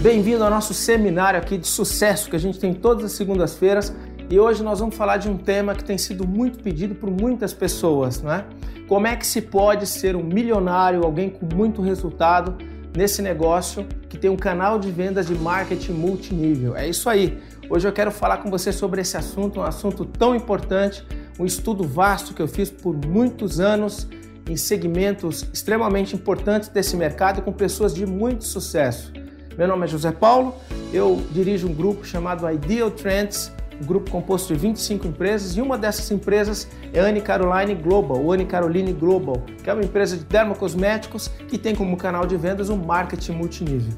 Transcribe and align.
Bem-vindo 0.00 0.44
ao 0.44 0.50
nosso 0.50 0.72
seminário 0.72 1.40
aqui 1.40 1.58
de 1.58 1.66
sucesso 1.66 2.30
que 2.30 2.36
a 2.36 2.38
gente 2.38 2.56
tem 2.56 2.72
todas 2.72 3.04
as 3.04 3.12
segundas-feiras 3.12 3.92
e 4.30 4.38
hoje 4.38 4.62
nós 4.62 4.78
vamos 4.78 4.94
falar 4.94 5.16
de 5.16 5.28
um 5.28 5.36
tema 5.36 5.74
que 5.74 5.82
tem 5.82 5.98
sido 5.98 6.24
muito 6.24 6.60
pedido 6.62 6.94
por 6.94 7.10
muitas 7.10 7.52
pessoas, 7.52 8.22
não 8.22 8.32
é? 8.32 8.44
Como 8.86 9.08
é 9.08 9.16
que 9.16 9.26
se 9.26 9.42
pode 9.42 9.88
ser 9.88 10.14
um 10.14 10.22
milionário, 10.22 11.02
alguém 11.02 11.28
com 11.28 11.52
muito 11.52 11.82
resultado 11.82 12.56
nesse 12.96 13.20
negócio 13.20 13.84
que 14.08 14.16
tem 14.16 14.30
um 14.30 14.36
canal 14.36 14.78
de 14.78 14.88
vendas 14.88 15.26
de 15.26 15.34
marketing 15.34 15.94
multinível? 15.94 16.76
É 16.76 16.88
isso 16.88 17.10
aí. 17.10 17.36
Hoje 17.68 17.88
eu 17.88 17.92
quero 17.92 18.12
falar 18.12 18.36
com 18.36 18.48
você 18.48 18.70
sobre 18.70 19.00
esse 19.00 19.16
assunto, 19.16 19.58
um 19.58 19.64
assunto 19.64 20.04
tão 20.04 20.32
importante, 20.32 21.04
um 21.40 21.44
estudo 21.44 21.82
vasto 21.82 22.32
que 22.34 22.40
eu 22.40 22.46
fiz 22.46 22.70
por 22.70 22.94
muitos 22.94 23.58
anos 23.58 24.06
em 24.48 24.56
segmentos 24.56 25.44
extremamente 25.52 26.14
importantes 26.14 26.68
desse 26.68 26.96
mercado 26.96 27.42
com 27.42 27.52
pessoas 27.52 27.92
de 27.92 28.06
muito 28.06 28.44
sucesso. 28.44 29.17
Meu 29.58 29.66
nome 29.66 29.86
é 29.86 29.88
José 29.88 30.12
Paulo, 30.12 30.54
eu 30.92 31.20
dirijo 31.32 31.66
um 31.66 31.74
grupo 31.74 32.06
chamado 32.06 32.48
Ideal 32.48 32.92
Trends, 32.92 33.52
um 33.82 33.84
grupo 33.84 34.08
composto 34.08 34.54
de 34.54 34.60
25 34.60 35.08
empresas 35.08 35.56
e 35.56 35.60
uma 35.60 35.76
dessas 35.76 36.08
empresas 36.12 36.68
é 36.92 37.00
a 37.00 37.06
Anne 37.06 37.20
Caroline 37.20 37.74
Global, 37.74 38.22
ou 38.22 38.32
Anne 38.32 38.46
Caroline 38.46 38.92
Global, 38.92 39.42
que 39.60 39.68
é 39.68 39.74
uma 39.74 39.82
empresa 39.82 40.16
de 40.16 40.22
dermocosméticos 40.22 41.26
que 41.48 41.58
tem 41.58 41.74
como 41.74 41.96
canal 41.96 42.24
de 42.24 42.36
vendas 42.36 42.70
um 42.70 42.76
marketing 42.76 43.32
multinível. 43.32 43.92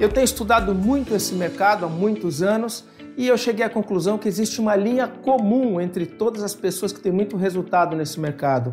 Eu 0.00 0.08
tenho 0.08 0.24
estudado 0.24 0.74
muito 0.74 1.14
esse 1.14 1.34
mercado 1.34 1.86
há 1.86 1.88
muitos 1.88 2.42
anos 2.42 2.84
e 3.16 3.28
eu 3.28 3.38
cheguei 3.38 3.64
à 3.64 3.70
conclusão 3.70 4.18
que 4.18 4.26
existe 4.26 4.60
uma 4.60 4.74
linha 4.74 5.06
comum 5.06 5.80
entre 5.80 6.04
todas 6.04 6.42
as 6.42 6.56
pessoas 6.56 6.92
que 6.92 6.98
têm 6.98 7.12
muito 7.12 7.36
resultado 7.36 7.94
nesse 7.94 8.18
mercado. 8.18 8.72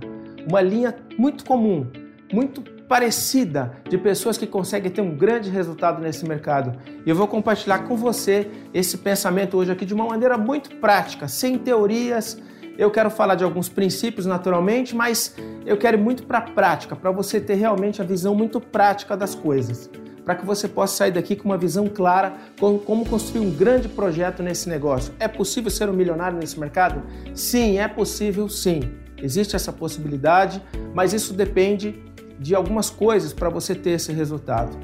Uma 0.49 0.61
linha 0.61 0.95
muito 1.15 1.45
comum, 1.45 1.85
muito 2.33 2.63
parecida 2.87 3.73
de 3.89 3.97
pessoas 3.97 4.37
que 4.37 4.45
conseguem 4.45 4.91
ter 4.91 5.01
um 5.01 5.15
grande 5.15 5.49
resultado 5.49 6.01
nesse 6.01 6.25
mercado. 6.25 6.77
E 7.05 7.09
eu 7.09 7.15
vou 7.15 7.27
compartilhar 7.27 7.79
com 7.79 7.95
você 7.97 8.47
esse 8.73 8.97
pensamento 8.97 9.57
hoje 9.57 9.71
aqui 9.71 9.85
de 9.85 9.93
uma 9.93 10.05
maneira 10.05 10.37
muito 10.37 10.75
prática, 10.77 11.27
sem 11.27 11.57
teorias. 11.57 12.37
Eu 12.77 12.91
quero 12.91 13.09
falar 13.09 13.35
de 13.35 13.43
alguns 13.43 13.69
princípios 13.69 14.25
naturalmente, 14.25 14.95
mas 14.95 15.35
eu 15.65 15.77
quero 15.77 15.97
ir 15.97 16.01
muito 16.01 16.23
para 16.23 16.39
a 16.39 16.41
prática, 16.41 16.95
para 16.95 17.11
você 17.11 17.39
ter 17.39 17.55
realmente 17.55 18.01
a 18.01 18.05
visão 18.05 18.35
muito 18.35 18.59
prática 18.59 19.15
das 19.15 19.33
coisas 19.33 19.89
para 20.25 20.33
que 20.35 20.43
você 20.43 20.67
possa 20.67 20.97
sair 20.97 21.11
daqui 21.11 21.35
com 21.35 21.47
uma 21.47 21.57
visão 21.57 21.87
clara 21.87 22.33
com 22.59 22.79
como 22.79 23.05
construir 23.05 23.45
um 23.45 23.51
grande 23.51 23.87
projeto 23.87 24.41
nesse 24.41 24.67
negócio. 24.67 25.13
É 25.19 25.27
possível 25.27 25.69
ser 25.69 25.87
um 25.87 25.93
milionário 25.93 26.37
nesse 26.37 26.59
mercado? 26.59 27.03
Sim, 27.35 27.77
é 27.77 27.87
possível, 27.87 28.49
sim. 28.49 28.79
Existe 29.21 29.55
essa 29.55 29.71
possibilidade, 29.71 30.61
mas 30.93 31.13
isso 31.13 31.31
depende 31.31 32.03
de 32.39 32.55
algumas 32.55 32.89
coisas 32.89 33.33
para 33.33 33.49
você 33.49 33.73
ter 33.73 33.91
esse 33.91 34.11
resultado. 34.11 34.77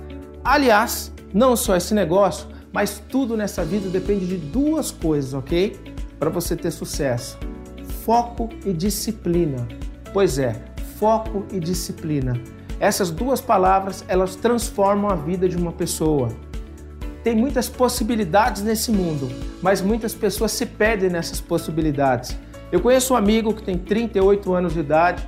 Aliás, 0.44 1.12
não 1.34 1.56
só 1.56 1.76
esse 1.76 1.94
negócio, 1.94 2.48
mas 2.74 3.02
tudo 3.10 3.36
nessa 3.36 3.64
vida 3.64 3.90
depende 3.90 4.26
de 4.26 4.38
duas 4.38 4.92
coisas, 4.92 5.34
ok? 5.34 5.78
Para 6.20 6.30
você 6.30 6.56
ter 6.56 6.72
sucesso: 6.72 7.38
foco 8.06 8.50
e 8.66 8.74
disciplina. 8.74 9.68
Pois 10.14 10.40
é, 10.40 10.62
foco 10.98 11.46
e 11.52 11.60
disciplina. 11.60 12.34
Essas 12.80 13.12
duas 13.12 13.40
palavras, 13.40 14.04
elas 14.08 14.36
transformam 14.36 15.12
a 15.12 15.16
vida 15.16 15.48
de 15.48 15.56
uma 15.56 15.72
pessoa. 15.72 16.30
Tem 17.24 17.36
muitas 17.36 17.70
possibilidades 17.70 18.64
nesse 18.64 18.92
mundo, 18.92 19.30
mas 19.62 19.82
muitas 19.82 20.16
pessoas 20.16 20.52
se 20.52 20.66
perdem 20.66 21.10
nessas 21.10 21.40
possibilidades. 21.40 22.36
Eu 22.72 22.82
conheço 22.82 23.14
um 23.14 23.18
amigo 23.18 23.54
que 23.54 23.62
tem 23.62 23.78
38 23.78 24.54
anos 24.54 24.74
de 24.74 24.80
idade 24.80 25.28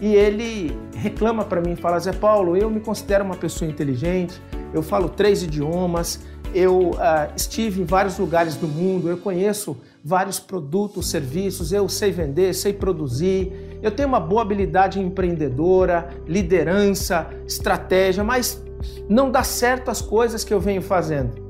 e 0.00 0.14
ele 0.14 0.76
reclama 0.94 1.44
para 1.44 1.60
mim, 1.60 1.76
fala: 1.76 1.98
"Zé 1.98 2.12
Paulo, 2.12 2.56
eu 2.56 2.70
me 2.70 2.80
considero 2.80 3.24
uma 3.24 3.36
pessoa 3.36 3.70
inteligente, 3.70 4.40
eu 4.72 4.82
falo 4.82 5.08
três 5.08 5.42
idiomas, 5.42 6.20
eu 6.54 6.90
uh, 6.90 7.32
estive 7.36 7.82
em 7.82 7.84
vários 7.84 8.18
lugares 8.18 8.56
do 8.56 8.66
mundo, 8.66 9.08
eu 9.08 9.18
conheço 9.18 9.76
vários 10.04 10.40
produtos, 10.40 11.10
serviços, 11.10 11.72
eu 11.72 11.88
sei 11.88 12.10
vender, 12.10 12.54
sei 12.54 12.72
produzir, 12.72 13.52
eu 13.82 13.90
tenho 13.90 14.08
uma 14.08 14.20
boa 14.20 14.42
habilidade 14.42 15.00
empreendedora, 15.00 16.08
liderança, 16.26 17.28
estratégia, 17.46 18.24
mas 18.24 18.62
não 19.08 19.30
dá 19.30 19.42
certo 19.42 19.90
as 19.90 20.00
coisas 20.00 20.44
que 20.44 20.54
eu 20.54 20.60
venho 20.60 20.80
fazendo. 20.80 21.48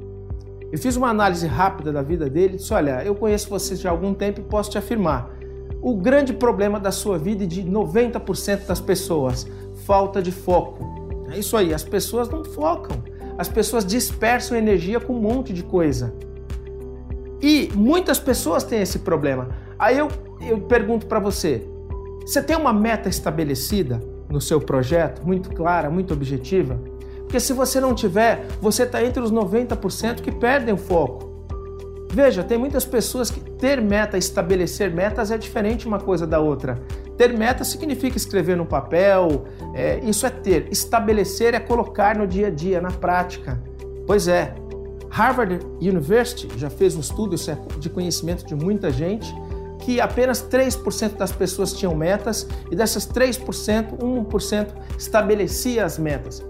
Eu 0.71 0.79
fiz 0.79 0.97
uma 0.97 1.09
análise 1.09 1.47
rápida 1.47 1.93
da 1.93 2.03
vida 2.03 2.29
dele 2.29 2.55
e 2.55 2.57
disse: 2.59 2.75
Olha, 2.75 3.03
eu 3.03 3.15
conheço 3.15 3.49
você 3.49 3.75
já 3.75 3.89
há 3.89 3.93
algum 3.93 4.13
tempo 4.13 4.41
e 4.41 4.45
posso 4.45 4.71
te 4.71 4.77
afirmar. 4.77 5.31
O 5.89 5.97
grande 5.97 6.35
problema 6.35 6.79
da 6.79 6.93
sua 6.93 7.17
vida 7.17 7.45
e 7.45 7.47
de 7.47 7.65
90% 7.65 8.67
das 8.67 8.79
pessoas, 8.79 9.47
falta 9.87 10.21
de 10.21 10.31
foco. 10.31 10.87
É 11.33 11.39
isso 11.39 11.57
aí, 11.57 11.73
as 11.73 11.83
pessoas 11.83 12.29
não 12.29 12.45
focam. 12.45 13.03
As 13.39 13.49
pessoas 13.49 13.87
dispersam 13.87 14.59
energia 14.59 15.01
com 15.01 15.15
um 15.15 15.19
monte 15.19 15.51
de 15.51 15.63
coisa. 15.63 16.13
E 17.41 17.71
muitas 17.75 18.19
pessoas 18.19 18.65
têm 18.65 18.83
esse 18.83 18.99
problema. 18.99 19.49
Aí 19.79 19.97
eu, 19.97 20.09
eu 20.43 20.61
pergunto 20.61 21.07
para 21.07 21.19
você: 21.19 21.67
você 22.21 22.43
tem 22.43 22.55
uma 22.55 22.75
meta 22.75 23.09
estabelecida 23.09 23.99
no 24.29 24.43
seu 24.43 24.61
projeto, 24.61 25.27
muito 25.27 25.49
clara, 25.49 25.89
muito 25.89 26.13
objetiva? 26.13 26.79
Porque 27.21 27.41
se 27.41 27.55
você 27.55 27.81
não 27.81 27.95
tiver, 27.95 28.47
você 28.61 28.83
está 28.83 29.03
entre 29.03 29.23
os 29.23 29.33
90% 29.33 30.21
que 30.21 30.33
perdem 30.33 30.75
o 30.75 30.77
foco. 30.77 31.28
Veja, 32.11 32.43
tem 32.43 32.57
muitas 32.57 32.85
pessoas 32.85 33.31
que 33.31 33.39
ter 33.41 33.81
meta, 33.81 34.17
estabelecer 34.17 34.93
metas 34.93 35.31
é 35.31 35.37
diferente 35.37 35.87
uma 35.87 36.01
coisa 36.01 36.27
da 36.27 36.41
outra. 36.41 36.77
Ter 37.17 37.37
meta 37.37 37.65
significa 37.65 38.17
escrever 38.17 38.57
no 38.57 38.65
papel, 38.65 39.45
é, 39.75 40.01
isso 40.03 40.27
é 40.27 40.31
ter. 40.31 40.69
Estabelecer 40.71 41.55
é 41.55 41.61
colocar 41.61 42.17
no 42.17 42.27
dia 42.27 42.47
a 42.47 42.51
dia, 42.51 42.81
na 42.81 42.91
prática. 42.91 43.61
Pois 44.07 44.27
é, 44.27 44.55
Harvard 45.11 45.61
University 45.81 46.49
já 46.59 46.71
fez 46.71 46.97
um 46.97 47.01
estudo, 47.01 47.35
isso 47.35 47.51
é 47.51 47.59
de 47.79 47.91
conhecimento 47.91 48.47
de 48.47 48.55
muita 48.55 48.91
gente, 48.91 49.35
que 49.81 50.01
apenas 50.01 50.43
3% 50.43 51.17
das 51.17 51.33
pessoas 51.33 51.73
tinham 51.73 51.95
metas 51.95 52.49
e 52.71 52.77
dessas 52.77 53.07
3%, 53.07 53.99
1% 53.99 54.67
estabelecia 54.99 55.85
as 55.85 55.99
metas, 55.99 56.43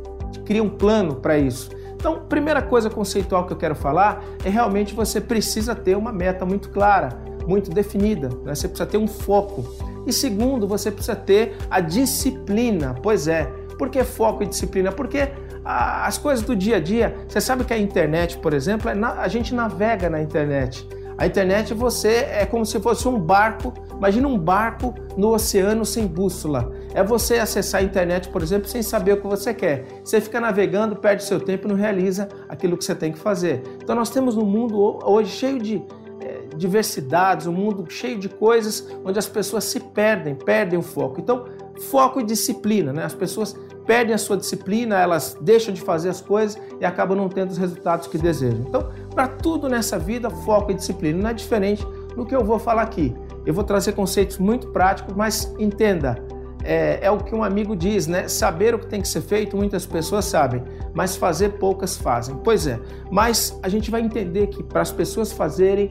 cria 0.44 0.62
um 0.62 0.68
plano 0.68 1.16
para 1.16 1.38
isso. 1.38 1.70
Então, 1.98 2.20
primeira 2.28 2.62
coisa 2.62 2.88
conceitual 2.88 3.44
que 3.44 3.52
eu 3.52 3.56
quero 3.56 3.74
falar 3.74 4.22
é 4.44 4.48
realmente 4.48 4.94
você 4.94 5.20
precisa 5.20 5.74
ter 5.74 5.96
uma 5.96 6.12
meta 6.12 6.46
muito 6.46 6.70
clara, 6.70 7.08
muito 7.44 7.70
definida, 7.72 8.28
né? 8.44 8.54
você 8.54 8.68
precisa 8.68 8.88
ter 8.88 8.98
um 8.98 9.08
foco. 9.08 9.64
E 10.06 10.12
segundo, 10.12 10.66
você 10.68 10.92
precisa 10.92 11.16
ter 11.16 11.56
a 11.68 11.80
disciplina. 11.80 12.94
Pois 13.02 13.26
é, 13.26 13.46
por 13.76 13.90
que 13.90 14.04
foco 14.04 14.44
e 14.44 14.46
disciplina? 14.46 14.92
Porque 14.92 15.28
as 15.64 16.16
coisas 16.16 16.44
do 16.44 16.54
dia 16.54 16.76
a 16.76 16.80
dia, 16.80 17.16
você 17.28 17.40
sabe 17.40 17.64
que 17.64 17.74
a 17.74 17.78
internet, 17.78 18.38
por 18.38 18.54
exemplo, 18.54 18.88
é 18.88 18.94
a 18.94 19.26
gente 19.26 19.52
navega 19.52 20.08
na 20.08 20.22
internet. 20.22 20.88
A 21.18 21.26
internet 21.26 21.74
você 21.74 22.28
é 22.30 22.46
como 22.46 22.64
se 22.64 22.78
fosse 22.78 23.08
um 23.08 23.18
barco. 23.18 23.74
Imagina 23.92 24.28
um 24.28 24.38
barco 24.38 24.94
no 25.16 25.34
oceano 25.34 25.84
sem 25.84 26.06
bússola. 26.06 26.72
É 26.94 27.02
você 27.02 27.34
acessar 27.40 27.80
a 27.80 27.84
internet, 27.84 28.28
por 28.28 28.40
exemplo, 28.40 28.68
sem 28.68 28.82
saber 28.82 29.14
o 29.14 29.20
que 29.20 29.26
você 29.26 29.52
quer. 29.52 29.84
Você 30.04 30.20
fica 30.20 30.40
navegando, 30.40 30.94
perde 30.94 31.24
seu 31.24 31.40
tempo 31.40 31.66
e 31.66 31.68
não 31.68 31.76
realiza 31.76 32.28
aquilo 32.48 32.76
que 32.76 32.84
você 32.84 32.94
tem 32.94 33.10
que 33.10 33.18
fazer. 33.18 33.64
Então 33.82 33.96
nós 33.96 34.10
temos 34.10 34.36
um 34.36 34.44
mundo 34.44 35.00
hoje 35.04 35.32
cheio 35.32 35.60
de 35.60 35.82
é, 36.20 36.54
diversidades, 36.56 37.48
um 37.48 37.52
mundo 37.52 37.84
cheio 37.88 38.16
de 38.16 38.28
coisas 38.28 38.86
onde 39.04 39.18
as 39.18 39.28
pessoas 39.28 39.64
se 39.64 39.80
perdem, 39.80 40.36
perdem 40.36 40.78
o 40.78 40.82
foco. 40.82 41.20
Então, 41.20 41.46
foco 41.90 42.20
e 42.20 42.24
disciplina, 42.24 42.92
né? 42.92 43.04
As 43.04 43.14
pessoas 43.14 43.56
perdem 43.88 44.14
a 44.14 44.18
sua 44.18 44.36
disciplina, 44.36 45.00
elas 45.00 45.36
deixam 45.40 45.72
de 45.72 45.80
fazer 45.80 46.10
as 46.10 46.20
coisas 46.20 46.60
e 46.78 46.84
acabam 46.84 47.16
não 47.16 47.28
tendo 47.28 47.50
os 47.50 47.56
resultados 47.56 48.06
que 48.06 48.18
desejam. 48.18 48.60
Então, 48.68 48.90
para 49.18 49.26
tudo 49.26 49.68
nessa 49.68 49.98
vida, 49.98 50.30
foco 50.30 50.70
e 50.70 50.74
disciplina 50.74 51.20
não 51.20 51.30
é 51.30 51.34
diferente 51.34 51.84
do 52.14 52.24
que 52.24 52.32
eu 52.32 52.44
vou 52.44 52.56
falar 52.56 52.82
aqui. 52.82 53.12
Eu 53.44 53.52
vou 53.52 53.64
trazer 53.64 53.90
conceitos 53.90 54.38
muito 54.38 54.68
práticos, 54.68 55.12
mas 55.16 55.52
entenda, 55.58 56.24
é, 56.62 57.00
é, 57.02 57.10
o 57.10 57.18
que 57.18 57.34
um 57.34 57.42
amigo 57.42 57.74
diz, 57.74 58.06
né? 58.06 58.28
Saber 58.28 58.76
o 58.76 58.78
que 58.78 58.86
tem 58.86 59.00
que 59.00 59.08
ser 59.08 59.22
feito, 59.22 59.56
muitas 59.56 59.84
pessoas 59.84 60.24
sabem, 60.24 60.62
mas 60.94 61.16
fazer 61.16 61.54
poucas 61.54 61.96
fazem. 61.96 62.36
Pois 62.44 62.68
é, 62.68 62.78
mas 63.10 63.58
a 63.60 63.68
gente 63.68 63.90
vai 63.90 64.02
entender 64.02 64.46
que 64.46 64.62
para 64.62 64.82
as 64.82 64.92
pessoas 64.92 65.32
fazerem, 65.32 65.88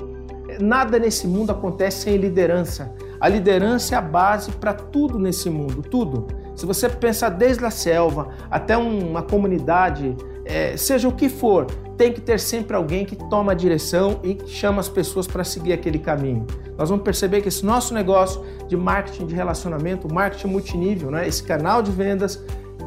nada 0.62 0.98
nesse 0.98 1.28
mundo 1.28 1.52
acontece 1.52 2.04
sem 2.04 2.16
liderança. 2.16 2.96
A 3.20 3.28
liderança 3.28 3.94
é 3.94 3.98
a 3.98 4.02
base 4.02 4.52
para 4.52 4.72
tudo 4.72 5.20
nesse 5.20 5.50
mundo, 5.50 5.82
tudo. 5.82 6.28
Se 6.56 6.66
você 6.66 6.88
pensar 6.88 7.28
desde 7.28 7.66
a 7.66 7.72
selva 7.72 8.30
até 8.50 8.78
uma 8.78 9.22
comunidade, 9.22 10.16
é, 10.46 10.78
seja 10.78 11.10
o 11.10 11.12
que 11.12 11.28
for, 11.28 11.68
tem 11.98 12.14
que 12.14 12.22
ter 12.22 12.40
sempre 12.40 12.76
alguém 12.76 13.06
que 13.06 13.16
toma 13.16 13.54
a 13.54 13.56
direção 13.56 14.20
e 14.24 14.38
chama 14.46 14.80
as 14.80 14.88
pessoas 14.88 15.26
para 15.26 15.44
seguir 15.44 15.74
aquele 15.74 15.98
caminho. 15.98 16.46
Nós 16.78 16.90
vamos 16.90 17.04
perceber 17.04 17.42
que 17.42 17.48
esse 17.48 17.66
nosso 17.66 17.94
negócio 17.94 18.44
de 18.68 18.78
marketing 18.78 19.26
de 19.26 19.36
relacionamento, 19.36 20.14
marketing 20.14 20.48
multinível, 20.48 21.10
né, 21.10 21.28
esse 21.28 21.42
canal 21.42 21.82
de 21.82 21.92
vendas, 21.92 22.42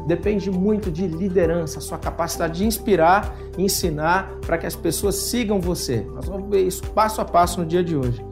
depende 0.07 0.49
muito 0.49 0.89
de 0.89 1.05
liderança, 1.07 1.79
sua 1.79 1.97
capacidade 1.97 2.59
de 2.59 2.65
inspirar 2.65 3.35
ensinar 3.57 4.31
para 4.45 4.57
que 4.57 4.65
as 4.65 4.75
pessoas 4.75 5.15
sigam 5.15 5.59
você. 5.59 6.05
Nós 6.13 6.25
vamos 6.25 6.49
ver 6.49 6.65
isso 6.65 6.83
passo 6.91 7.21
a 7.21 7.25
passo 7.25 7.59
no 7.59 7.65
dia 7.65 7.83
de 7.83 7.95
hoje. 7.95 8.23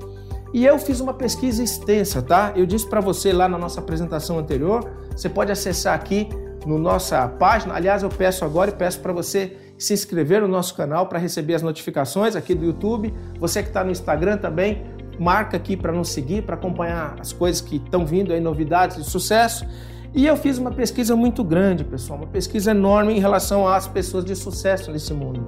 E 0.53 0.65
eu 0.65 0.79
fiz 0.79 0.99
uma 0.99 1.13
pesquisa 1.13 1.61
extensa, 1.61 2.21
tá? 2.21 2.53
Eu 2.55 2.65
disse 2.65 2.87
para 2.87 2.99
você 2.99 3.31
lá 3.31 3.47
na 3.47 3.57
nossa 3.57 3.79
apresentação 3.79 4.39
anterior, 4.39 4.89
você 5.15 5.29
pode 5.29 5.51
acessar 5.51 5.93
aqui 5.93 6.27
no 6.65 6.79
nossa 6.79 7.27
página. 7.27 7.75
Aliás, 7.75 8.01
eu 8.01 8.09
peço 8.09 8.43
agora 8.43 8.71
e 8.71 8.73
peço 8.73 8.99
para 8.99 9.13
você 9.13 9.55
se 9.79 9.93
inscrever 9.93 10.41
no 10.41 10.47
nosso 10.47 10.75
canal 10.75 11.07
para 11.07 11.17
receber 11.17 11.55
as 11.55 11.61
notificações 11.61 12.35
aqui 12.35 12.53
do 12.53 12.65
YouTube. 12.65 13.13
Você 13.39 13.63
que 13.63 13.69
está 13.69 13.83
no 13.83 13.89
Instagram 13.89 14.37
também, 14.37 14.83
marca 15.17 15.55
aqui 15.55 15.77
para 15.77 15.93
nos 15.93 16.09
seguir, 16.09 16.43
para 16.43 16.55
acompanhar 16.55 17.15
as 17.19 17.31
coisas 17.31 17.61
que 17.61 17.77
estão 17.77 18.05
vindo 18.05 18.33
aí, 18.33 18.41
novidades 18.41 18.97
de 18.97 19.09
sucesso. 19.09 19.65
E 20.13 20.25
eu 20.25 20.35
fiz 20.35 20.57
uma 20.57 20.71
pesquisa 20.71 21.15
muito 21.15 21.43
grande, 21.43 21.83
pessoal, 21.83 22.19
uma 22.19 22.27
pesquisa 22.27 22.71
enorme 22.71 23.13
em 23.13 23.19
relação 23.19 23.67
às 23.67 23.87
pessoas 23.87 24.25
de 24.25 24.35
sucesso 24.35 24.91
nesse 24.91 25.13
mundo. 25.13 25.47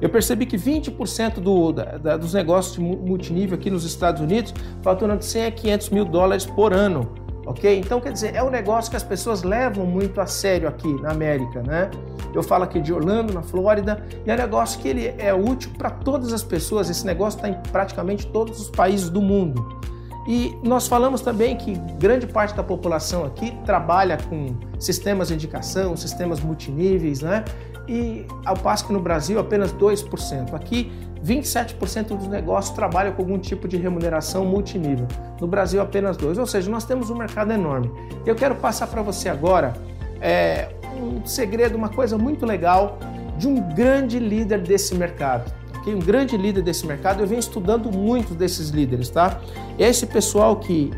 Eu 0.00 0.10
percebi 0.10 0.46
que 0.46 0.56
20% 0.56 1.34
do, 1.40 1.72
da, 1.72 2.16
dos 2.16 2.34
negócios 2.34 2.76
multinível 2.78 3.56
aqui 3.56 3.70
nos 3.70 3.84
Estados 3.84 4.20
Unidos 4.20 4.52
faturam 4.82 5.16
de 5.16 5.24
100 5.24 5.46
a 5.46 5.50
500 5.50 5.90
mil 5.90 6.04
dólares 6.04 6.44
por 6.44 6.72
ano, 6.72 7.08
ok? 7.46 7.78
Então, 7.78 8.00
quer 8.00 8.12
dizer, 8.12 8.34
é 8.34 8.42
um 8.42 8.50
negócio 8.50 8.90
que 8.90 8.96
as 8.96 9.02
pessoas 9.02 9.42
levam 9.42 9.84
muito 9.84 10.20
a 10.20 10.26
sério 10.26 10.68
aqui 10.68 10.92
na 11.00 11.10
América, 11.10 11.62
né? 11.62 11.90
Eu 12.34 12.42
falo 12.42 12.64
aqui 12.64 12.80
de 12.80 12.92
Orlando, 12.92 13.32
na 13.32 13.42
Flórida, 13.42 14.02
e 14.24 14.30
é 14.30 14.34
um 14.34 14.36
negócio 14.36 14.80
que 14.80 14.88
ele 14.88 15.14
é 15.18 15.34
útil 15.34 15.70
para 15.76 15.90
todas 15.90 16.32
as 16.32 16.42
pessoas. 16.42 16.88
Esse 16.88 17.04
negócio 17.04 17.36
está 17.38 17.48
em 17.48 17.54
praticamente 17.70 18.26
todos 18.26 18.60
os 18.60 18.70
países 18.70 19.10
do 19.10 19.20
mundo. 19.20 19.80
E 20.26 20.56
nós 20.62 20.86
falamos 20.86 21.20
também 21.20 21.56
que 21.56 21.74
grande 21.98 22.26
parte 22.26 22.54
da 22.54 22.62
população 22.62 23.24
aqui 23.24 23.52
trabalha 23.66 24.16
com 24.16 24.54
sistemas 24.78 25.28
de 25.28 25.34
indicação, 25.34 25.96
sistemas 25.96 26.40
multiníveis, 26.40 27.22
né? 27.22 27.44
E 27.88 28.24
ao 28.44 28.56
passo 28.56 28.86
que 28.86 28.92
no 28.92 29.00
Brasil 29.00 29.40
apenas 29.40 29.72
2%. 29.72 30.54
Aqui 30.54 30.92
27% 31.24 32.16
dos 32.16 32.26
negócios 32.26 32.74
trabalham 32.74 33.12
com 33.12 33.22
algum 33.22 33.38
tipo 33.38 33.68
de 33.68 33.76
remuneração 33.76 34.44
multinível. 34.44 35.06
No 35.40 35.46
Brasil 35.46 35.80
apenas 35.80 36.16
2%. 36.16 36.38
Ou 36.38 36.46
seja, 36.46 36.70
nós 36.70 36.84
temos 36.84 37.10
um 37.10 37.16
mercado 37.16 37.52
enorme. 37.52 37.90
Eu 38.26 38.34
quero 38.34 38.56
passar 38.56 38.86
para 38.86 39.02
você 39.02 39.28
agora 39.28 39.74
é, 40.20 40.68
um 40.96 41.24
segredo, 41.24 41.76
uma 41.76 41.88
coisa 41.88 42.18
muito 42.18 42.44
legal 42.44 42.98
de 43.38 43.46
um 43.48 43.60
grande 43.74 44.18
líder 44.18 44.60
desse 44.60 44.94
mercado 44.94 45.62
um 45.90 45.98
grande 45.98 46.36
líder 46.36 46.62
desse 46.62 46.86
mercado, 46.86 47.20
eu 47.20 47.26
venho 47.26 47.40
estudando 47.40 47.90
muito 47.90 48.34
desses 48.34 48.68
líderes, 48.68 49.08
tá? 49.08 49.40
Esse 49.78 50.06
pessoal 50.06 50.56
que 50.56 50.92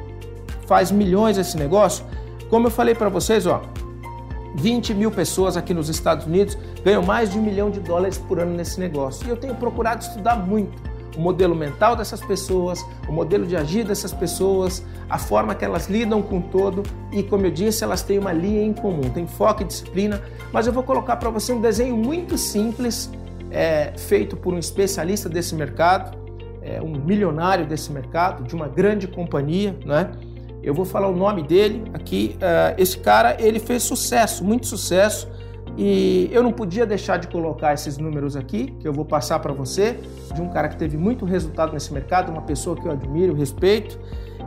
faz 0.66 0.90
milhões 0.90 1.38
esse 1.38 1.56
negócio, 1.56 2.04
como 2.50 2.66
eu 2.66 2.70
falei 2.70 2.94
para 2.94 3.08
vocês, 3.08 3.46
ó, 3.46 3.62
20 4.54 4.94
mil 4.94 5.10
pessoas 5.10 5.56
aqui 5.56 5.74
nos 5.74 5.88
Estados 5.88 6.26
Unidos 6.26 6.56
ganham 6.84 7.02
mais 7.02 7.30
de 7.30 7.38
um 7.38 7.42
milhão 7.42 7.70
de 7.70 7.80
dólares 7.80 8.18
por 8.18 8.38
ano 8.38 8.54
nesse 8.54 8.78
negócio. 8.78 9.26
E 9.26 9.30
eu 9.30 9.36
tenho 9.36 9.54
procurado 9.54 10.02
estudar 10.02 10.36
muito 10.36 10.94
o 11.16 11.20
modelo 11.20 11.54
mental 11.54 11.96
dessas 11.96 12.20
pessoas, 12.20 12.84
o 13.08 13.12
modelo 13.12 13.46
de 13.46 13.56
agir 13.56 13.84
dessas 13.84 14.12
pessoas, 14.12 14.84
a 15.08 15.18
forma 15.18 15.54
que 15.54 15.64
elas 15.64 15.88
lidam 15.88 16.20
com 16.22 16.40
todo 16.40 16.82
e, 17.12 17.22
como 17.22 17.46
eu 17.46 17.50
disse, 17.50 17.84
elas 17.84 18.02
têm 18.02 18.18
uma 18.18 18.32
linha 18.32 18.62
em 18.62 18.72
comum, 18.72 19.08
tem 19.10 19.26
foco 19.26 19.62
e 19.62 19.64
disciplina. 19.64 20.20
Mas 20.52 20.66
eu 20.66 20.72
vou 20.72 20.82
colocar 20.82 21.16
para 21.16 21.30
você 21.30 21.52
um 21.52 21.60
desenho 21.60 21.96
muito 21.96 22.36
simples 22.36 23.10
é, 23.50 23.92
feito 23.96 24.36
por 24.36 24.52
um 24.52 24.58
especialista 24.58 25.28
desse 25.28 25.54
mercado, 25.54 26.18
é, 26.62 26.80
um 26.82 26.96
milionário 26.96 27.66
desse 27.66 27.92
mercado, 27.92 28.42
de 28.44 28.54
uma 28.54 28.66
grande 28.66 29.06
companhia, 29.06 29.76
né? 29.84 30.10
Eu 30.64 30.72
vou 30.72 30.84
falar 30.84 31.08
o 31.08 31.14
nome 31.14 31.42
dele 31.42 31.84
aqui. 31.92 32.36
Uh, 32.36 32.74
esse 32.80 32.98
cara 32.98 33.36
ele 33.38 33.58
fez 33.58 33.82
sucesso, 33.82 34.42
muito 34.42 34.66
sucesso, 34.66 35.28
e 35.76 36.28
eu 36.32 36.42
não 36.42 36.52
podia 36.52 36.86
deixar 36.86 37.18
de 37.18 37.28
colocar 37.28 37.74
esses 37.74 37.98
números 37.98 38.36
aqui 38.36 38.72
que 38.78 38.86
eu 38.86 38.92
vou 38.92 39.04
passar 39.04 39.38
para 39.40 39.52
você 39.52 39.98
de 40.32 40.40
um 40.40 40.48
cara 40.48 40.68
que 40.68 40.76
teve 40.76 40.96
muito 40.96 41.24
resultado 41.24 41.72
nesse 41.72 41.92
mercado, 41.92 42.30
uma 42.30 42.42
pessoa 42.42 42.76
que 42.76 42.86
eu 42.86 42.92
admiro, 42.92 43.34
respeito 43.34 43.98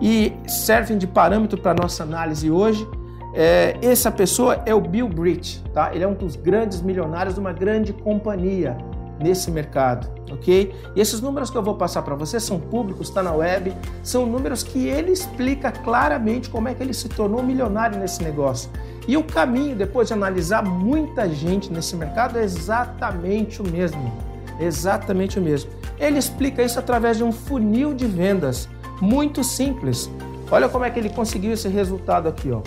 e 0.01 0.33
servem 0.47 0.97
de 0.97 1.05
parâmetro 1.05 1.59
para 1.59 1.73
nossa 1.73 2.03
análise 2.03 2.49
hoje. 2.49 2.87
É, 3.33 3.77
essa 3.81 4.09
pessoa 4.09 4.61
é 4.65 4.73
o 4.73 4.81
Bill 4.81 5.07
Bridge, 5.07 5.61
tá? 5.73 5.93
Ele 5.93 6.03
é 6.03 6.07
um 6.07 6.13
dos 6.13 6.35
grandes 6.35 6.81
milionários 6.81 7.35
de 7.35 7.39
uma 7.39 7.53
grande 7.53 7.93
companhia 7.93 8.77
nesse 9.19 9.49
mercado, 9.51 10.07
ok? 10.31 10.73
E 10.95 11.01
esses 11.01 11.21
números 11.21 11.49
que 11.49 11.57
eu 11.57 11.63
vou 11.63 11.75
passar 11.75 12.01
para 12.01 12.15
você 12.15 12.39
são 12.39 12.59
públicos, 12.59 13.09
está 13.09 13.23
na 13.23 13.33
web, 13.33 13.73
são 14.03 14.25
números 14.25 14.63
que 14.63 14.87
ele 14.87 15.11
explica 15.11 15.71
claramente 15.71 16.49
como 16.49 16.67
é 16.67 16.73
que 16.73 16.83
ele 16.83 16.93
se 16.93 17.09
tornou 17.09 17.43
milionário 17.43 17.99
nesse 17.99 18.23
negócio. 18.23 18.69
E 19.07 19.15
o 19.15 19.23
caminho, 19.23 19.75
depois 19.75 20.07
de 20.09 20.13
analisar 20.13 20.63
muita 20.63 21.29
gente 21.29 21.71
nesse 21.71 21.95
mercado, 21.95 22.37
é 22.37 22.43
exatamente 22.43 23.61
o 23.61 23.67
mesmo. 23.67 24.11
Exatamente 24.59 25.39
o 25.39 25.41
mesmo. 25.41 25.71
Ele 25.99 26.17
explica 26.17 26.61
isso 26.61 26.77
através 26.77 27.17
de 27.17 27.23
um 27.23 27.31
funil 27.31 27.93
de 27.93 28.05
vendas 28.05 28.67
muito 29.01 29.43
simples. 29.43 30.09
Olha 30.51 30.67
como 30.67 30.85
é 30.85 30.89
que 30.89 30.99
ele 30.99 31.09
conseguiu 31.09 31.53
esse 31.53 31.67
resultado 31.67 32.27
aqui, 32.27 32.51
ó. 32.51 32.61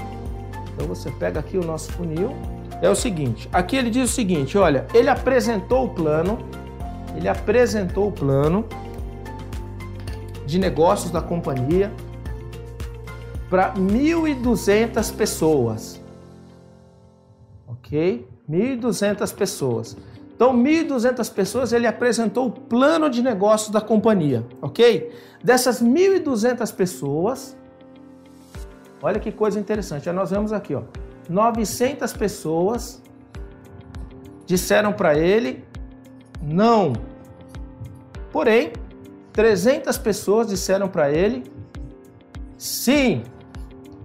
Então 0.73 0.87
você 0.87 1.11
pega 1.11 1.41
aqui 1.41 1.59
o 1.59 1.65
nosso 1.65 1.93
funil, 1.93 2.35
é 2.83 2.89
o 2.89 2.95
seguinte: 2.95 3.49
aqui 3.53 3.77
ele 3.77 3.91
diz 3.91 4.11
o 4.11 4.13
seguinte: 4.13 4.57
olha, 4.57 4.87
ele 4.95 5.09
apresentou 5.09 5.87
o 5.87 5.89
plano, 5.91 6.39
ele 7.17 7.29
apresentou 7.29 8.09
o 8.09 8.13
plano 8.13 8.65
de 10.47 10.59
negócios 10.59 11.11
da 11.11 11.21
companhia 11.21 11.93
para 13.49 13.75
1.200 13.75 15.15
pessoas. 15.15 16.01
Ok? 17.67 18.27
1.200 18.49 19.35
pessoas. 19.35 19.97
Então, 20.35 20.57
1.200 20.57 21.33
pessoas 21.35 21.73
ele 21.73 21.87
apresentou 21.87 22.47
o 22.47 22.51
plano 22.51 23.11
de 23.11 23.23
negócios 23.23 23.71
da 23.71 23.81
companhia, 23.81 24.43
ok? 24.63 25.13
Dessas 25.45 25.83
1.200 25.83 26.75
pessoas, 26.75 27.55
olha 29.03 29.21
que 29.21 29.31
coisa 29.31 29.61
interessante. 29.61 30.11
Nós 30.11 30.31
vemos 30.31 30.51
aqui, 30.51 30.75
ó, 30.75 30.83
900 31.31 32.13
pessoas 32.13 33.01
disseram 34.45 34.93
para 34.93 35.17
ele 35.17 35.65
não. 36.43 36.93
Porém, 38.33 38.73
300 39.33 39.97
pessoas 39.97 40.49
disseram 40.49 40.89
para 40.89 41.09
ele 41.11 41.45
sim. 42.59 43.23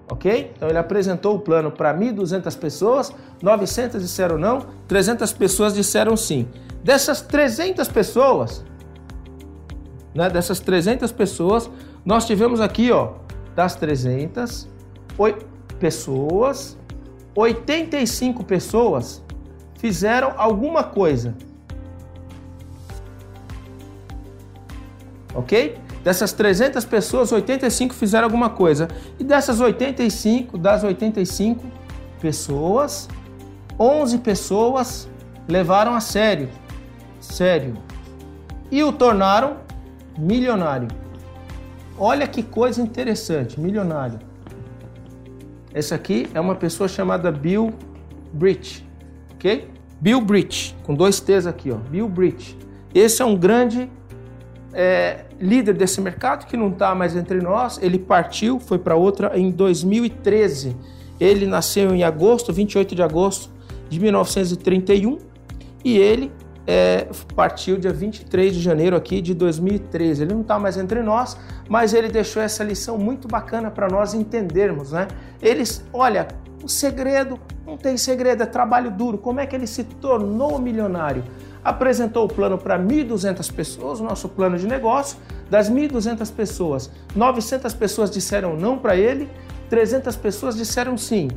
Ok? 0.08 0.52
Então 0.56 0.70
ele 0.70 0.78
apresentou 0.78 1.36
o 1.36 1.40
plano 1.40 1.72
para 1.72 1.92
1.200 1.98 2.56
pessoas, 2.60 3.12
900 3.42 4.00
disseram 4.04 4.38
não, 4.38 4.64
300 4.88 5.34
pessoas 5.34 5.74
disseram 5.74 6.16
sim. 6.16 6.48
Dessas 6.84 7.22
300 7.22 7.88
pessoas, 7.88 8.64
né, 10.14 10.30
dessas 10.30 10.60
300 10.60 11.12
pessoas, 11.12 11.68
nós 12.06 12.28
tivemos 12.28 12.62
aqui, 12.62 12.92
ó, 12.92 13.14
das 13.56 13.76
300, 13.76 14.68
8 15.18 15.44
pessoas, 15.80 16.78
85 17.36 18.44
pessoas 18.44 19.22
fizeram 19.78 20.34
alguma 20.38 20.84
coisa. 20.84 21.36
Ok? 25.34 25.78
Dessas 26.04 26.32
300 26.32 26.86
pessoas, 26.86 27.32
85 27.32 27.94
fizeram 27.94 28.26
alguma 28.26 28.50
coisa. 28.50 28.88
E 29.20 29.24
dessas 29.24 29.60
85, 29.60 30.58
das 30.58 30.84
85 30.84 31.66
pessoas, 32.22 33.10
11 33.78 34.20
pessoas 34.20 35.10
levaram 35.48 35.94
a 35.94 36.00
sério. 36.00 36.48
Sério. 37.20 37.76
E 38.72 38.84
o 38.84 38.94
tornaram 38.94 39.58
milionário. 40.18 40.88
Olha 41.98 42.28
que 42.28 42.44
coisa 42.44 42.82
interessante, 42.82 43.60
milionário. 43.60 44.20
Esse 45.76 45.94
aqui 45.94 46.26
é 46.34 46.40
uma 46.40 46.56
pessoa 46.56 46.88
chamada 46.88 47.30
Bill 47.30 47.74
Bridge, 48.32 48.88
ok? 49.34 49.68
Bill 50.00 50.22
Bridge, 50.22 50.74
com 50.84 50.94
dois 50.94 51.20
T's 51.20 51.46
aqui, 51.46 51.70
ó. 51.70 51.76
Bill 51.76 52.08
Bridge. 52.08 52.58
Esse 52.94 53.22
é 53.22 53.26
um 53.26 53.36
grande 53.36 53.92
é, 54.72 55.26
líder 55.38 55.74
desse 55.74 56.00
mercado 56.00 56.46
que 56.46 56.56
não 56.56 56.70
está 56.70 56.96
mais 56.96 57.14
entre 57.14 57.42
nós. 57.42 57.78
Ele 57.82 58.00
partiu, 58.00 58.58
foi 58.58 58.80
para 58.80 58.96
outra 58.96 59.38
em 59.38 59.52
2013. 59.52 60.78
Ele 61.20 61.46
nasceu 61.46 61.94
em 61.94 62.06
agosto, 62.06 62.54
28 62.54 62.96
de 62.96 63.04
agosto 63.04 63.50
de 63.90 64.00
1931, 64.00 65.18
e 65.84 65.98
ele 65.98 66.32
é, 66.68 67.08
partiu 67.36 67.78
dia 67.78 67.94
23 67.94 68.54
de 68.54 68.62
janeiro 68.62 68.96
aqui 68.96 69.22
de 69.22 69.34
2013. 69.34 70.24
Ele 70.24 70.34
não 70.34 70.42
está 70.42 70.58
mais 70.58 70.78
entre 70.78 71.02
nós, 71.02 71.38
mas 71.70 71.94
ele 71.94 72.10
deixou 72.10 72.42
essa 72.42 72.64
lição 72.64 72.98
muito 72.98 73.28
bacana 73.28 73.70
para 73.70 73.88
nós 73.88 74.14
entendermos, 74.14 74.92
né? 74.92 75.08
Eles, 75.42 75.84
olha, 75.94 76.28
o 76.64 76.68
segredo 76.68 77.40
não 77.66 77.78
tem 77.78 77.98
segredo, 77.98 78.44
é 78.44 78.46
trabalho 78.46 78.90
duro. 78.92 79.18
Como 79.18 79.40
é 79.40 79.46
que 79.46 79.56
ele 79.56 79.68
se 79.68 79.84
tornou 79.84 80.60
milionário? 80.60 81.24
Apresentou 81.64 82.26
o 82.26 82.28
plano 82.28 82.58
para 82.58 82.78
1.200 82.80 83.52
pessoas, 83.54 84.00
o 84.00 84.04
nosso 84.04 84.30
plano 84.30 84.58
de 84.58 84.68
negócio. 84.68 85.18
Das 85.50 85.70
1.200 85.70 86.32
pessoas, 86.34 86.90
900 87.16 87.74
pessoas 87.74 88.10
disseram 88.10 88.56
não 88.56 88.80
para 88.80 88.96
ele, 88.96 89.30
300 89.70 90.16
pessoas 90.16 90.56
disseram 90.56 90.98
sim. 90.98 91.28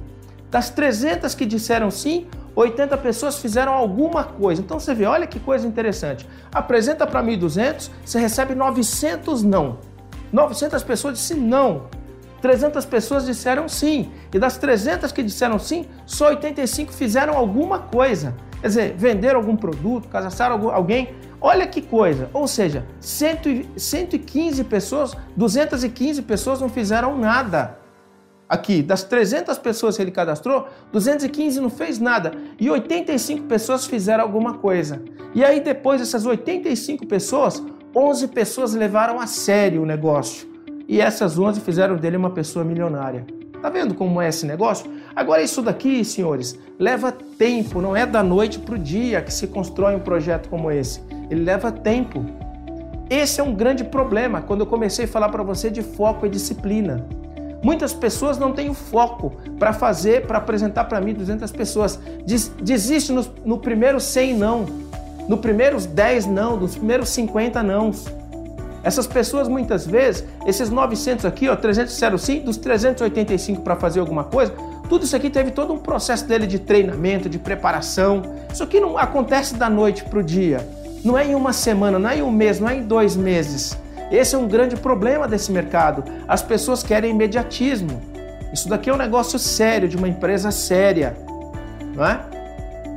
Das 0.50 0.70
300 0.70 1.35
que 1.35 1.44
disseram 1.44 1.90
sim, 1.90 2.26
80 2.58 2.96
pessoas 2.98 3.38
fizeram 3.38 3.72
alguma 3.72 4.24
coisa. 4.24 4.60
Então 4.60 4.80
você 4.80 4.92
vê, 4.92 5.06
olha 5.06 5.28
que 5.28 5.38
coisa 5.38 5.66
interessante. 5.66 6.28
Apresenta 6.52 7.06
para 7.06 7.22
1.200, 7.22 7.88
você 8.04 8.18
recebe 8.18 8.54
900 8.54 9.44
não. 9.44 9.78
900 10.32 10.82
pessoas 10.82 11.14
disseram 11.14 11.42
não. 11.42 11.82
300 12.42 12.84
pessoas 12.84 13.26
disseram 13.26 13.68
sim. 13.68 14.10
E 14.32 14.38
das 14.40 14.58
300 14.58 15.12
que 15.12 15.22
disseram 15.22 15.58
sim, 15.58 15.86
só 16.04 16.30
85 16.30 16.92
fizeram 16.92 17.36
alguma 17.36 17.78
coisa. 17.78 18.34
Quer 18.60 18.66
dizer, 18.66 18.94
vender 18.96 19.36
algum 19.36 19.56
produto, 19.56 20.08
cadastrar 20.08 20.50
alguém. 20.50 21.14
Olha 21.40 21.64
que 21.64 21.80
coisa. 21.80 22.28
Ou 22.32 22.48
seja, 22.48 22.84
115 23.00 24.64
pessoas, 24.64 25.16
215 25.36 26.22
pessoas 26.22 26.60
não 26.60 26.68
fizeram 26.68 27.16
nada. 27.16 27.77
Aqui, 28.49 28.83
das 28.83 29.05
300 29.05 29.59
pessoas 29.59 29.97
que 29.97 30.02
ele 30.02 30.11
cadastrou, 30.11 30.67
215 30.90 31.61
não 31.61 31.69
fez 31.69 31.99
nada 31.99 32.33
e 32.59 32.71
85 32.71 33.45
pessoas 33.45 33.87
fizeram 33.87 34.25
alguma 34.25 34.55
coisa. 34.55 35.02
E 35.35 35.45
aí 35.45 35.61
depois 35.61 36.00
dessas 36.00 36.25
85 36.25 37.07
pessoas, 37.07 37.62
11 37.95 38.28
pessoas 38.28 38.75
levaram 38.75 39.21
a 39.21 39.26
sério 39.26 39.83
o 39.83 39.87
negócio. 39.87 40.49
E 40.88 40.99
essas 41.00 41.38
11 41.38 41.61
fizeram 41.61 41.97
dele 41.97 42.17
uma 42.17 42.31
pessoa 42.31 42.64
milionária. 42.64 43.26
Tá 43.61 43.69
vendo 43.69 43.95
como 43.95 44.23
é 44.23 44.28
esse 44.28 44.47
negócio? 44.47 44.90
Agora, 45.14 45.43
isso 45.43 45.61
daqui, 45.61 46.05
senhores, 46.05 46.59
leva 46.78 47.11
tempo, 47.11 47.81
não 47.83 47.95
é 47.95 48.07
da 48.07 48.23
noite 48.23 48.59
para 48.59 48.76
o 48.76 48.78
dia 48.78 49.21
que 49.21 49.33
se 49.33 49.49
constrói 49.49 49.97
um 49.97 50.00
projeto 50.00 50.49
como 50.49 50.71
esse. 50.71 51.02
Ele 51.28 51.43
leva 51.43 51.73
tempo. 51.73 52.25
Esse 53.11 53.40
é 53.40 53.45
um 53.45 53.52
grande 53.52 53.85
problema 53.85 54.40
quando 54.40 54.61
eu 54.61 54.67
comecei 54.67 55.07
a 55.07 55.09
falar 55.09 55.28
para 55.28 55.43
você 55.43 55.71
de 55.71 55.83
foco 55.83 56.25
e 56.25 56.28
disciplina. 56.28 57.07
Muitas 57.62 57.92
pessoas 57.92 58.38
não 58.38 58.52
têm 58.52 58.70
o 58.70 58.74
foco 58.74 59.32
para 59.58 59.72
fazer, 59.72 60.26
para 60.26 60.38
apresentar 60.38 60.84
para 60.84 61.00
mim 61.00 61.12
200 61.12 61.50
pessoas. 61.50 61.98
Desiste 62.60 63.12
no, 63.12 63.26
no 63.44 63.58
primeiro 63.58 63.98
100 63.98 64.34
não, 64.36 64.66
no 65.28 65.38
primeiros 65.38 65.84
10 65.84 66.26
não, 66.26 66.56
nos 66.56 66.76
primeiros 66.76 67.08
50 67.10 67.62
não. 67.62 67.92
Essas 68.82 69.06
pessoas 69.06 69.48
muitas 69.48 69.86
vezes, 69.86 70.24
esses 70.46 70.70
900 70.70 71.24
aqui, 71.24 71.48
ó, 71.48 71.56
300 71.56 72.20
sim, 72.20 72.40
dos 72.40 72.56
385 72.56 73.62
para 73.62 73.74
fazer 73.74 74.00
alguma 74.00 74.24
coisa, 74.24 74.54
tudo 74.88 75.04
isso 75.04 75.14
aqui 75.14 75.28
teve 75.28 75.50
todo 75.50 75.72
um 75.72 75.78
processo 75.78 76.24
dele 76.26 76.46
de 76.46 76.58
treinamento, 76.58 77.28
de 77.28 77.38
preparação. 77.38 78.22
Isso 78.52 78.62
aqui 78.62 78.80
não 78.80 78.96
acontece 78.96 79.54
da 79.56 79.68
noite 79.68 80.04
para 80.04 80.20
o 80.20 80.22
dia. 80.22 80.66
Não 81.04 81.18
é 81.18 81.26
em 81.26 81.34
uma 81.34 81.52
semana, 81.52 81.98
não 81.98 82.08
é 82.08 82.18
em 82.18 82.22
um 82.22 82.30
mês, 82.30 82.58
não 82.58 82.68
é 82.68 82.76
em 82.76 82.82
dois 82.82 83.14
meses. 83.14 83.76
Esse 84.10 84.34
é 84.34 84.38
um 84.38 84.48
grande 84.48 84.76
problema 84.76 85.28
desse 85.28 85.52
mercado. 85.52 86.04
As 86.26 86.42
pessoas 86.42 86.82
querem 86.82 87.10
imediatismo. 87.10 88.00
Isso 88.52 88.68
daqui 88.68 88.88
é 88.88 88.94
um 88.94 88.96
negócio 88.96 89.38
sério, 89.38 89.88
de 89.88 89.96
uma 89.96 90.08
empresa 90.08 90.50
séria. 90.50 91.16
Não 91.94 92.04
é? 92.04 92.20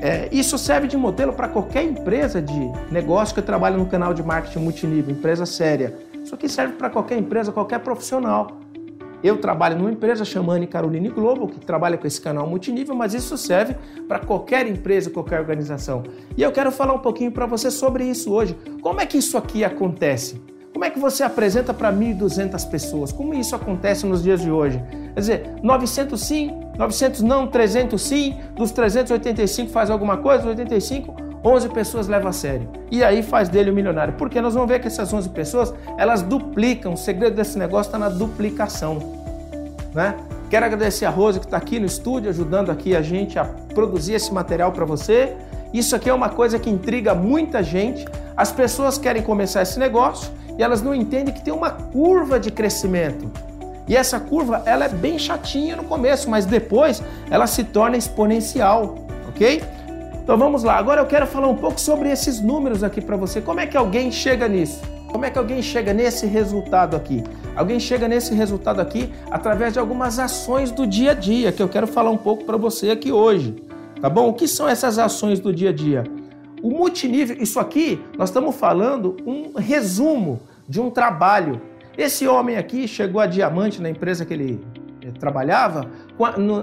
É, 0.02 0.30
isso 0.32 0.58
serve 0.58 0.88
de 0.88 0.98
modelo 0.98 1.32
para 1.32 1.48
qualquer 1.48 1.84
empresa 1.84 2.42
de 2.42 2.72
negócio 2.92 3.36
que 3.36 3.42
trabalha 3.42 3.78
no 3.78 3.86
canal 3.86 4.16
de 4.16 4.24
marketing 4.24 4.60
multinível, 4.60 5.14
empresa 5.14 5.46
séria. 5.46 5.96
Isso 6.24 6.34
aqui 6.34 6.50
serve 6.50 6.74
para 6.74 6.90
qualquer 6.90 7.20
empresa, 7.20 7.52
qualquer 7.52 7.80
profissional. 7.80 8.60
Eu 9.24 9.38
trabalho 9.38 9.78
numa 9.78 9.92
empresa 9.92 10.26
chamada 10.26 10.66
Caroline 10.66 11.10
Global, 11.10 11.48
que 11.48 11.60
trabalha 11.60 11.98
com 11.98 12.08
esse 12.08 12.20
canal 12.20 12.48
multinível, 12.48 12.96
mas 12.96 13.14
isso 13.14 13.38
serve 13.38 13.76
para 14.08 14.18
qualquer 14.18 14.66
empresa, 14.66 15.12
qualquer 15.12 15.40
organização. 15.40 16.02
E 16.36 16.42
eu 16.42 16.52
quero 16.52 16.72
falar 16.72 16.94
um 16.94 17.00
pouquinho 17.00 17.32
para 17.32 17.46
você 17.46 17.70
sobre 17.70 18.04
isso 18.04 18.32
hoje. 18.32 18.58
Como 18.82 19.00
é 19.00 19.06
que 19.06 19.20
isso 19.20 19.38
aqui 19.38 19.64
acontece? 19.64 20.42
Como 20.82 20.90
é 20.90 20.94
que 20.96 21.00
você 21.00 21.22
apresenta 21.22 21.76
para 21.76 21.94
1.200 21.94 22.68
pessoas? 22.68 23.12
Como 23.12 23.36
isso 23.36 23.56
acontece 23.56 24.04
nos 24.04 24.24
dias 24.24 24.42
de 24.42 24.50
hoje? 24.50 24.84
Quer 25.14 25.20
dizer, 25.20 25.50
900 25.62 26.20
sim, 26.20 26.60
900 26.76 27.22
não, 27.22 27.46
300 27.46 28.02
sim, 28.02 28.40
dos 28.56 28.72
385 28.72 29.70
faz 29.70 29.92
alguma 29.92 30.18
coisa, 30.18 30.48
85, 30.48 31.16
11 31.46 31.70
pessoas 31.70 32.08
levam 32.08 32.30
a 32.30 32.34
sério. 32.34 32.68
E 32.90 33.04
aí 33.04 33.22
faz 33.22 33.48
dele 33.48 33.70
o 33.70 33.74
um 33.74 33.76
milionário. 33.76 34.16
Porque 34.16 34.42
nós 34.42 34.56
vamos 34.56 34.68
ver 34.68 34.80
que 34.80 34.88
essas 34.88 35.14
11 35.14 35.30
pessoas, 35.30 35.72
elas 36.00 36.24
duplicam. 36.24 36.94
O 36.94 36.98
segredo 36.98 37.36
desse 37.36 37.60
negócio 37.60 37.90
está 37.90 38.00
na 38.00 38.10
duplicação. 38.10 38.98
Né? 39.94 40.16
Quero 40.50 40.66
agradecer 40.66 41.06
a 41.06 41.12
Rose 41.12 41.40
que 41.40 41.46
está 41.46 41.58
aqui 41.58 41.80
no 41.80 41.86
estúdio, 41.86 42.32
ajudando 42.32 42.72
aqui 42.72 42.96
a 42.96 43.04
gente 43.04 43.38
a 43.38 43.46
produzir 43.46 44.14
esse 44.14 44.34
material 44.34 44.72
para 44.72 44.84
você. 44.84 45.38
Isso 45.72 45.96
aqui 45.96 46.10
é 46.10 46.14
uma 46.14 46.30
coisa 46.30 46.58
que 46.58 46.72
intriga 46.72 47.14
muita 47.14 47.62
gente. 47.62 48.04
As 48.36 48.52
pessoas 48.52 48.98
querem 48.98 49.22
começar 49.22 49.62
esse 49.62 49.78
negócio 49.78 50.41
elas 50.62 50.82
não 50.82 50.94
entendem 50.94 51.34
que 51.34 51.44
tem 51.44 51.54
uma 51.54 51.70
curva 51.70 52.40
de 52.40 52.52
crescimento. 52.52 53.30
E 53.88 53.96
essa 53.96 54.20
curva, 54.20 54.62
ela 54.66 54.86
é 54.86 54.90
bem 54.90 55.18
chatinha 55.18 55.76
no 55.76 55.84
começo, 55.84 56.30
mas 56.30 56.46
depois 56.46 57.02
ela 57.30 57.48
se 57.48 57.64
torna 57.64 57.98
exponencial, 57.98 58.96
ok? 59.28 59.62
Então 60.24 60.38
vamos 60.38 60.64
lá. 60.64 60.78
Agora 60.78 61.02
eu 61.02 61.06
quero 61.06 61.26
falar 61.28 61.48
um 61.48 61.56
pouco 61.56 61.80
sobre 61.80 62.10
esses 62.10 62.40
números 62.40 62.84
aqui 62.84 63.02
para 63.02 63.18
você. 63.18 63.42
Como 63.42 63.60
é 63.60 63.68
que 63.68 63.76
alguém 63.76 64.12
chega 64.12 64.48
nisso? 64.48 64.80
Como 65.12 65.26
é 65.26 65.30
que 65.30 65.38
alguém 65.38 65.62
chega 65.62 65.94
nesse 65.94 66.26
resultado 66.26 66.96
aqui? 66.96 67.24
Alguém 67.56 67.80
chega 67.80 68.08
nesse 68.08 68.34
resultado 68.34 68.80
aqui 68.80 69.12
através 69.30 69.74
de 69.74 69.80
algumas 69.80 70.20
ações 70.20 70.72
do 70.72 70.88
dia 70.88 71.12
a 71.12 71.14
dia 71.14 71.52
que 71.52 71.62
eu 71.62 71.68
quero 71.68 71.86
falar 71.86 72.12
um 72.12 72.18
pouco 72.18 72.46
para 72.46 72.56
você 72.56 72.92
aqui 72.92 73.12
hoje. 73.12 73.56
Tá 74.00 74.10
bom? 74.10 74.30
O 74.30 74.34
que 74.34 74.48
são 74.48 74.70
essas 74.70 74.98
ações 74.98 75.40
do 75.40 75.54
dia 75.54 75.70
a 75.70 75.74
dia? 75.74 76.04
O 76.64 76.70
multinível, 76.70 77.36
isso 77.40 77.60
aqui, 77.60 78.00
nós 78.18 78.30
estamos 78.30 78.56
falando 78.56 79.18
um 79.26 79.58
resumo 79.58 80.40
de 80.72 80.80
um 80.80 80.90
trabalho. 80.90 81.62
Esse 81.98 82.26
homem 82.26 82.56
aqui 82.56 82.88
chegou 82.88 83.20
a 83.20 83.26
diamante 83.26 83.82
na 83.82 83.90
empresa 83.90 84.26
que 84.26 84.34
ele 84.34 84.66
eh, 85.02 85.12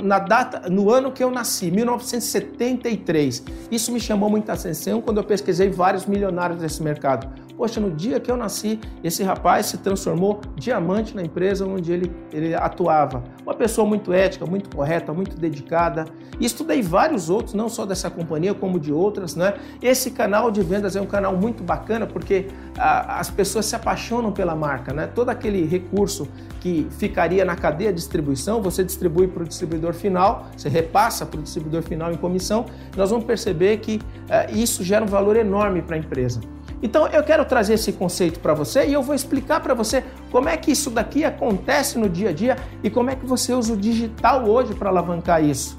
na 0.02 0.18
data, 0.18 0.68
no 0.68 0.90
ano 0.90 1.12
que 1.12 1.22
eu 1.22 1.30
nasci, 1.30 1.70
1973. 1.70 3.42
Isso 3.70 3.92
me 3.92 4.00
chamou 4.00 4.30
muita 4.30 4.52
atenção 4.52 5.00
quando 5.00 5.18
eu 5.18 5.24
pesquisei 5.24 5.70
vários 5.70 6.06
milionários 6.06 6.60
desse 6.60 6.82
mercado. 6.82 7.28
Poxa, 7.58 7.80
no 7.80 7.90
dia 7.90 8.20
que 8.20 8.30
eu 8.30 8.36
nasci, 8.36 8.78
esse 9.02 9.24
rapaz 9.24 9.66
se 9.66 9.78
transformou 9.78 10.40
diamante 10.54 11.16
na 11.16 11.22
empresa 11.22 11.66
onde 11.66 11.90
ele, 11.90 12.12
ele 12.32 12.54
atuava. 12.54 13.24
Uma 13.42 13.52
pessoa 13.52 13.84
muito 13.84 14.12
ética, 14.12 14.46
muito 14.46 14.74
correta, 14.74 15.12
muito 15.12 15.36
dedicada. 15.36 16.04
E 16.38 16.46
estudei 16.46 16.80
vários 16.80 17.28
outros, 17.28 17.54
não 17.54 17.68
só 17.68 17.84
dessa 17.84 18.08
companhia, 18.08 18.54
como 18.54 18.78
de 18.78 18.92
outras. 18.92 19.34
Né? 19.34 19.54
Esse 19.82 20.12
canal 20.12 20.52
de 20.52 20.62
vendas 20.62 20.94
é 20.94 21.00
um 21.00 21.06
canal 21.06 21.36
muito 21.36 21.64
bacana 21.64 22.06
porque 22.06 22.46
a, 22.78 23.18
as 23.18 23.28
pessoas 23.28 23.66
se 23.66 23.74
apaixonam 23.74 24.30
pela 24.30 24.54
marca. 24.54 24.94
Né? 24.94 25.08
Todo 25.08 25.30
aquele 25.30 25.64
recurso 25.64 26.28
que 26.60 26.86
ficaria 26.90 27.44
na 27.44 27.56
cadeia 27.56 27.92
de 27.92 27.96
distribuição, 27.96 28.62
você 28.62 28.84
distribui 28.84 29.26
para 29.26 29.42
o 29.42 29.46
distribuidor 29.48 29.94
final, 29.94 30.46
você 30.56 30.68
repassa 30.68 31.26
para 31.26 31.40
o 31.40 31.42
distribuidor 31.42 31.82
final 31.82 32.12
em 32.12 32.16
comissão. 32.16 32.66
Nós 32.96 33.10
vamos 33.10 33.24
perceber 33.24 33.78
que 33.78 33.96
uh, 33.96 34.54
isso 34.54 34.84
gera 34.84 35.04
um 35.04 35.08
valor 35.08 35.36
enorme 35.36 35.82
para 35.82 35.96
a 35.96 35.98
empresa. 35.98 36.40
Então 36.82 37.08
eu 37.08 37.22
quero 37.24 37.44
trazer 37.44 37.74
esse 37.74 37.92
conceito 37.92 38.38
para 38.40 38.54
você 38.54 38.86
e 38.86 38.92
eu 38.92 39.02
vou 39.02 39.14
explicar 39.14 39.60
para 39.60 39.74
você 39.74 40.04
como 40.30 40.48
é 40.48 40.56
que 40.56 40.70
isso 40.70 40.90
daqui 40.90 41.24
acontece 41.24 41.98
no 41.98 42.08
dia 42.08 42.30
a 42.30 42.32
dia 42.32 42.56
e 42.82 42.90
como 42.90 43.10
é 43.10 43.16
que 43.16 43.26
você 43.26 43.52
usa 43.52 43.72
o 43.72 43.76
digital 43.76 44.48
hoje 44.48 44.74
para 44.74 44.88
alavancar 44.88 45.42
isso. 45.42 45.76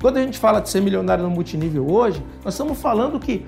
Quando 0.00 0.18
a 0.18 0.22
gente 0.22 0.38
fala 0.38 0.60
de 0.60 0.68
ser 0.68 0.82
milionário 0.82 1.24
no 1.24 1.30
multinível 1.30 1.90
hoje, 1.90 2.22
nós 2.44 2.54
estamos 2.54 2.78
falando 2.78 3.18
que, 3.18 3.46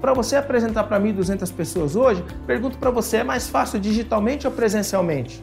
para 0.00 0.14
você 0.14 0.36
apresentar 0.36 0.84
para 0.84 0.98
1.200 0.98 1.52
pessoas 1.52 1.96
hoje, 1.96 2.24
pergunto 2.46 2.78
para 2.78 2.90
você, 2.90 3.18
é 3.18 3.24
mais 3.24 3.48
fácil 3.48 3.80
digitalmente 3.80 4.46
ou 4.46 4.52
presencialmente? 4.52 5.42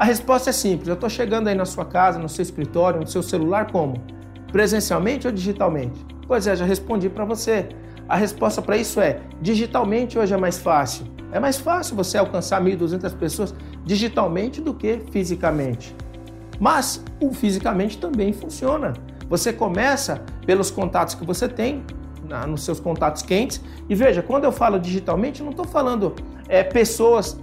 A 0.00 0.04
resposta 0.04 0.48
é 0.48 0.52
simples, 0.54 0.88
eu 0.88 0.94
estou 0.94 1.10
chegando 1.10 1.48
aí 1.48 1.54
na 1.54 1.66
sua 1.66 1.84
casa, 1.84 2.18
no 2.18 2.26
seu 2.26 2.42
escritório, 2.42 2.98
no 2.98 3.06
seu 3.06 3.22
celular, 3.22 3.70
como? 3.70 4.02
Presencialmente 4.50 5.26
ou 5.26 5.32
digitalmente? 5.32 6.06
Pois 6.26 6.46
é, 6.46 6.56
já 6.56 6.64
respondi 6.64 7.10
para 7.10 7.26
você. 7.26 7.68
A 8.08 8.16
resposta 8.16 8.62
para 8.62 8.78
isso 8.78 8.98
é: 8.98 9.20
digitalmente 9.42 10.18
hoje 10.18 10.32
é 10.32 10.38
mais 10.38 10.56
fácil. 10.56 11.04
É 11.30 11.38
mais 11.38 11.58
fácil 11.58 11.94
você 11.96 12.16
alcançar 12.16 12.62
1.200 12.62 13.14
pessoas 13.14 13.54
digitalmente 13.84 14.58
do 14.58 14.72
que 14.72 15.02
fisicamente. 15.12 15.94
Mas 16.58 17.04
o 17.20 17.30
fisicamente 17.34 17.98
também 17.98 18.32
funciona. 18.32 18.94
Você 19.28 19.52
começa 19.52 20.24
pelos 20.46 20.70
contatos 20.70 21.14
que 21.14 21.26
você 21.26 21.46
tem, 21.46 21.84
nos 22.48 22.64
seus 22.64 22.80
contatos 22.80 23.20
quentes. 23.20 23.60
E 23.86 23.94
veja, 23.94 24.22
quando 24.22 24.44
eu 24.44 24.52
falo 24.52 24.78
digitalmente, 24.78 25.42
não 25.42 25.50
estou 25.50 25.66
falando 25.66 26.14
é, 26.48 26.64
pessoas 26.64 27.38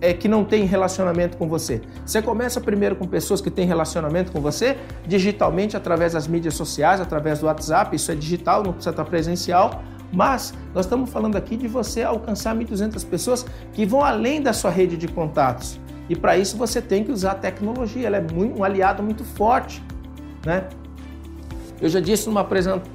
é, 0.00 0.12
que 0.12 0.28
não 0.28 0.44
têm 0.44 0.64
relacionamento 0.64 1.36
com 1.36 1.48
você. 1.48 1.80
Você 2.04 2.20
começa 2.20 2.60
primeiro 2.60 2.96
com 2.96 3.06
pessoas 3.06 3.40
que 3.40 3.50
têm 3.50 3.66
relacionamento 3.66 4.32
com 4.32 4.40
você, 4.40 4.76
digitalmente, 5.06 5.76
através 5.76 6.12
das 6.12 6.26
mídias 6.26 6.54
sociais, 6.54 7.00
através 7.00 7.38
do 7.38 7.46
WhatsApp, 7.46 7.94
isso 7.94 8.10
é 8.12 8.14
digital, 8.14 8.62
não 8.62 8.72
precisa 8.72 8.90
estar 8.90 9.04
presencial. 9.04 9.82
Mas 10.12 10.54
nós 10.74 10.86
estamos 10.86 11.10
falando 11.10 11.36
aqui 11.36 11.56
de 11.56 11.66
você 11.66 12.02
alcançar 12.02 12.54
1.200 12.54 13.04
pessoas 13.06 13.44
que 13.72 13.84
vão 13.84 14.04
além 14.04 14.40
da 14.40 14.52
sua 14.52 14.70
rede 14.70 14.96
de 14.96 15.08
contatos. 15.08 15.80
E 16.08 16.14
para 16.14 16.36
isso 16.38 16.56
você 16.56 16.80
tem 16.80 17.02
que 17.02 17.10
usar 17.10 17.32
a 17.32 17.34
tecnologia, 17.34 18.06
ela 18.06 18.18
é 18.18 18.20
muito, 18.20 18.60
um 18.60 18.64
aliado 18.64 19.02
muito 19.02 19.24
forte. 19.24 19.82
Né? 20.44 20.64
Eu 21.80 21.88
já 21.88 22.00
disse 22.00 22.26
numa 22.26 22.46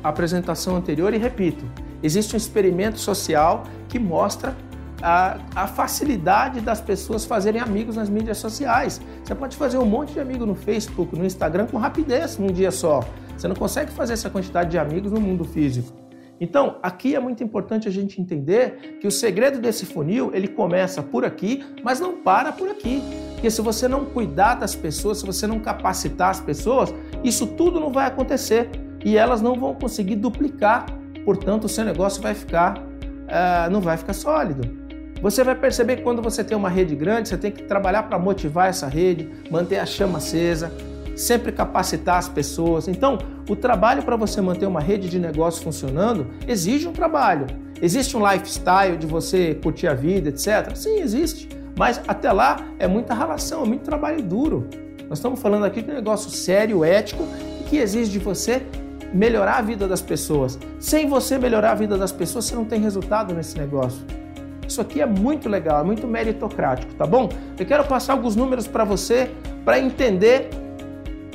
apresentação 0.03 0.75
anterior 0.75 1.13
e 1.13 1.17
repito: 1.17 1.65
existe 2.01 2.34
um 2.34 2.38
experimento 2.38 2.98
social 3.00 3.63
que 3.89 4.00
mostra 4.00 4.55
a, 5.01 5.38
a, 5.55 5.67
facilidade 5.67 6.62
das 6.62 6.79
pessoas 6.79 7.25
fazerem 7.25 7.62
amigos 7.62 7.96
nas 7.96 8.10
mídias 8.10 8.38
sociais. 8.38 9.01
Você 9.24 9.36
pode 9.36 9.55
fazer 9.55 9.77
um 9.77 9.86
monte 9.86 10.13
de 10.13 10.20
amigo 10.20 10.46
no 10.46 10.55
Facebook, 10.55 11.17
no 11.17 11.25
Instagram 11.25 11.67
com 11.67 11.77
rapidez 11.77 12.38
num 12.38 12.51
dia 12.51 12.72
só. 12.72 13.01
Você 13.38 13.48
não 13.48 13.55
consegue 13.55 13.91
fazer 13.91 14.13
essa 14.13 14.29
quantidade 14.29 14.72
de 14.72 14.77
amigos 14.77 15.12
no 15.12 15.20
mundo 15.20 15.43
físico. 15.43 15.91
Então, 16.39 16.77
aqui 16.81 17.15
é 17.15 17.20
muito 17.20 17.43
importante 17.43 17.88
a 17.88 17.91
gente 17.91 18.20
entender 18.20 18.98
que 19.00 19.08
o 19.08 19.12
segredo 19.12 19.60
desse 19.60 19.86
funil, 19.86 20.31
ele 20.34 20.48
começa 20.48 21.03
por 21.03 21.24
aqui, 21.24 21.63
mas 21.84 22.00
não 22.00 22.17
para 22.24 22.51
por 22.51 22.67
aqui. 22.67 23.03
Porque 23.34 23.50
se 23.51 23.62
você 23.62 23.88
não 23.88 24.05
cuidar 24.05 24.55
das 24.55 24.75
pessoas, 24.75 25.20
se 25.20 25.25
você 25.25 25.46
não 25.46 25.60
capacitar 25.60 26.29
as 26.29 26.39
pessoas, 26.39 26.93
isso 27.24 27.46
tudo 27.46 27.79
não 27.79 27.91
vai 27.91 28.08
acontecer 28.08 28.70
e 29.05 29.17
elas 29.17 29.41
não 29.41 29.55
vão 29.55 29.75
conseguir 29.75 30.15
duplicar 30.15 30.86
portanto 31.24 31.65
o 31.65 31.70
seu 31.70 31.84
negócio 31.84 32.22
vai 32.22 32.34
ficar, 32.34 32.77
uh, 32.77 33.72
não 33.72 33.81
vai 33.81 33.98
ficar 33.98 34.13
sólido. 34.13 34.80
Você 35.21 35.43
vai 35.43 35.53
perceber 35.53 35.97
que 35.97 36.01
quando 36.01 36.21
você 36.21 36.43
tem 36.43 36.57
uma 36.57 36.69
rede 36.69 36.95
grande, 36.95 37.29
você 37.29 37.37
tem 37.37 37.51
que 37.51 37.63
trabalhar 37.63 38.03
para 38.03 38.17
motivar 38.17 38.69
essa 38.69 38.87
rede, 38.87 39.29
manter 39.51 39.77
a 39.77 39.85
chama 39.85 40.17
acesa, 40.17 40.71
sempre 41.15 41.51
capacitar 41.51 42.17
as 42.17 42.27
pessoas. 42.27 42.87
Então, 42.87 43.19
o 43.47 43.55
trabalho 43.55 44.01
para 44.01 44.15
você 44.15 44.41
manter 44.41 44.65
uma 44.65 44.81
rede 44.81 45.07
de 45.07 45.19
negócio 45.19 45.63
funcionando 45.63 46.25
exige 46.47 46.87
um 46.87 46.91
trabalho. 46.91 47.45
Existe 47.79 48.17
um 48.17 48.31
lifestyle 48.31 48.97
de 48.97 49.05
você 49.05 49.53
curtir 49.61 49.87
a 49.87 49.93
vida, 49.93 50.29
etc. 50.29 50.75
Sim, 50.75 50.99
existe. 50.99 51.49
Mas 51.77 52.01
até 52.07 52.31
lá 52.31 52.65
é 52.79 52.87
muita 52.87 53.13
relação, 53.13 53.63
é 53.63 53.65
muito 53.67 53.81
trabalho 53.81 54.23
duro. 54.23 54.67
Nós 55.07 55.19
estamos 55.19 55.39
falando 55.39 55.65
aqui 55.65 55.81
de 55.81 55.91
um 55.91 55.93
negócio 55.93 56.31
sério, 56.31 56.83
ético 56.83 57.23
que 57.69 57.77
exige 57.77 58.11
de 58.11 58.19
você 58.19 58.61
melhorar 59.13 59.57
a 59.57 59.61
vida 59.61 59.87
das 59.87 60.01
pessoas. 60.01 60.57
Sem 60.79 61.07
você 61.07 61.37
melhorar 61.37 61.71
a 61.71 61.75
vida 61.75 61.97
das 61.97 62.11
pessoas, 62.11 62.45
você 62.45 62.55
não 62.55 62.65
tem 62.65 62.79
resultado 62.81 63.33
nesse 63.33 63.57
negócio. 63.57 64.01
Isso 64.71 64.79
aqui 64.79 65.01
é 65.01 65.05
muito 65.05 65.49
legal, 65.49 65.81
é 65.81 65.83
muito 65.83 66.07
meritocrático, 66.07 66.93
tá 66.93 67.05
bom? 67.05 67.27
Eu 67.59 67.65
quero 67.65 67.83
passar 67.83 68.13
alguns 68.13 68.37
números 68.37 68.69
para 68.69 68.85
você 68.85 69.29
para 69.65 69.77
entender 69.77 70.47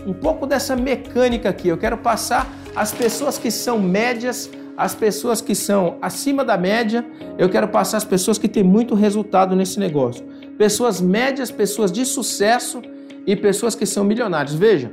um 0.06 0.14
pouco 0.14 0.46
dessa 0.46 0.74
mecânica 0.74 1.50
aqui. 1.50 1.68
Eu 1.68 1.76
quero 1.76 1.98
passar 1.98 2.50
as 2.74 2.92
pessoas 2.92 3.36
que 3.36 3.50
são 3.50 3.78
médias, 3.78 4.50
as 4.74 4.94
pessoas 4.94 5.42
que 5.42 5.54
são 5.54 5.98
acima 6.00 6.46
da 6.46 6.56
média, 6.56 7.04
eu 7.36 7.50
quero 7.50 7.68
passar 7.68 7.98
as 7.98 8.06
pessoas 8.06 8.38
que 8.38 8.48
têm 8.48 8.62
muito 8.62 8.94
resultado 8.94 9.54
nesse 9.54 9.78
negócio. 9.78 10.24
Pessoas 10.56 10.98
médias, 10.98 11.50
pessoas 11.50 11.92
de 11.92 12.06
sucesso 12.06 12.80
e 13.26 13.36
pessoas 13.36 13.74
que 13.74 13.84
são 13.84 14.02
milionários. 14.02 14.54
Veja. 14.54 14.90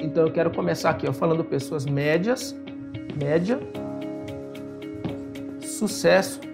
Então 0.00 0.22
eu 0.26 0.32
quero 0.32 0.50
começar 0.50 0.88
aqui 0.88 1.06
ó, 1.06 1.12
falando 1.12 1.44
pessoas 1.44 1.84
médias, 1.84 2.56
média, 3.14 3.60
sucesso 5.60 6.53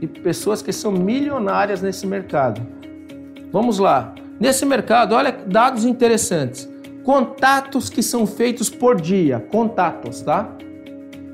e 0.00 0.06
pessoas 0.06 0.62
que 0.62 0.72
são 0.72 0.92
milionárias 0.92 1.82
nesse 1.82 2.06
mercado. 2.06 2.60
Vamos 3.52 3.78
lá. 3.78 4.14
Nesse 4.38 4.66
mercado, 4.66 5.14
olha 5.14 5.32
dados 5.46 5.84
interessantes. 5.84 6.68
Contatos 7.02 7.88
que 7.88 8.02
são 8.02 8.26
feitos 8.26 8.68
por 8.68 9.00
dia, 9.00 9.40
contatos, 9.50 10.20
tá? 10.20 10.50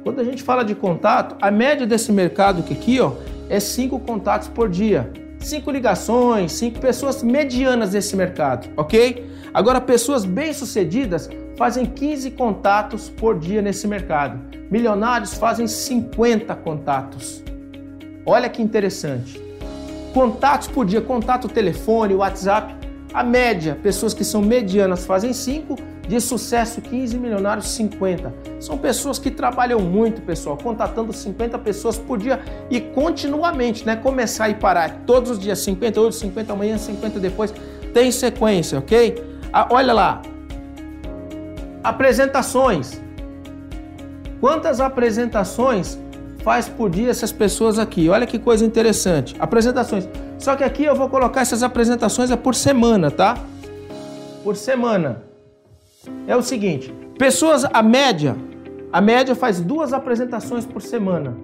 Quando 0.04 0.21
a 0.21 0.25
gente 0.25 0.42
fala 0.42 0.64
de 0.64 0.75
contato, 0.75 1.37
a 1.40 1.50
média 1.50 1.87
desse 1.87 2.12
mercado 2.12 2.61
aqui, 2.61 3.00
ó, 3.00 3.12
é 3.49 3.59
cinco 3.59 3.99
contatos 3.99 4.49
por 4.49 4.69
dia. 4.69 5.11
Cinco 5.38 5.71
ligações, 5.71 6.52
cinco 6.52 6.78
pessoas 6.78 7.23
medianas 7.23 7.90
desse 7.90 8.14
mercado, 8.14 8.69
ok? 8.76 9.28
Agora, 9.52 9.81
pessoas 9.81 10.25
bem-sucedidas 10.25 11.28
fazem 11.57 11.85
15 11.85 12.31
contatos 12.33 13.09
por 13.09 13.38
dia 13.38 13.61
nesse 13.61 13.87
mercado. 13.87 14.38
Milionários 14.71 15.35
fazem 15.35 15.66
50 15.66 16.54
contatos. 16.57 17.42
Olha 18.25 18.49
que 18.49 18.62
interessante. 18.62 19.43
Contatos 20.14 20.69
por 20.69 20.87
dia, 20.87 21.00
contato 21.00 21.49
telefone, 21.49 22.14
WhatsApp. 22.14 22.75
A 23.12 23.23
média, 23.23 23.79
pessoas 23.83 24.14
que 24.14 24.25
são 24.25 24.41
medianas 24.41 25.05
fazem 25.05 25.33
5, 25.33 25.76
de 26.09 26.21
sucesso 26.21 26.81
15, 26.81 27.19
milionários 27.19 27.71
50. 27.73 28.33
São 28.61 28.79
pessoas 28.79 29.19
que 29.19 29.31
trabalham 29.31 29.81
muito, 29.81 30.23
pessoal, 30.23 30.57
contatando 30.57 31.12
50 31.12 31.59
pessoas 31.59 31.99
por 31.99 32.19
dia 32.19 32.41
e 32.71 32.81
continuamente, 32.81 33.85
né? 33.85 33.97
Começar 33.97 34.49
e 34.49 34.55
parar 34.55 35.02
todos 35.07 35.33
os 35.33 35.38
dias, 35.38 35.59
50 35.61 36.00
hoje, 36.00 36.19
50 36.19 36.52
amanhã, 36.52 36.79
50 36.79 37.21
depois, 37.21 37.52
tem 37.93 38.11
sequência, 38.11 38.79
ok? 38.79 39.23
Olha 39.71 39.93
lá. 39.93 40.23
Apresentações. 41.85 43.00
Quantas 44.41 44.81
apresentações 44.81 45.99
faz 46.43 46.69
por 46.69 46.91
dia 46.91 47.11
essas 47.11 47.33
pessoas 47.33 47.79
aqui. 47.79 48.09
Olha 48.09 48.27
que 48.27 48.38
coisa 48.38 48.64
interessante. 48.64 49.35
Apresentações. 49.38 50.09
Só 50.38 50.57
que 50.57 50.64
aqui 50.64 50.85
eu 50.85 50.95
vou 50.95 51.09
colocar 51.09 51.40
essas 51.40 51.62
apresentações 51.62 52.31
é 52.31 52.37
por 52.37 52.55
semana, 52.55 53.11
tá? 53.11 53.37
Por 54.43 54.57
semana. 54.57 55.23
É 56.27 56.37
o 56.37 56.43
seguinte, 56.43 56.93
pessoas 57.16 57.64
a 57.64 57.83
média, 57.83 58.37
a 58.93 59.01
média 59.01 59.35
faz 59.35 59.61
duas 59.61 59.93
apresentações 59.93 60.66
por 60.66 60.83
semana. 60.83 61.37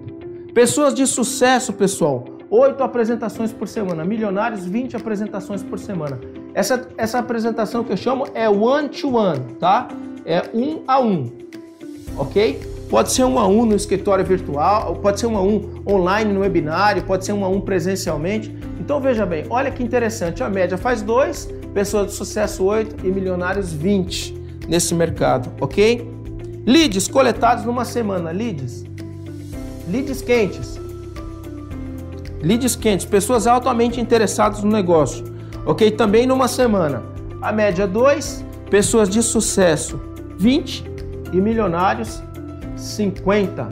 Pessoas 0.53 0.92
de 0.92 1.07
sucesso, 1.07 1.72
pessoal, 1.72 2.25
oito 2.51 2.83
apresentações 2.83 3.53
por 3.53 3.68
semana. 3.68 4.05
Milionários, 4.05 4.66
20 4.66 4.96
apresentações 4.96 5.62
por 5.62 5.79
semana. 5.79 6.18
Essa, 6.55 6.88
essa 6.96 7.20
apresentação 7.20 7.85
que 7.85 7.92
eu 7.92 7.96
chamo 7.96 8.27
é 8.35 8.49
one 8.49 8.88
to 8.88 9.14
one, 9.14 9.40
tá? 9.61 9.87
É 10.25 10.42
um 10.53 10.83
a 10.87 11.01
um, 11.01 11.31
ok? 12.16 12.67
Pode 12.88 13.12
ser 13.12 13.24
um 13.24 13.38
a 13.38 13.46
um 13.46 13.66
no 13.66 13.77
escritório 13.77 14.24
virtual, 14.24 14.96
pode 14.96 15.20
ser 15.20 15.27
um 15.27 15.37
a 15.37 15.42
um 15.42 15.83
online 15.87 16.33
no 16.33 16.40
webinário, 16.40 17.03
pode 17.03 17.24
ser 17.24 17.33
um 17.33 17.44
a 17.44 17.48
um 17.48 17.61
presencialmente. 17.61 18.55
Então 18.81 18.98
veja 18.98 19.27
bem, 19.27 19.44
olha 19.51 19.70
que 19.70 19.83
interessante, 19.83 20.42
a 20.42 20.48
média 20.48 20.79
faz 20.79 21.03
dois, 21.03 21.48
pessoas 21.74 22.07
de 22.07 22.12
sucesso 22.14 22.64
8 22.64 23.07
e 23.07 23.11
milionários 23.11 23.72
20 23.72 24.35
nesse 24.66 24.94
mercado, 24.94 25.53
ok? 25.61 26.09
Leads 26.66 27.09
coletados 27.09 27.64
numa 27.64 27.85
semana, 27.85 28.31
leads. 28.31 28.85
Leads 29.90 30.22
quentes. 30.22 30.81
Leads 32.42 32.74
quentes, 32.74 33.05
pessoas 33.05 33.46
altamente 33.46 34.01
interessadas 34.01 34.62
no 34.62 34.70
negócio, 34.70 35.24
ok? 35.66 35.90
Também 35.90 36.27
numa 36.27 36.48
semana. 36.48 37.03
A 37.42 37.53
média 37.53 37.87
2, 37.87 38.44
pessoas 38.70 39.11
de 39.11 39.22
sucesso 39.22 40.01
20 40.38 40.85
e 41.33 41.40
milionários 41.40 42.22
50, 42.79 43.69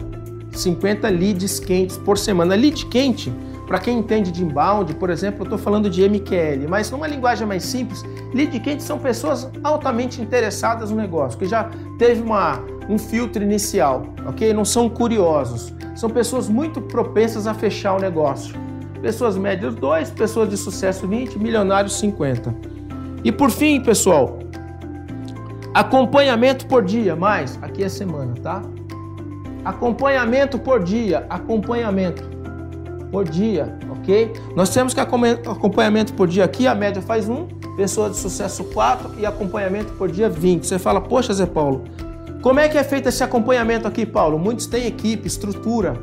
50 0.53 1.09
leads 1.09 1.61
quentes 1.61 1.97
por 1.97 2.19
semana. 2.19 2.55
Lead 2.55 2.87
quente, 2.87 3.33
para 3.67 3.79
quem 3.79 3.99
entende 3.99 4.31
de 4.31 4.45
inbound, 4.45 4.95
por 4.95 5.11
exemplo, 5.11 5.41
eu 5.41 5.45
estou 5.45 5.59
falando 5.59 5.89
de 5.89 6.09
MQL, 6.09 6.69
mas 6.69 6.91
numa 6.91 7.07
linguagem 7.07 7.47
mais 7.47 7.65
simples, 7.65 8.05
lead 8.35 8.59
quente 8.61 8.83
são 8.83 8.99
pessoas 8.99 9.49
altamente 9.63 10.21
interessadas 10.21 10.91
no 10.91 10.97
negócio, 10.97 11.39
que 11.39 11.47
já 11.47 11.71
teve 11.99 12.23
uma, 12.23 12.61
um 12.89 12.99
filtro 12.99 13.43
inicial, 13.43 14.07
ok? 14.27 14.53
Não 14.53 14.65
são 14.65 14.89
curiosos, 14.89 15.73
são 15.95 16.11
pessoas 16.11 16.49
muito 16.49 16.81
propensas 16.81 17.47
a 17.47 17.55
fechar 17.55 17.95
o 17.95 18.01
negócio. 18.01 18.55
Pessoas 19.01 19.37
médias 19.37 19.75
2, 19.75 20.11
pessoas 20.11 20.49
de 20.49 20.57
sucesso 20.57 21.07
20, 21.07 21.39
milionários 21.39 21.99
50. 21.99 22.55
E 23.23 23.31
por 23.31 23.51
fim, 23.51 23.81
pessoal, 23.81 24.39
acompanhamento 25.75 26.67
por 26.67 26.85
dia, 26.85 27.15
mais 27.15 27.59
aqui 27.63 27.85
é 27.85 27.89
semana, 27.89 28.35
tá? 28.43 28.63
Acompanhamento 29.67 30.61
por 30.61 30.81
dia, 30.81 31.27
acompanhamento 31.29 32.23
por 33.11 33.29
dia, 33.29 33.77
ok? 33.91 34.33
Nós 34.55 34.71
temos 34.71 34.95
que 34.95 35.01
acompanhamento 35.01 36.13
por 36.13 36.29
dia 36.29 36.45
aqui, 36.45 36.69
a 36.69 36.75
média 36.75 37.03
faz 37.03 37.29
um, 37.29 37.49
pessoa 37.77 38.09
de 38.09 38.17
sucesso 38.17 38.63
4 38.63 39.17
e 39.19 39.27
acompanhamento 39.27 39.93
por 39.95 40.09
dia 40.09 40.29
20. 40.29 40.65
Você 40.65 40.79
fala, 40.79 41.01
poxa, 41.01 41.35
Zé 41.35 41.47
Paulo, 41.47 41.83
como 42.43 42.61
é 42.61 42.69
que 42.69 42.79
é 42.79 42.85
feito 42.85 43.09
esse 43.09 43.25
acompanhamento 43.25 43.89
aqui, 43.89 44.07
Paulo? 44.07 44.39
Muitos 44.39 44.67
têm 44.67 44.87
equipe, 44.87 45.27
estrutura 45.27 45.95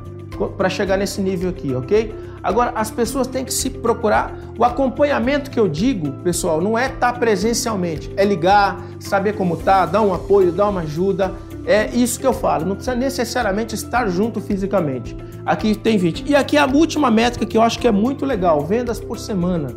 para 0.57 0.67
chegar 0.67 0.97
nesse 0.97 1.21
nível 1.21 1.49
aqui, 1.49 1.73
ok? 1.73 2.13
Agora, 2.43 2.73
as 2.75 2.91
pessoas 2.91 3.27
têm 3.27 3.45
que 3.45 3.53
se 3.53 3.69
procurar. 3.69 4.37
O 4.59 4.65
acompanhamento 4.65 5.49
que 5.49 5.57
eu 5.57 5.69
digo, 5.69 6.11
pessoal, 6.21 6.59
não 6.59 6.77
é 6.77 6.87
estar 6.87 7.13
tá 7.13 7.17
presencialmente, 7.17 8.11
é 8.17 8.25
ligar, 8.25 8.83
saber 8.99 9.37
como 9.37 9.55
tá, 9.55 9.85
dar 9.85 10.01
um 10.01 10.13
apoio, 10.13 10.51
dar 10.51 10.67
uma 10.67 10.81
ajuda, 10.81 11.33
é 11.65 11.89
isso 11.93 12.19
que 12.19 12.27
eu 12.27 12.33
falo, 12.33 12.65
não 12.65 12.75
precisa 12.75 12.95
necessariamente 12.95 13.73
estar 13.73 14.07
junto 14.07 14.41
fisicamente. 14.41 15.15
Aqui 15.45 15.75
tem 15.75 15.97
20. 15.97 16.25
E 16.29 16.35
aqui 16.35 16.57
a 16.57 16.65
última 16.65 17.09
métrica 17.09 17.45
que 17.45 17.57
eu 17.57 17.61
acho 17.61 17.79
que 17.79 17.87
é 17.87 17.91
muito 17.91 18.25
legal: 18.25 18.61
vendas 18.61 18.99
por 18.99 19.17
semana. 19.17 19.69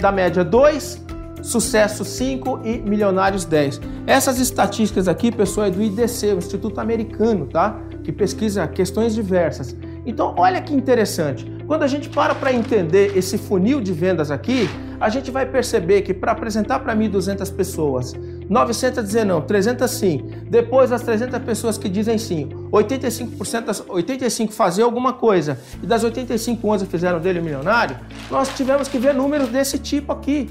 Da 0.00 0.10
média 0.10 0.42
2, 0.42 1.04
sucesso 1.42 2.04
5 2.04 2.60
e 2.64 2.78
milionários 2.78 3.44
10. 3.44 3.80
Essas 4.06 4.38
estatísticas 4.38 5.06
aqui, 5.06 5.30
pessoal, 5.30 5.66
é 5.66 5.70
do 5.70 5.82
IDC, 5.82 6.32
o 6.32 6.38
Instituto 6.38 6.80
Americano, 6.80 7.46
tá? 7.46 7.78
Que 8.02 8.10
pesquisa 8.10 8.66
questões 8.66 9.14
diversas. 9.14 9.76
Então, 10.06 10.34
olha 10.38 10.60
que 10.62 10.74
interessante. 10.74 11.46
Quando 11.66 11.82
a 11.82 11.86
gente 11.86 12.08
para 12.08 12.34
para 12.34 12.50
entender 12.50 13.16
esse 13.16 13.36
funil 13.36 13.80
de 13.80 13.92
vendas 13.92 14.30
aqui, 14.30 14.68
a 14.98 15.10
gente 15.10 15.30
vai 15.30 15.44
perceber 15.44 16.00
que 16.00 16.14
para 16.14 16.32
apresentar 16.32 16.78
para 16.78 16.96
1.200 16.96 17.54
pessoas 17.54 18.14
900 18.48 19.04
dizer 19.04 19.24
não, 19.24 19.40
300 19.40 19.90
sim. 19.90 20.30
Depois 20.48 20.90
das 20.90 21.02
300 21.02 21.40
pessoas 21.42 21.76
que 21.76 21.88
dizem 21.88 22.16
sim, 22.16 22.48
85% 22.72 23.64
das 23.64 23.84
85 23.86 24.52
fazer 24.52 24.82
alguma 24.82 25.12
coisa 25.12 25.58
e 25.82 25.86
das 25.86 26.02
85 26.02 26.66
11 26.66 26.86
fizeram 26.86 27.20
dele 27.20 27.40
milionário, 27.40 27.96
nós 28.30 28.48
tivemos 28.56 28.88
que 28.88 28.98
ver 28.98 29.14
números 29.14 29.48
desse 29.48 29.78
tipo 29.78 30.12
aqui. 30.12 30.48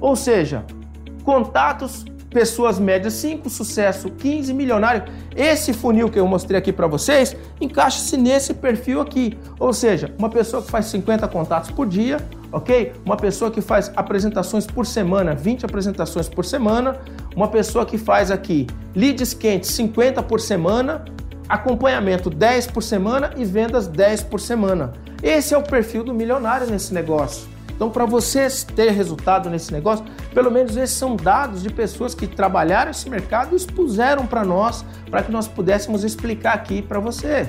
Ou 0.00 0.16
seja, 0.16 0.64
contatos, 1.22 2.04
pessoas 2.34 2.80
médias 2.80 3.12
5, 3.14 3.48
sucesso 3.48 4.10
15, 4.10 4.52
milionário. 4.52 5.04
Esse 5.36 5.72
funil 5.72 6.10
que 6.10 6.18
eu 6.18 6.26
mostrei 6.26 6.58
aqui 6.58 6.72
para 6.72 6.88
vocês, 6.88 7.36
encaixa-se 7.60 8.16
nesse 8.16 8.52
perfil 8.52 9.00
aqui. 9.00 9.38
Ou 9.58 9.72
seja, 9.72 10.12
uma 10.18 10.28
pessoa 10.28 10.60
que 10.60 10.68
faz 10.68 10.86
50 10.86 11.28
contatos 11.28 11.70
por 11.70 11.86
dia, 11.86 12.16
ok? 12.50 12.92
Uma 13.06 13.16
pessoa 13.16 13.52
que 13.52 13.60
faz 13.60 13.92
apresentações 13.94 14.66
por 14.66 14.84
semana, 14.84 15.32
20 15.32 15.64
apresentações 15.64 16.28
por 16.28 16.44
semana, 16.44 16.98
uma 17.36 17.46
pessoa 17.46 17.86
que 17.86 17.96
faz 17.96 18.32
aqui 18.32 18.66
leads 18.96 19.32
quentes 19.32 19.70
50 19.70 20.20
por 20.24 20.40
semana, 20.40 21.04
acompanhamento 21.48 22.28
10 22.28 22.66
por 22.66 22.82
semana 22.82 23.30
e 23.36 23.44
vendas 23.44 23.86
10 23.86 24.24
por 24.24 24.40
semana. 24.40 24.92
Esse 25.22 25.54
é 25.54 25.56
o 25.56 25.62
perfil 25.62 26.02
do 26.02 26.12
milionário 26.12 26.66
nesse 26.66 26.92
negócio. 26.92 27.53
Então, 27.74 27.90
para 27.90 28.06
você 28.06 28.46
ter 28.74 28.92
resultado 28.92 29.50
nesse 29.50 29.72
negócio, 29.72 30.04
pelo 30.32 30.50
menos 30.50 30.76
esses 30.76 30.96
são 30.96 31.16
dados 31.16 31.62
de 31.62 31.70
pessoas 31.70 32.14
que 32.14 32.26
trabalharam 32.26 32.90
esse 32.90 33.10
mercado 33.10 33.52
e 33.52 33.56
expuseram 33.56 34.26
para 34.26 34.44
nós, 34.44 34.84
para 35.10 35.22
que 35.22 35.32
nós 35.32 35.48
pudéssemos 35.48 36.04
explicar 36.04 36.54
aqui 36.54 36.80
para 36.80 37.00
você. 37.00 37.48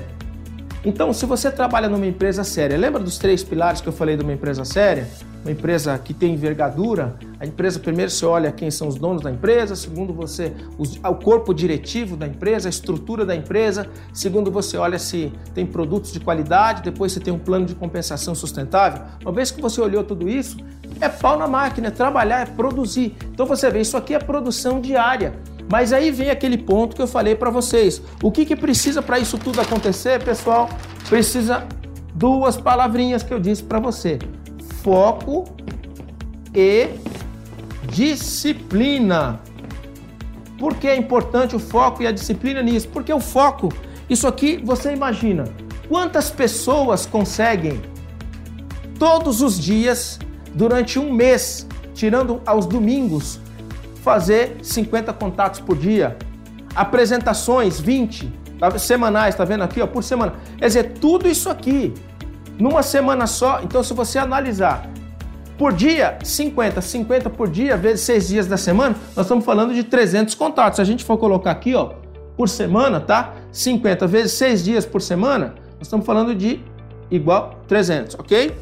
Então, 0.84 1.12
se 1.12 1.26
você 1.26 1.50
trabalha 1.50 1.88
numa 1.88 2.06
empresa 2.06 2.44
séria, 2.44 2.76
lembra 2.76 3.02
dos 3.02 3.18
três 3.18 3.42
pilares 3.42 3.80
que 3.80 3.88
eu 3.88 3.92
falei 3.92 4.16
de 4.16 4.22
uma 4.22 4.32
empresa 4.32 4.64
séria? 4.64 5.08
Uma 5.42 5.52
empresa 5.52 5.96
que 5.98 6.12
tem 6.12 6.34
envergadura. 6.34 7.16
A 7.38 7.46
empresa, 7.46 7.78
primeiro, 7.78 8.10
você 8.10 8.26
olha 8.26 8.50
quem 8.50 8.70
são 8.70 8.88
os 8.88 8.96
donos 8.96 9.22
da 9.22 9.30
empresa. 9.30 9.76
Segundo, 9.76 10.12
você 10.12 10.52
o 10.78 11.14
corpo 11.14 11.54
diretivo 11.54 12.16
da 12.16 12.26
empresa, 12.26 12.68
a 12.68 12.70
estrutura 12.70 13.24
da 13.24 13.34
empresa. 13.34 13.88
Segundo, 14.12 14.50
você 14.50 14.76
olha 14.76 14.98
se 14.98 15.32
tem 15.54 15.64
produtos 15.64 16.12
de 16.12 16.18
qualidade. 16.18 16.82
Depois, 16.82 17.12
você 17.12 17.20
tem 17.20 17.32
um 17.32 17.38
plano 17.38 17.64
de 17.64 17.74
compensação 17.74 18.34
sustentável. 18.34 19.02
Uma 19.22 19.32
vez 19.32 19.50
que 19.50 19.62
você 19.62 19.80
olhou 19.80 20.02
tudo 20.02 20.28
isso, 20.28 20.56
é 21.00 21.08
pau 21.08 21.38
na 21.38 21.46
máquina, 21.46 21.88
é 21.88 21.90
trabalhar, 21.90 22.40
é 22.40 22.46
produzir. 22.46 23.14
Então, 23.32 23.46
você 23.46 23.70
vê, 23.70 23.80
isso 23.80 23.96
aqui 23.96 24.14
é 24.14 24.18
produção 24.18 24.80
diária. 24.80 25.34
Mas 25.70 25.92
aí 25.92 26.10
vem 26.10 26.30
aquele 26.30 26.58
ponto 26.58 26.94
que 26.94 27.02
eu 27.02 27.06
falei 27.06 27.34
para 27.34 27.50
vocês. 27.50 28.00
O 28.22 28.30
que, 28.30 28.44
que 28.44 28.54
precisa 28.54 29.02
para 29.02 29.18
isso 29.18 29.36
tudo 29.36 29.60
acontecer, 29.60 30.22
pessoal? 30.22 30.68
Precisa 31.08 31.66
duas 32.14 32.56
palavrinhas 32.56 33.22
que 33.22 33.34
eu 33.34 33.40
disse 33.40 33.62
para 33.62 33.80
você: 33.80 34.18
foco 34.86 35.44
e 36.54 36.90
disciplina. 37.88 39.40
Por 40.56 40.76
que 40.76 40.86
é 40.86 40.94
importante 40.94 41.56
o 41.56 41.58
foco 41.58 42.04
e 42.04 42.06
a 42.06 42.12
disciplina 42.12 42.62
nisso? 42.62 42.86
Porque 42.90 43.12
o 43.12 43.18
foco, 43.18 43.68
isso 44.08 44.28
aqui 44.28 44.62
você 44.64 44.92
imagina, 44.92 45.42
quantas 45.88 46.30
pessoas 46.30 47.04
conseguem 47.04 47.82
todos 48.96 49.42
os 49.42 49.58
dias, 49.58 50.20
durante 50.54 51.00
um 51.00 51.12
mês, 51.12 51.66
tirando 51.92 52.40
aos 52.46 52.64
domingos, 52.64 53.40
fazer 54.04 54.56
50 54.62 55.12
contatos 55.14 55.58
por 55.58 55.76
dia, 55.76 56.16
apresentações 56.76 57.80
20 57.80 58.32
tá, 58.60 58.78
semanais, 58.78 59.34
tá 59.34 59.44
vendo 59.44 59.64
aqui, 59.64 59.82
ó, 59.82 59.86
por 59.88 60.04
semana. 60.04 60.34
Quer 60.56 60.66
dizer, 60.68 60.92
tudo 61.00 61.26
isso 61.26 61.50
aqui 61.50 61.92
numa 62.58 62.82
semana 62.82 63.26
só. 63.26 63.60
Então, 63.62 63.82
se 63.82 63.94
você 63.94 64.18
analisar 64.18 64.88
por 65.58 65.72
dia, 65.72 66.18
50, 66.22 66.80
50 66.80 67.30
por 67.30 67.48
dia 67.48 67.76
vezes 67.76 68.00
6 68.02 68.28
dias 68.28 68.46
da 68.46 68.56
semana, 68.56 68.94
nós 69.14 69.26
estamos 69.26 69.44
falando 69.44 69.74
de 69.74 69.84
300 69.84 70.34
contatos. 70.34 70.76
Se 70.76 70.82
a 70.82 70.84
gente 70.84 71.04
for 71.04 71.16
colocar 71.16 71.50
aqui, 71.50 71.74
ó, 71.74 71.92
por 72.36 72.48
semana, 72.48 73.00
tá? 73.00 73.34
50 73.52 74.06
vezes 74.06 74.32
6 74.32 74.64
dias 74.64 74.86
por 74.86 75.00
semana, 75.00 75.54
nós 75.78 75.82
estamos 75.82 76.04
falando 76.04 76.34
de 76.34 76.60
igual 77.10 77.60
300, 77.66 78.16
ok? 78.18 78.54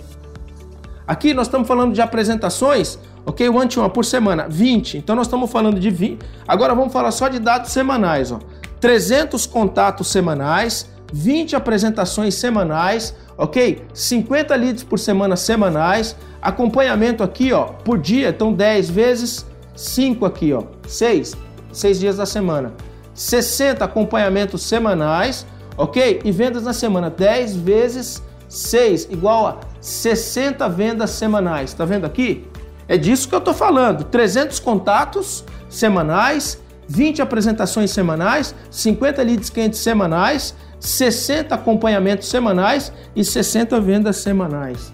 Aqui 1.07 1.35
nós 1.35 1.46
estamos 1.46 1.66
falando 1.66 1.92
de 1.92 2.00
apresentações 2.00 2.98
Ok? 3.26 3.48
One 3.48 3.68
to 3.68 3.80
one 3.80 3.90
por 3.90 4.04
semana, 4.04 4.46
20. 4.48 4.98
Então 4.98 5.16
nós 5.16 5.26
estamos 5.26 5.50
falando 5.50 5.80
de 5.80 5.90
20. 5.90 6.24
Agora 6.46 6.74
vamos 6.74 6.92
falar 6.92 7.11
só 7.11 7.28
de 7.28 7.38
dados 7.38 7.70
semanais. 7.70 8.30
Ó. 8.30 8.38
300 8.80 9.46
contatos 9.46 10.09
semanais, 10.09 10.90
20 11.12 11.56
apresentações 11.56 12.34
semanais, 12.34 13.14
ok? 13.36 13.84
50 13.92 14.54
leads 14.54 14.84
por 14.84 14.98
semana 14.98 15.36
semanais, 15.36 16.16
acompanhamento 16.40 17.22
aqui, 17.22 17.52
ó, 17.52 17.64
por 17.64 17.98
dia, 17.98 18.30
então 18.30 18.52
10 18.52 18.90
vezes 18.90 19.46
5 19.74 20.24
aqui, 20.24 20.52
ó, 20.52 20.62
6, 20.86 21.36
6 21.72 22.00
dias 22.00 22.16
da 22.16 22.26
semana. 22.26 22.72
60 23.14 23.84
acompanhamentos 23.84 24.62
semanais, 24.62 25.46
ok? 25.76 26.20
E 26.24 26.32
vendas 26.32 26.64
na 26.64 26.72
semana, 26.72 27.10
10 27.10 27.56
vezes 27.56 28.22
6, 28.48 29.08
igual 29.10 29.46
a 29.46 29.60
60 29.80 30.68
vendas 30.68 31.10
semanais. 31.10 31.72
Tá 31.74 31.84
vendo 31.84 32.04
aqui? 32.04 32.46
É 32.86 32.96
disso 32.96 33.28
que 33.28 33.34
eu 33.34 33.38
estou 33.38 33.54
falando. 33.54 34.04
300 34.04 34.58
contatos 34.58 35.44
semanais, 35.68 36.60
20 36.88 37.22
apresentações 37.22 37.90
semanais, 37.90 38.54
50 38.70 39.22
leads 39.22 39.50
quentes 39.50 39.80
semanais, 39.80 40.54
60 40.85 41.55
acompanhamentos 41.55 42.29
semanais 42.29 42.92
e 43.16 43.25
60 43.25 43.81
vendas 43.81 44.18
semanais. 44.18 44.92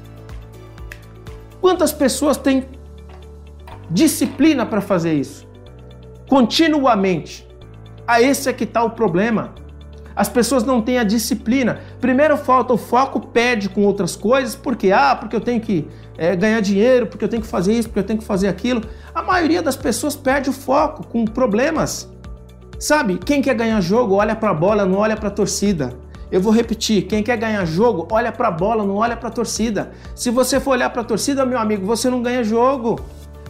Quantas 1.60 1.92
pessoas 1.92 2.36
têm 2.36 2.64
disciplina 3.90 4.64
para 4.64 4.80
fazer 4.80 5.14
isso? 5.14 5.46
Continuamente. 6.28 7.46
A 8.06 8.22
esse 8.22 8.48
é 8.48 8.52
que 8.52 8.64
está 8.64 8.84
o 8.84 8.90
problema. 8.90 9.52
As 10.14 10.28
pessoas 10.28 10.62
não 10.62 10.80
têm 10.80 10.98
a 10.98 11.04
disciplina. 11.04 11.80
Primeiro 12.00 12.36
falta 12.36 12.72
o 12.72 12.76
foco, 12.78 13.20
perde 13.20 13.68
com 13.68 13.84
outras 13.84 14.14
coisas, 14.14 14.54
porque 14.54 14.92
ah, 14.92 15.16
porque 15.16 15.34
eu 15.34 15.40
tenho 15.40 15.60
que 15.60 15.88
é, 16.16 16.36
ganhar 16.36 16.60
dinheiro, 16.60 17.06
porque 17.08 17.24
eu 17.24 17.28
tenho 17.28 17.42
que 17.42 17.48
fazer 17.48 17.72
isso, 17.72 17.88
porque 17.88 18.00
eu 18.00 18.04
tenho 18.04 18.18
que 18.18 18.24
fazer 18.24 18.46
aquilo. 18.46 18.82
A 19.12 19.22
maioria 19.22 19.60
das 19.60 19.76
pessoas 19.76 20.14
perde 20.14 20.50
o 20.50 20.52
foco 20.52 21.04
com 21.06 21.24
problemas. 21.24 22.08
Sabe, 22.80 23.18
quem 23.18 23.42
quer 23.42 23.54
ganhar 23.54 23.78
jogo 23.82 24.14
olha 24.14 24.34
para 24.34 24.48
a 24.48 24.54
bola, 24.54 24.86
não 24.86 24.96
olha 24.96 25.14
para 25.14 25.28
a 25.28 25.30
torcida. 25.30 25.92
Eu 26.32 26.40
vou 26.40 26.50
repetir, 26.50 27.02
quem 27.02 27.22
quer 27.22 27.36
ganhar 27.36 27.62
jogo, 27.66 28.08
olha 28.10 28.32
para 28.32 28.48
a 28.48 28.50
bola, 28.50 28.86
não 28.86 28.96
olha 28.96 29.14
para 29.14 29.28
a 29.28 29.30
torcida. 29.30 29.92
Se 30.14 30.30
você 30.30 30.58
for 30.58 30.70
olhar 30.70 30.88
para 30.88 31.02
a 31.02 31.04
torcida, 31.04 31.44
meu 31.44 31.58
amigo, 31.58 31.84
você 31.84 32.08
não 32.08 32.22
ganha 32.22 32.42
jogo. 32.42 32.98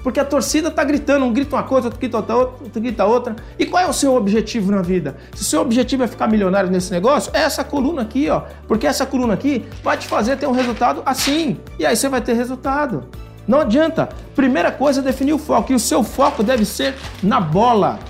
Porque 0.02 0.18
a 0.18 0.24
torcida 0.24 0.68
tá 0.68 0.82
gritando, 0.82 1.24
um 1.24 1.32
grita 1.32 1.54
uma 1.54 1.62
coisa, 1.62 1.86
outro 1.86 2.00
grita 2.00 2.16
outra, 2.16 2.36
outro 2.36 2.80
grita 2.80 3.04
outra. 3.04 3.36
E 3.56 3.64
qual 3.64 3.84
é 3.84 3.86
o 3.86 3.92
seu 3.92 4.16
objetivo 4.16 4.72
na 4.72 4.82
vida? 4.82 5.16
Se 5.32 5.42
o 5.42 5.44
seu 5.44 5.60
objetivo 5.60 6.02
é 6.02 6.08
ficar 6.08 6.26
milionário 6.26 6.68
nesse 6.68 6.90
negócio, 6.90 7.30
é 7.32 7.42
essa 7.42 7.62
coluna 7.62 8.02
aqui, 8.02 8.28
ó. 8.28 8.42
Porque 8.66 8.84
essa 8.84 9.06
coluna 9.06 9.34
aqui 9.34 9.64
vai 9.80 9.96
te 9.96 10.08
fazer 10.08 10.38
ter 10.38 10.48
um 10.48 10.52
resultado 10.52 11.02
assim. 11.06 11.56
E 11.78 11.86
aí 11.86 11.94
você 11.94 12.08
vai 12.08 12.20
ter 12.20 12.32
resultado. 12.32 13.04
Não 13.46 13.60
adianta. 13.60 14.08
Primeira 14.34 14.72
coisa 14.72 14.98
é 15.00 15.04
definir 15.04 15.34
o 15.34 15.38
foco. 15.38 15.70
E 15.70 15.74
o 15.76 15.78
seu 15.78 16.02
foco 16.02 16.42
deve 16.42 16.64
ser 16.64 16.96
na 17.22 17.40
bola. 17.40 18.00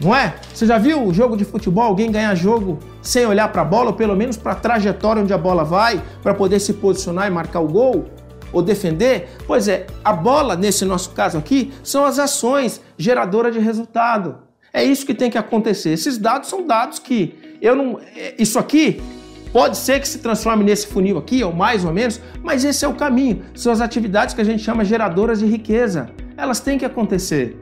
Não 0.00 0.14
é? 0.14 0.34
Você 0.52 0.66
já 0.66 0.78
viu 0.78 1.04
o 1.04 1.14
jogo 1.14 1.36
de 1.36 1.44
futebol, 1.44 1.84
alguém 1.84 2.10
ganhar 2.10 2.34
jogo 2.34 2.78
sem 3.00 3.26
olhar 3.26 3.48
para 3.48 3.62
a 3.62 3.64
bola, 3.64 3.90
ou 3.90 3.96
pelo 3.96 4.16
menos 4.16 4.36
para 4.36 4.52
a 4.52 4.56
trajetória 4.56 5.22
onde 5.22 5.32
a 5.32 5.38
bola 5.38 5.64
vai, 5.64 6.02
para 6.22 6.34
poder 6.34 6.60
se 6.60 6.72
posicionar 6.74 7.26
e 7.26 7.30
marcar 7.30 7.60
o 7.60 7.68
gol? 7.68 8.06
ou 8.54 8.62
defender? 8.62 9.28
Pois 9.46 9.68
é, 9.68 9.86
a 10.02 10.12
bola, 10.12 10.56
nesse 10.56 10.84
nosso 10.84 11.10
caso 11.10 11.36
aqui, 11.36 11.72
são 11.82 12.04
as 12.04 12.18
ações 12.18 12.80
geradoras 12.96 13.52
de 13.52 13.58
resultado. 13.58 14.38
É 14.72 14.82
isso 14.82 15.04
que 15.04 15.12
tem 15.12 15.28
que 15.30 15.36
acontecer. 15.36 15.90
Esses 15.90 16.16
dados 16.16 16.48
são 16.48 16.66
dados 16.66 16.98
que 16.98 17.34
eu 17.60 17.74
não. 17.74 18.00
É, 18.16 18.34
isso 18.38 18.58
aqui 18.58 19.02
pode 19.52 19.76
ser 19.76 20.00
que 20.00 20.08
se 20.08 20.18
transforme 20.18 20.64
nesse 20.64 20.86
funil 20.86 21.18
aqui, 21.18 21.44
ou 21.44 21.52
mais 21.52 21.84
ou 21.84 21.92
menos, 21.92 22.20
mas 22.42 22.64
esse 22.64 22.84
é 22.84 22.88
o 22.88 22.94
caminho. 22.94 23.44
São 23.54 23.72
as 23.72 23.80
atividades 23.80 24.34
que 24.34 24.40
a 24.40 24.44
gente 24.44 24.62
chama 24.62 24.84
geradoras 24.84 25.40
de 25.40 25.46
riqueza. 25.46 26.10
Elas 26.36 26.60
têm 26.60 26.78
que 26.78 26.84
acontecer. 26.84 27.56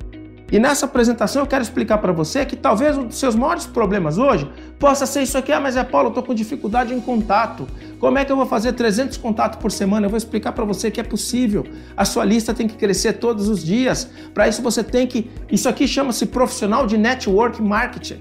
E 0.53 0.59
nessa 0.59 0.85
apresentação 0.85 1.41
eu 1.41 1.47
quero 1.47 1.63
explicar 1.63 1.97
para 1.97 2.13
você 2.13 2.45
que 2.45 2.55
talvez 2.55 2.99
um 2.99 3.07
dos 3.07 3.17
seus 3.17 3.35
maiores 3.35 3.65
problemas 3.65 4.19
hoje 4.19 4.47
possa 4.79 5.07
ser 5.07 5.23
isso 5.23 5.39
aqui. 5.39 5.51
Ah, 5.51 5.59
mas 5.59 5.77
é 5.77 5.83
Paulo, 5.83 6.09
eu 6.09 6.11
estou 6.11 6.23
com 6.23 6.35
dificuldade 6.35 6.93
em 6.93 7.01
contato. 7.01 7.67
Como 7.99 8.19
é 8.19 8.25
que 8.25 8.31
eu 8.31 8.37
vou 8.37 8.45
fazer 8.45 8.75
300 8.75 9.17
contatos 9.17 9.59
por 9.59 9.73
semana? 9.73 10.05
Eu 10.05 10.11
vou 10.11 10.19
explicar 10.19 10.53
para 10.53 10.67
você 10.67 10.91
que 10.91 11.01
é 11.01 11.03
possível. 11.03 11.65
A 11.97 12.05
sua 12.05 12.27
lista 12.27 12.53
tem 12.53 12.69
que 12.69 12.77
crescer 12.77 13.15
todos 13.15 13.49
os 13.49 13.65
dias. 13.65 14.11
Para 14.35 14.47
isso 14.47 14.61
você 14.61 14.85
tem 14.85 15.07
que. 15.07 15.31
Isso 15.51 15.71
aqui 15.71 15.89
chama-se 15.89 16.27
profissional 16.27 16.87
de 16.87 16.99
network 16.99 17.63
marketing. 17.63 18.21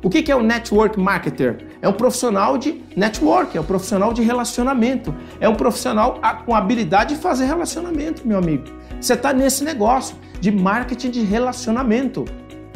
O 0.00 0.08
que 0.08 0.30
é 0.30 0.36
o 0.36 0.44
network 0.44 0.98
marketer? 1.00 1.66
É 1.82 1.88
um 1.88 1.92
profissional 1.92 2.56
de 2.56 2.80
network, 2.96 3.58
é 3.58 3.60
um 3.60 3.64
profissional 3.64 4.12
de 4.12 4.22
relacionamento, 4.22 5.12
é 5.40 5.48
um 5.48 5.56
profissional 5.56 6.20
com 6.46 6.54
habilidade 6.54 7.16
de 7.16 7.20
fazer 7.20 7.46
relacionamento, 7.46 8.26
meu 8.26 8.38
amigo. 8.38 8.64
Você 9.00 9.14
está 9.14 9.32
nesse 9.32 9.64
negócio 9.64 10.14
de 10.40 10.50
marketing 10.50 11.10
de 11.10 11.20
relacionamento. 11.22 12.24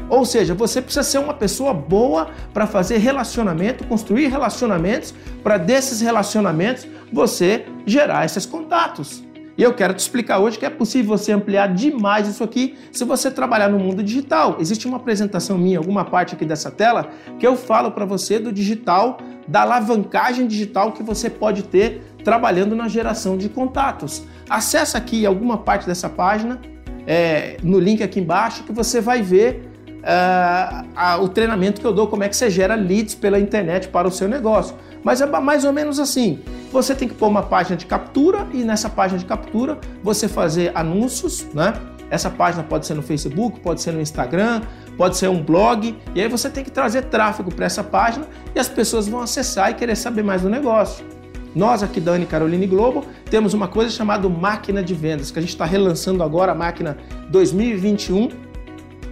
Ou 0.09 0.25
seja, 0.25 0.55
você 0.55 0.83
precisa 0.83 1.03
ser 1.03 1.19
uma 1.19 1.33
pessoa 1.33 1.73
boa 1.73 2.29
para 2.53 2.67
fazer 2.67 2.99
relacionamento, 2.99 3.87
construir 3.87 4.27
relacionamentos, 4.27 5.15
para 5.43 5.57
desses 5.57 6.01
relacionamentos 6.01 6.87
você 7.13 7.65
gerar 7.87 8.25
esses 8.25 8.45
contatos. 8.45 9.23
E 9.57 9.63
eu 9.63 9.75
quero 9.75 9.93
te 9.93 10.01
explicar 10.01 10.39
hoje 10.39 10.59
que 10.59 10.65
é 10.65 10.71
possível 10.71 11.17
você 11.17 11.33
ampliar 11.33 11.75
demais 11.75 12.27
isso 12.27 12.43
aqui 12.43 12.77
se 12.91 13.05
você 13.05 13.31
trabalhar 13.31 13.69
no 13.69 13.79
mundo 13.79 14.03
digital. 14.03 14.57
Existe 14.59 14.87
uma 14.87 14.97
apresentação 14.97 15.59
minha, 15.59 15.79
alguma 15.79 16.05
parte 16.05 16.35
aqui 16.35 16.45
dessa 16.45 16.71
tela, 16.71 17.11
que 17.39 17.47
eu 17.47 17.55
falo 17.55 17.91
para 17.93 18.07
você 18.07 18.39
do 18.39 18.51
digital, 18.51 19.19
da 19.47 19.63
alavancagem 19.63 20.47
digital 20.47 20.93
que 20.93 21.03
você 21.03 21.29
pode 21.29 21.65
ter 21.65 22.03
trabalhando 22.25 22.75
na 22.75 22.89
geração 22.89 23.37
de 23.37 23.49
contatos. 23.49 24.23
Acesse 24.49 24.97
aqui 24.97 25.27
alguma 25.27 25.59
parte 25.59 25.87
dessa 25.87 26.09
página, 26.09 26.61
é, 27.07 27.57
no 27.63 27.79
link 27.79 28.03
aqui 28.03 28.21
embaixo, 28.21 28.65
que 28.65 28.73
você 28.73 29.01
vai 29.01 29.23
ver 29.23 29.69
uh, 30.03 30.87
a, 30.95 31.19
o 31.21 31.29
treinamento 31.29 31.81
que 31.81 31.87
eu 31.87 31.93
dou, 31.93 32.07
como 32.07 32.25
é 32.25 32.29
que 32.29 32.37
você 32.37 32.51
gera 32.51 32.75
leads 32.75 33.15
pela 33.15 33.39
internet 33.39 33.89
para 33.89 34.07
o 34.07 34.11
seu 34.11 34.29
negócio. 34.29 34.77
Mas 35.03 35.21
é 35.21 35.27
mais 35.27 35.65
ou 35.65 35.73
menos 35.73 35.99
assim. 35.99 36.41
Você 36.71 36.95
tem 36.95 37.09
que 37.09 37.15
pôr 37.15 37.29
uma 37.29 37.43
página 37.43 37.77
de 37.77 37.87
captura 37.87 38.47
e 38.53 38.59
nessa 38.59 38.89
página 38.89 39.19
de 39.19 39.25
captura 39.25 39.79
você 40.03 40.29
fazer 40.29 40.71
anúncios, 40.75 41.47
né? 41.53 41.75
Essa 42.09 42.29
página 42.29 42.63
pode 42.63 42.87
ser 42.87 42.95
no 42.95 43.03
Facebook, 43.03 43.61
pode 43.61 43.81
ser 43.81 43.91
no 43.93 44.01
Instagram, 44.01 44.61
pode 44.99 45.17
ser 45.17 45.29
um 45.29 45.43
blog, 45.43 45.97
e 46.15 46.21
aí 46.21 46.29
você 46.29 46.51
tem 46.51 46.63
que 46.63 46.71
trazer 46.71 47.05
tráfego 47.05 47.53
para 47.53 47.65
essa 47.65 47.83
página 47.83 48.27
e 48.55 48.61
as 48.61 48.69
pessoas 48.69 49.09
vão 49.09 49.23
acessar 49.23 49.71
e 49.71 49.75
querer 49.75 49.97
saber 49.97 50.23
mais 50.23 50.43
do 50.43 50.51
negócio. 50.51 51.03
Nós 51.55 51.83
aqui 51.83 52.01
da 52.01 52.13
Anne 52.13 52.27
Caroline 52.27 52.67
Globo 52.67 53.05
temos 53.31 53.53
uma 53.53 53.69
coisa 53.69 53.91
chamada 53.91 54.29
máquina 54.29 54.83
de 54.83 54.95
vendas, 54.95 55.31
que 55.31 55.39
a 55.39 55.43
gente 55.43 55.51
está 55.51 55.65
relançando 55.65 56.23
agora 56.23 56.53
a 56.53 56.55
máquina 56.55 56.97
2021 57.29 58.29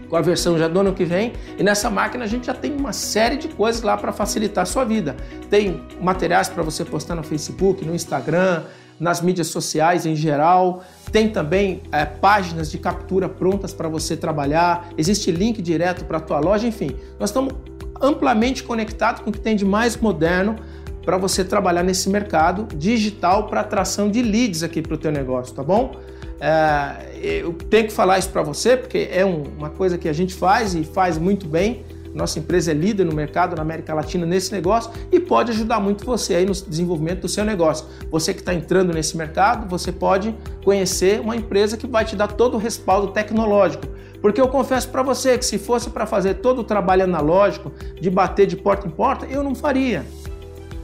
com 0.09 0.17
a 0.17 0.21
versão 0.21 0.59
já 0.59 0.67
do 0.67 0.81
ano 0.81 0.93
que 0.93 1.05
vem. 1.05 1.33
E 1.57 1.63
nessa 1.63 1.89
máquina 1.89 2.25
a 2.25 2.27
gente 2.27 2.47
já 2.47 2.55
tem 2.55 2.75
uma 2.75 2.93
série 2.93 3.37
de 3.37 3.49
coisas 3.49 3.81
lá 3.81 3.97
para 3.97 4.13
facilitar 4.13 4.63
a 4.63 4.67
sua 4.67 4.85
vida. 4.85 5.17
Tem 5.49 5.83
materiais 6.01 6.49
para 6.49 6.63
você 6.63 6.85
postar 6.85 7.15
no 7.15 7.23
Facebook, 7.23 7.85
no 7.85 7.95
Instagram, 7.95 8.65
nas 8.99 9.23
mídias 9.23 9.47
sociais 9.47 10.05
em 10.05 10.17
geral. 10.17 10.83
Tem 11.13 11.29
também 11.29 11.83
é, 11.93 12.05
páginas 12.05 12.71
de 12.71 12.79
captura 12.79 13.29
prontas 13.29 13.73
para 13.73 13.89
você 13.89 14.17
trabalhar. 14.17 14.89
Existe 14.99 15.31
link 15.31 15.63
direto 15.63 16.05
para 16.05 16.19
a 16.19 16.21
tua 16.21 16.41
loja. 16.41 16.67
Enfim, 16.67 16.97
nós 17.19 17.31
estamos 17.31 17.55
amplamente 18.03 18.65
conectados 18.65 19.23
com 19.23 19.31
o 19.31 19.33
que 19.33 19.41
tem 19.41 19.55
de 19.55 19.65
mais 19.65 19.97
moderno 19.97 20.57
para 21.05 21.17
você 21.17 21.45
trabalhar 21.45 21.83
nesse 21.83 22.09
mercado 22.09 22.69
digital 22.77 23.47
para 23.47 23.61
atração 23.61 24.11
de 24.11 24.23
leads 24.23 24.63
aqui 24.63 24.83
para 24.83 24.95
o 24.95 24.99
teu 24.99 25.11
negócio, 25.11 25.55
tá 25.55 25.63
bom? 25.63 25.97
É, 26.41 27.41
eu 27.43 27.53
tenho 27.53 27.87
que 27.87 27.93
falar 27.93 28.19
isso 28.19 28.31
para 28.31 28.43
você 28.43 28.77
porque 28.77 29.09
é 29.13 29.25
um, 29.25 29.43
uma 29.59 29.69
coisa 29.69 29.99
que 29.99 30.09
a 30.09 30.13
gente 30.13 30.35
faz 30.35 30.75
e 30.75 30.85
faz 30.85 31.19
muito 31.19 31.47
bem. 31.47 31.85
Nossa 32.15 32.41
empresa 32.41 32.73
é 32.73 32.75
líder 32.75 33.05
no 33.05 33.15
mercado 33.15 33.55
na 33.55 33.63
América 33.63 33.95
Latina 33.95 34.27
nesse 34.27 34.51
negócio 34.51 34.91
e 35.13 35.21
pode 35.21 35.53
ajudar 35.53 35.79
muito 35.79 36.05
você 36.05 36.35
aí 36.35 36.47
no 36.47 36.53
desenvolvimento 36.53 37.21
do 37.21 37.29
seu 37.29 37.45
negócio. 37.45 37.87
Você 38.11 38.35
que 38.35 38.41
está 38.41 38.53
entrando 38.53 38.93
nesse 38.93 39.17
mercado, 39.17 39.69
você 39.69 39.93
pode 39.93 40.35
conhecer 40.65 41.21
uma 41.21 41.37
empresa 41.37 41.77
que 41.77 41.87
vai 41.87 42.05
te 42.05 42.17
dar 42.17 42.29
todo 42.29 42.55
o 42.55 42.59
respaldo 42.59 43.09
tecnológico. 43.09 43.87
Porque 44.21 44.41
eu 44.41 44.49
confesso 44.49 44.89
para 44.89 45.03
você 45.03 45.39
que 45.39 45.45
se 45.45 45.57
fosse 45.57 45.89
para 45.91 46.05
fazer 46.05 46.35
todo 46.35 46.61
o 46.61 46.65
trabalho 46.65 47.05
analógico, 47.05 47.73
de 48.01 48.11
bater 48.11 48.47
de 48.47 48.57
porta 48.57 48.87
em 48.87 48.91
porta, 48.91 49.27
eu 49.27 49.43
não 49.43 49.55
faria. 49.55 50.05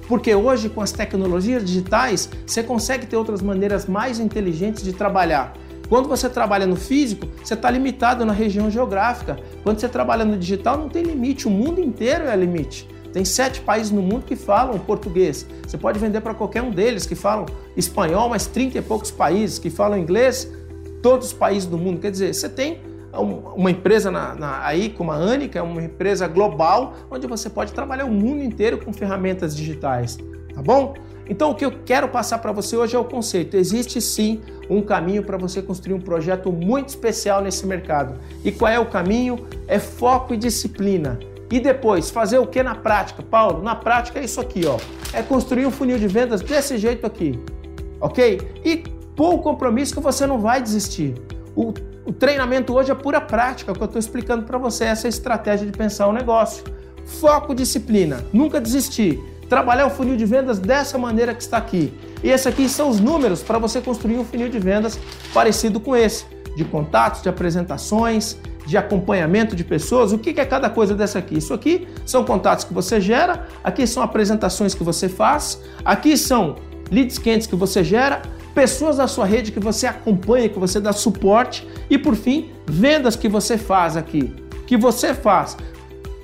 Porque 0.08 0.34
hoje, 0.34 0.68
com 0.68 0.80
as 0.80 0.92
tecnologias 0.92 1.64
digitais, 1.64 2.28
você 2.46 2.62
consegue 2.62 3.06
ter 3.06 3.16
outras 3.16 3.42
maneiras 3.42 3.86
mais 3.86 4.20
inteligentes 4.20 4.82
de 4.82 4.92
trabalhar. 4.92 5.54
Quando 5.88 6.08
você 6.08 6.28
trabalha 6.28 6.66
no 6.66 6.76
físico, 6.76 7.28
você 7.42 7.54
está 7.54 7.70
limitado 7.70 8.24
na 8.24 8.32
região 8.32 8.70
geográfica. 8.70 9.38
Quando 9.62 9.80
você 9.80 9.88
trabalha 9.88 10.24
no 10.24 10.36
digital, 10.36 10.76
não 10.76 10.88
tem 10.88 11.02
limite, 11.02 11.46
o 11.46 11.50
mundo 11.50 11.80
inteiro 11.80 12.24
é 12.24 12.36
limite. 12.36 12.88
Tem 13.12 13.24
sete 13.24 13.60
países 13.60 13.90
no 13.92 14.02
mundo 14.02 14.24
que 14.26 14.36
falam 14.36 14.78
português. 14.78 15.46
Você 15.66 15.78
pode 15.78 15.98
vender 15.98 16.20
para 16.20 16.34
qualquer 16.34 16.62
um 16.62 16.70
deles 16.70 17.06
que 17.06 17.14
falam 17.14 17.46
espanhol, 17.76 18.28
mas 18.28 18.46
30 18.46 18.78
e 18.78 18.82
poucos 18.82 19.10
países 19.10 19.58
que 19.58 19.70
falam 19.70 19.98
inglês, 19.98 20.50
todos 21.02 21.28
os 21.28 21.32
países 21.32 21.66
do 21.66 21.78
mundo. 21.78 22.00
Quer 22.00 22.10
dizer, 22.10 22.34
você 22.34 22.48
tem 22.48 22.80
uma 23.18 23.70
empresa 23.70 24.10
na, 24.10 24.34
na, 24.34 24.66
aí 24.66 24.90
como 24.90 25.10
a 25.12 25.16
Anica, 25.16 25.58
é 25.58 25.62
uma 25.62 25.82
empresa 25.82 26.26
global, 26.26 26.94
onde 27.10 27.26
você 27.26 27.48
pode 27.48 27.72
trabalhar 27.72 28.04
o 28.04 28.10
mundo 28.10 28.42
inteiro 28.42 28.78
com 28.78 28.92
ferramentas 28.92 29.56
digitais, 29.56 30.16
tá 30.54 30.62
bom? 30.62 30.94
Então 31.28 31.50
o 31.50 31.54
que 31.54 31.64
eu 31.64 31.72
quero 31.84 32.08
passar 32.08 32.38
para 32.38 32.52
você 32.52 32.76
hoje 32.76 32.94
é 32.94 32.98
o 32.98 33.04
conceito. 33.04 33.56
Existe 33.56 34.00
sim 34.00 34.40
um 34.70 34.80
caminho 34.80 35.24
para 35.24 35.36
você 35.36 35.60
construir 35.60 35.94
um 35.94 36.00
projeto 36.00 36.52
muito 36.52 36.90
especial 36.90 37.42
nesse 37.42 37.66
mercado. 37.66 38.18
E 38.44 38.52
qual 38.52 38.70
é 38.70 38.78
o 38.78 38.86
caminho? 38.86 39.46
É 39.66 39.78
foco 39.78 40.34
e 40.34 40.36
disciplina. 40.36 41.18
E 41.50 41.60
depois, 41.60 42.10
fazer 42.10 42.38
o 42.38 42.46
que 42.46 42.62
na 42.62 42.74
prática? 42.74 43.22
Paulo, 43.22 43.62
na 43.62 43.74
prática 43.74 44.18
é 44.18 44.24
isso 44.24 44.40
aqui, 44.40 44.66
ó. 44.66 44.78
É 45.12 45.22
construir 45.22 45.66
um 45.66 45.70
funil 45.70 45.98
de 45.98 46.08
vendas 46.08 46.40
desse 46.40 46.76
jeito 46.76 47.06
aqui. 47.06 47.40
OK? 48.00 48.40
E 48.64 48.76
pôr 49.14 49.34
o 49.34 49.38
compromisso 49.38 49.94
que 49.94 50.00
você 50.00 50.26
não 50.26 50.38
vai 50.38 50.60
desistir. 50.60 51.14
O 51.54 51.72
o 52.06 52.12
treinamento 52.12 52.72
hoje 52.72 52.92
é 52.92 52.94
pura 52.94 53.20
prática, 53.20 53.72
que 53.72 53.80
eu 53.80 53.84
estou 53.84 53.98
explicando 53.98 54.44
para 54.44 54.56
você 54.56 54.84
essa 54.84 55.08
estratégia 55.08 55.66
de 55.66 55.76
pensar 55.76 56.06
o 56.06 56.12
negócio. 56.12 56.62
Foco, 57.04 57.52
disciplina, 57.52 58.24
nunca 58.32 58.60
desistir. 58.60 59.20
Trabalhar 59.48 59.86
o 59.86 59.90
funil 59.90 60.16
de 60.16 60.24
vendas 60.24 60.58
dessa 60.58 60.96
maneira 60.96 61.34
que 61.34 61.42
está 61.42 61.56
aqui. 61.56 61.92
E 62.22 62.30
esses 62.30 62.46
aqui 62.46 62.68
são 62.68 62.88
os 62.88 63.00
números 63.00 63.42
para 63.42 63.58
você 63.58 63.80
construir 63.80 64.18
um 64.18 64.24
funil 64.24 64.48
de 64.48 64.58
vendas 64.58 64.98
parecido 65.34 65.80
com 65.80 65.96
esse, 65.96 66.24
de 66.56 66.64
contatos, 66.64 67.22
de 67.22 67.28
apresentações, 67.28 68.36
de 68.64 68.76
acompanhamento 68.76 69.56
de 69.56 69.64
pessoas. 69.64 70.12
O 70.12 70.18
que 70.18 70.40
é 70.40 70.44
cada 70.44 70.70
coisa 70.70 70.94
dessa 70.94 71.18
aqui? 71.18 71.38
Isso 71.38 71.52
aqui 71.52 71.88
são 72.04 72.24
contatos 72.24 72.64
que 72.64 72.72
você 72.72 73.00
gera, 73.00 73.46
aqui 73.64 73.84
são 73.84 74.02
apresentações 74.02 74.74
que 74.74 74.84
você 74.84 75.08
faz, 75.08 75.60
aqui 75.84 76.16
são 76.16 76.56
leads 76.90 77.18
quentes 77.18 77.46
que 77.48 77.56
você 77.56 77.82
gera, 77.82 78.22
pessoas 78.56 78.96
da 78.96 79.06
sua 79.06 79.26
rede 79.26 79.52
que 79.52 79.60
você 79.60 79.86
acompanha, 79.86 80.48
que 80.48 80.58
você 80.58 80.80
dá 80.80 80.90
suporte 80.90 81.68
e 81.90 81.98
por 81.98 82.16
fim, 82.16 82.48
vendas 82.66 83.14
que 83.14 83.28
você 83.28 83.58
faz 83.58 83.98
aqui, 83.98 84.34
que 84.66 84.78
você 84.78 85.12
faz. 85.12 85.58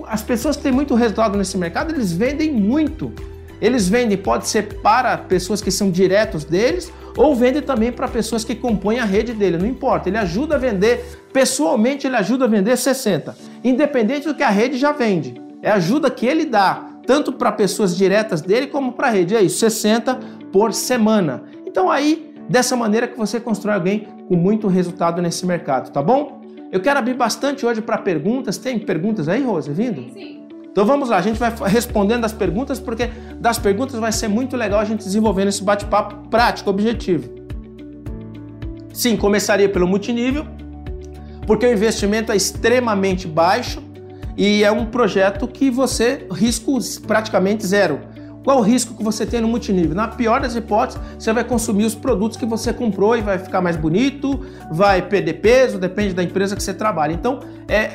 As 0.06 0.22
pessoas 0.22 0.56
que 0.56 0.62
têm 0.62 0.72
muito 0.72 0.94
resultado 0.94 1.36
nesse 1.36 1.58
mercado, 1.58 1.92
eles 1.94 2.10
vendem 2.10 2.50
muito. 2.50 3.12
Eles 3.60 3.86
vendem, 3.86 4.16
pode 4.16 4.48
ser 4.48 4.80
para 4.80 5.18
pessoas 5.18 5.60
que 5.60 5.70
são 5.70 5.90
diretos 5.90 6.42
deles, 6.42 6.90
ou 7.18 7.36
vende 7.36 7.60
também 7.60 7.92
para 7.92 8.08
pessoas 8.08 8.44
que 8.44 8.54
compõem 8.54 8.98
a 8.98 9.04
rede 9.04 9.34
dele, 9.34 9.58
não 9.58 9.66
importa. 9.66 10.08
Ele 10.08 10.16
ajuda 10.16 10.54
a 10.54 10.58
vender, 10.58 11.04
pessoalmente 11.34 12.06
ele 12.06 12.16
ajuda 12.16 12.46
a 12.46 12.48
vender 12.48 12.78
60, 12.78 13.36
independente 13.62 14.26
do 14.26 14.34
que 14.34 14.42
a 14.42 14.48
rede 14.48 14.78
já 14.78 14.90
vende. 14.90 15.38
É 15.60 15.70
ajuda 15.70 16.10
que 16.10 16.26
ele 16.26 16.46
dá, 16.46 16.82
tanto 17.06 17.30
para 17.34 17.52
pessoas 17.52 17.94
diretas 17.94 18.40
dele 18.40 18.68
como 18.68 18.92
para 18.92 19.08
a 19.08 19.10
rede. 19.10 19.36
É 19.36 19.42
isso, 19.42 19.58
60 19.58 20.18
por 20.50 20.72
semana. 20.72 21.42
Então 21.72 21.90
aí, 21.90 22.34
dessa 22.50 22.76
maneira 22.76 23.08
que 23.08 23.16
você 23.16 23.40
constrói 23.40 23.74
alguém 23.74 24.06
com 24.28 24.36
muito 24.36 24.68
resultado 24.68 25.22
nesse 25.22 25.46
mercado, 25.46 25.90
tá 25.90 26.02
bom? 26.02 26.42
Eu 26.70 26.80
quero 26.80 26.98
abrir 26.98 27.14
bastante 27.14 27.64
hoje 27.64 27.80
para 27.80 27.96
perguntas. 27.96 28.58
Tem 28.58 28.78
perguntas 28.78 29.26
aí, 29.26 29.42
Rosa, 29.42 29.72
vindo? 29.72 30.02
Sim, 30.02 30.12
sim. 30.12 30.46
Então 30.70 30.84
vamos 30.84 31.08
lá, 31.08 31.16
a 31.16 31.22
gente 31.22 31.38
vai 31.38 31.50
respondendo 31.66 32.24
as 32.24 32.32
perguntas, 32.32 32.78
porque 32.78 33.10
das 33.38 33.58
perguntas 33.58 33.98
vai 33.98 34.12
ser 34.12 34.28
muito 34.28 34.54
legal 34.54 34.80
a 34.80 34.84
gente 34.84 35.02
desenvolvendo 35.02 35.48
esse 35.48 35.62
bate-papo 35.62 36.28
prático, 36.28 36.68
objetivo. 36.68 37.30
Sim, 38.92 39.16
começaria 39.16 39.68
pelo 39.68 39.88
multinível, 39.88 40.46
porque 41.46 41.66
o 41.66 41.72
investimento 41.72 42.32
é 42.32 42.36
extremamente 42.36 43.26
baixo 43.26 43.82
e 44.36 44.62
é 44.62 44.70
um 44.70 44.86
projeto 44.86 45.48
que 45.48 45.70
você 45.70 46.26
risco 46.30 46.78
praticamente 47.06 47.66
zero. 47.66 48.00
Qual 48.44 48.58
o 48.58 48.60
risco 48.60 48.94
que 48.94 49.04
você 49.04 49.24
tem 49.24 49.40
no 49.40 49.46
multinível? 49.46 49.94
Na 49.94 50.08
pior 50.08 50.40
das 50.40 50.56
hipóteses, 50.56 51.00
você 51.16 51.32
vai 51.32 51.44
consumir 51.44 51.84
os 51.84 51.94
produtos 51.94 52.36
que 52.36 52.44
você 52.44 52.72
comprou 52.72 53.16
e 53.16 53.20
vai 53.20 53.38
ficar 53.38 53.60
mais 53.60 53.76
bonito, 53.76 54.40
vai 54.70 55.00
perder 55.00 55.34
peso, 55.34 55.78
depende 55.78 56.12
da 56.12 56.22
empresa 56.22 56.56
que 56.56 56.62
você 56.62 56.74
trabalha. 56.74 57.12
Então, 57.12 57.38
é, 57.68 57.90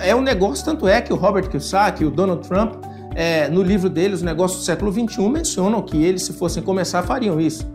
é 0.00 0.16
um 0.16 0.22
negócio, 0.22 0.64
tanto 0.64 0.88
é 0.88 1.00
que 1.02 1.12
o 1.12 1.16
Robert 1.16 1.48
Kiyosaki, 1.50 2.04
o 2.04 2.10
Donald 2.10 2.46
Trump, 2.48 2.76
é, 3.14 3.48
no 3.48 3.62
livro 3.62 3.90
dele, 3.90 4.14
Os 4.14 4.22
Negócios 4.22 4.62
do 4.62 4.64
Século 4.64 4.90
XXI, 4.90 5.28
mencionam 5.28 5.82
que 5.82 6.02
eles, 6.02 6.22
se 6.22 6.32
fossem 6.32 6.62
começar, 6.62 7.02
fariam 7.02 7.38
isso. 7.38 7.70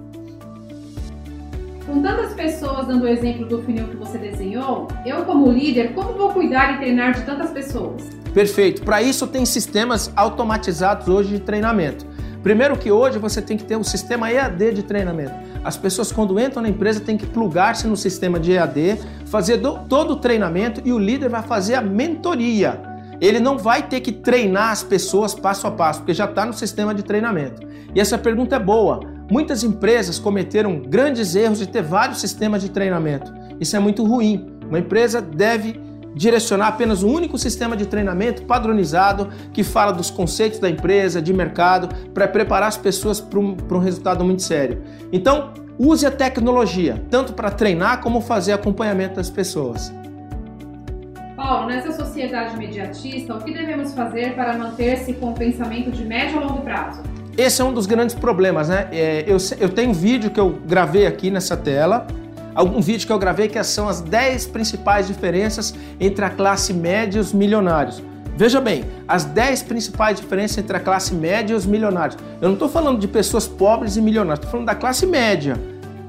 Com 1.86 2.02
tantas 2.02 2.34
pessoas 2.34 2.88
dando 2.88 3.04
o 3.04 3.08
exemplo 3.08 3.46
do 3.46 3.62
funil 3.62 3.88
que 3.88 3.96
você 3.96 4.18
desenhou, 4.18 4.88
eu 5.06 5.24
como 5.24 5.52
líder, 5.52 5.94
como 5.94 6.14
vou 6.14 6.32
cuidar 6.32 6.74
e 6.74 6.78
treinar 6.80 7.14
de 7.14 7.22
tantas 7.22 7.52
pessoas? 7.52 8.10
Perfeito. 8.38 8.84
Para 8.84 9.02
isso 9.02 9.26
tem 9.26 9.48
sistemas 9.48 10.12
automatizados 10.16 11.08
hoje 11.08 11.30
de 11.30 11.40
treinamento. 11.40 12.06
Primeiro 12.44 12.78
que 12.78 12.92
hoje 12.92 13.18
você 13.18 13.42
tem 13.42 13.58
que 13.58 13.64
ter 13.64 13.76
um 13.76 13.84
sistema 13.84 14.32
EAD 14.32 14.74
de 14.74 14.84
treinamento. 14.84 15.34
As 15.64 15.76
pessoas 15.76 16.12
quando 16.12 16.40
entram 16.40 16.62
na 16.62 16.70
empresa 16.70 17.00
têm 17.00 17.18
que 17.18 17.26
plugar-se 17.26 17.88
no 17.88 17.98
sistema 17.98 18.40
de 18.40 18.52
EAD, 18.52 19.00
fazer 19.26 19.58
do, 19.58 19.80
todo 19.90 20.12
o 20.12 20.16
treinamento 20.18 20.84
e 20.86 20.94
o 20.94 21.00
líder 21.00 21.30
vai 21.30 21.42
fazer 21.42 21.74
a 21.74 21.82
mentoria. 21.82 22.80
Ele 23.20 23.40
não 23.40 23.58
vai 23.58 23.82
ter 23.82 24.02
que 24.02 24.12
treinar 24.12 24.70
as 24.70 24.84
pessoas 24.84 25.34
passo 25.34 25.66
a 25.66 25.72
passo, 25.72 26.02
porque 26.02 26.14
já 26.14 26.26
está 26.26 26.46
no 26.46 26.54
sistema 26.54 26.94
de 26.94 27.02
treinamento. 27.02 27.68
E 27.96 28.00
essa 28.00 28.20
pergunta 28.20 28.56
é 28.56 28.60
boa. 28.60 29.00
Muitas 29.32 29.64
empresas 29.64 30.20
cometeram 30.20 30.80
grandes 30.80 31.34
erros 31.34 31.58
de 31.58 31.68
ter 31.68 31.82
vários 31.82 32.22
sistemas 32.22 32.62
de 32.62 32.70
treinamento. 32.70 33.34
Isso 33.60 33.76
é 33.76 33.80
muito 33.80 34.06
ruim. 34.06 34.46
Uma 34.70 34.78
empresa 34.78 35.20
deve 35.20 35.87
direcionar 36.18 36.68
apenas 36.68 37.04
um 37.04 37.10
único 37.10 37.38
sistema 37.38 37.78
de 37.78 37.86
treinamento 37.86 38.44
padronizado 38.44 39.30
que 39.54 39.64
fala 39.64 39.92
dos 39.92 40.10
conceitos 40.10 40.60
da 40.60 40.70
empresa, 40.70 41.22
de 41.22 41.32
mercado, 41.32 41.88
para 42.14 42.28
preparar 42.28 42.68
as 42.68 42.78
pessoas 42.78 43.22
para 43.22 43.40
um, 43.40 43.56
um 43.72 43.78
resultado 43.78 44.26
muito 44.26 44.42
sério. 44.42 44.82
Então, 45.12 45.54
use 45.78 46.06
a 46.06 46.12
tecnologia, 46.12 47.04
tanto 47.10 47.34
para 47.34 47.52
treinar 47.52 48.02
como 48.02 48.20
fazer 48.20 48.54
acompanhamento 48.54 49.16
das 49.16 49.30
pessoas. 49.30 49.94
Paulo, 51.36 51.68
nessa 51.68 51.92
sociedade 51.92 52.56
imediatista, 52.56 53.36
o 53.36 53.38
que 53.38 53.54
devemos 53.54 53.94
fazer 53.94 54.34
para 54.34 54.58
manter-se 54.58 55.14
com 55.14 55.30
o 55.30 55.34
pensamento 55.34 55.92
de 55.92 56.04
médio 56.04 56.40
a 56.40 56.42
longo 56.42 56.62
prazo? 56.62 57.04
Esse 57.38 57.62
é 57.62 57.66
um 57.66 57.72
dos 57.72 57.86
grandes 57.86 58.16
problemas, 58.16 58.70
né? 58.70 58.88
É, 58.92 59.24
eu, 59.28 59.38
eu 59.60 59.70
tenho 59.70 59.92
um 59.92 59.94
vídeo 59.94 60.32
que 60.32 60.40
eu 60.40 60.60
gravei 60.66 61.06
aqui 61.06 61.30
nessa 61.30 61.56
tela 61.56 62.08
algum 62.58 62.82
vídeo 62.82 63.06
que 63.06 63.14
eu 63.14 63.20
gravei 63.20 63.48
que 63.48 63.64
são 63.64 63.88
as 63.88 64.02
10 64.02 64.48
principais 64.48 65.06
diferenças 65.06 65.76
entre 66.00 66.26
a 66.26 66.30
classe 66.30 66.74
média 66.74 67.20
e 67.20 67.22
os 67.22 67.32
milionários. 67.32 68.02
Veja 68.36 68.60
bem, 68.60 68.84
as 69.08 69.26
10 69.26 69.62
principais 69.64 70.20
diferenças 70.20 70.58
entre 70.58 70.76
a 70.76 70.80
classe 70.80 71.14
média 71.14 71.54
e 71.54 71.56
os 71.56 71.68
milionários. 71.68 72.18
Eu 72.42 72.48
não 72.48 72.54
estou 72.54 72.68
falando 72.68 73.00
de 73.00 73.08
pessoas 73.08 73.48
pobres 73.48 73.96
e 73.96 74.02
milionários, 74.02 74.40
estou 74.40 74.52
falando 74.52 74.66
da 74.66 74.74
classe 74.74 75.06
média. 75.06 75.56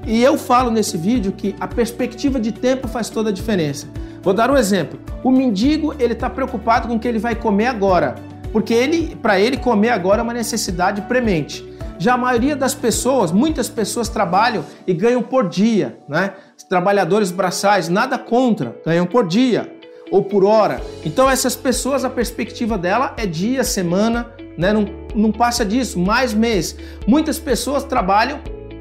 E 0.07 0.23
eu 0.23 0.39
falo 0.39 0.71
nesse 0.71 0.97
vídeo 0.97 1.31
que 1.31 1.55
a 1.59 1.67
perspectiva 1.67 2.39
de 2.39 2.51
tempo 2.51 2.87
faz 2.87 3.11
toda 3.11 3.29
a 3.29 3.33
diferença. 3.33 3.87
Vou 4.23 4.33
dar 4.33 4.49
um 4.49 4.57
exemplo. 4.57 4.99
O 5.23 5.29
mendigo, 5.29 5.93
ele 5.99 6.13
está 6.13 6.31
preocupado 6.31 6.87
com 6.87 6.95
o 6.95 6.99
que 6.99 7.07
ele 7.07 7.19
vai 7.19 7.35
comer 7.35 7.67
agora, 7.67 8.15
porque 8.51 8.73
ele, 8.73 9.15
para 9.15 9.39
ele 9.39 9.57
comer 9.57 9.89
agora 9.89 10.21
é 10.21 10.23
uma 10.23 10.33
necessidade 10.33 11.03
premente. 11.03 11.68
Já 11.99 12.13
a 12.13 12.17
maioria 12.17 12.55
das 12.55 12.73
pessoas, 12.73 13.29
muitas 13.29 13.67
pessoas 13.67 14.07
trabalham 14.07 14.63
e 14.87 14.93
ganham 14.93 15.21
por 15.21 15.49
dia, 15.49 15.99
né? 16.07 16.33
Trabalhadores 16.69 17.29
braçais, 17.29 17.89
nada 17.89 18.17
contra, 18.17 18.73
ganham 18.85 19.05
por 19.05 19.27
dia 19.27 19.69
ou 20.09 20.23
por 20.23 20.45
hora. 20.45 20.81
Então 21.03 21.29
essas 21.29 21.57
pessoas, 21.57 22.05
a 22.05 22.09
perspectiva 22.09 22.77
dela 22.77 23.13
é 23.17 23.25
dia, 23.25 23.65
semana, 23.65 24.31
né? 24.57 24.71
Não, 24.71 24.85
não 25.13 25.31
passa 25.31 25.65
disso, 25.65 25.99
mais 25.99 26.33
mês. 26.33 26.73
Muitas 27.05 27.37
pessoas 27.37 27.83
trabalham 27.83 28.39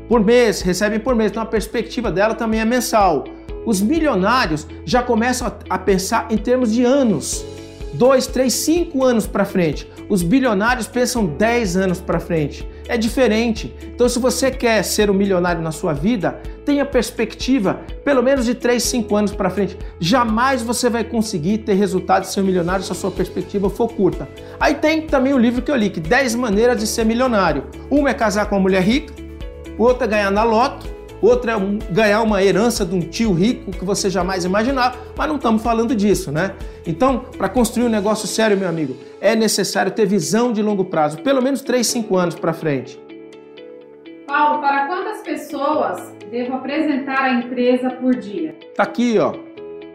por 0.08 0.24
mês, 0.24 0.62
recebem 0.62 1.00
por 1.00 1.16
mês, 1.16 1.32
então 1.32 1.42
a 1.42 1.46
perspectiva 1.46 2.12
dela 2.12 2.36
também 2.36 2.60
é 2.60 2.64
mensal. 2.64 3.24
Os 3.66 3.80
milionários 3.80 4.64
já 4.84 5.02
começam 5.02 5.52
a, 5.68 5.76
pensar 5.76 6.28
em 6.30 6.38
termos 6.38 6.72
de 6.72 6.84
anos 6.84 7.44
dois, 7.94 8.26
três, 8.26 8.52
cinco 8.54 9.04
anos 9.04 9.26
para 9.26 9.44
frente. 9.44 9.90
Os 10.08 10.22
bilionários 10.22 10.86
pensam 10.86 11.26
10 11.26 11.76
anos 11.76 12.00
para 12.00 12.20
frente. 12.20 12.66
É 12.88 12.96
diferente. 12.96 13.74
Então, 13.94 14.08
se 14.08 14.18
você 14.18 14.50
quer 14.50 14.82
ser 14.82 15.10
um 15.10 15.14
milionário 15.14 15.60
na 15.60 15.70
sua 15.70 15.92
vida, 15.92 16.40
tenha 16.64 16.86
perspectiva 16.86 17.80
pelo 18.02 18.22
menos 18.22 18.46
de 18.46 18.54
3, 18.54 18.82
5 18.82 19.14
anos 19.14 19.32
para 19.32 19.50
frente. 19.50 19.76
Jamais 20.00 20.62
você 20.62 20.88
vai 20.88 21.04
conseguir 21.04 21.58
ter 21.58 21.74
resultado 21.74 22.22
de 22.22 22.32
ser 22.32 22.40
um 22.40 22.44
milionário 22.44 22.82
se 22.82 22.90
a 22.90 22.94
sua 22.94 23.10
perspectiva 23.10 23.68
for 23.68 23.88
curta. 23.88 24.26
Aí 24.58 24.74
tem 24.74 25.02
também 25.02 25.34
o 25.34 25.38
livro 25.38 25.60
que 25.60 25.70
eu 25.70 25.76
li, 25.76 25.90
que 25.90 26.00
10 26.00 26.34
maneiras 26.34 26.78
de 26.78 26.86
ser 26.86 27.04
milionário. 27.04 27.64
Uma 27.90 28.08
é 28.08 28.14
casar 28.14 28.46
com 28.46 28.56
uma 28.56 28.62
mulher 28.62 28.82
rica, 28.82 29.12
outra 29.76 30.06
é 30.06 30.08
ganhar 30.08 30.30
na 30.30 30.42
loto, 30.42 30.86
outra 31.20 31.52
é 31.52 31.92
ganhar 31.92 32.22
uma 32.22 32.42
herança 32.42 32.86
de 32.86 32.94
um 32.94 33.00
tio 33.00 33.34
rico 33.34 33.70
que 33.70 33.84
você 33.84 34.08
jamais 34.08 34.44
imaginava, 34.46 34.96
mas 35.14 35.28
não 35.28 35.36
estamos 35.36 35.62
falando 35.62 35.94
disso, 35.94 36.32
né? 36.32 36.54
Então, 36.88 37.18
para 37.36 37.50
construir 37.50 37.84
um 37.84 37.90
negócio 37.90 38.26
sério, 38.26 38.56
meu 38.56 38.66
amigo, 38.66 38.96
é 39.20 39.36
necessário 39.36 39.92
ter 39.92 40.06
visão 40.06 40.54
de 40.54 40.62
longo 40.62 40.86
prazo, 40.86 41.18
pelo 41.18 41.42
menos 41.42 41.60
3, 41.60 41.86
5 41.86 42.16
anos 42.16 42.34
para 42.34 42.54
frente. 42.54 42.98
Paulo, 44.26 44.60
para 44.60 44.86
quantas 44.86 45.20
pessoas 45.20 46.14
devo 46.30 46.54
apresentar 46.54 47.24
a 47.24 47.34
empresa 47.34 47.90
por 47.90 48.16
dia? 48.16 48.56
Tá 48.74 48.84
aqui, 48.84 49.18
ó. 49.18 49.34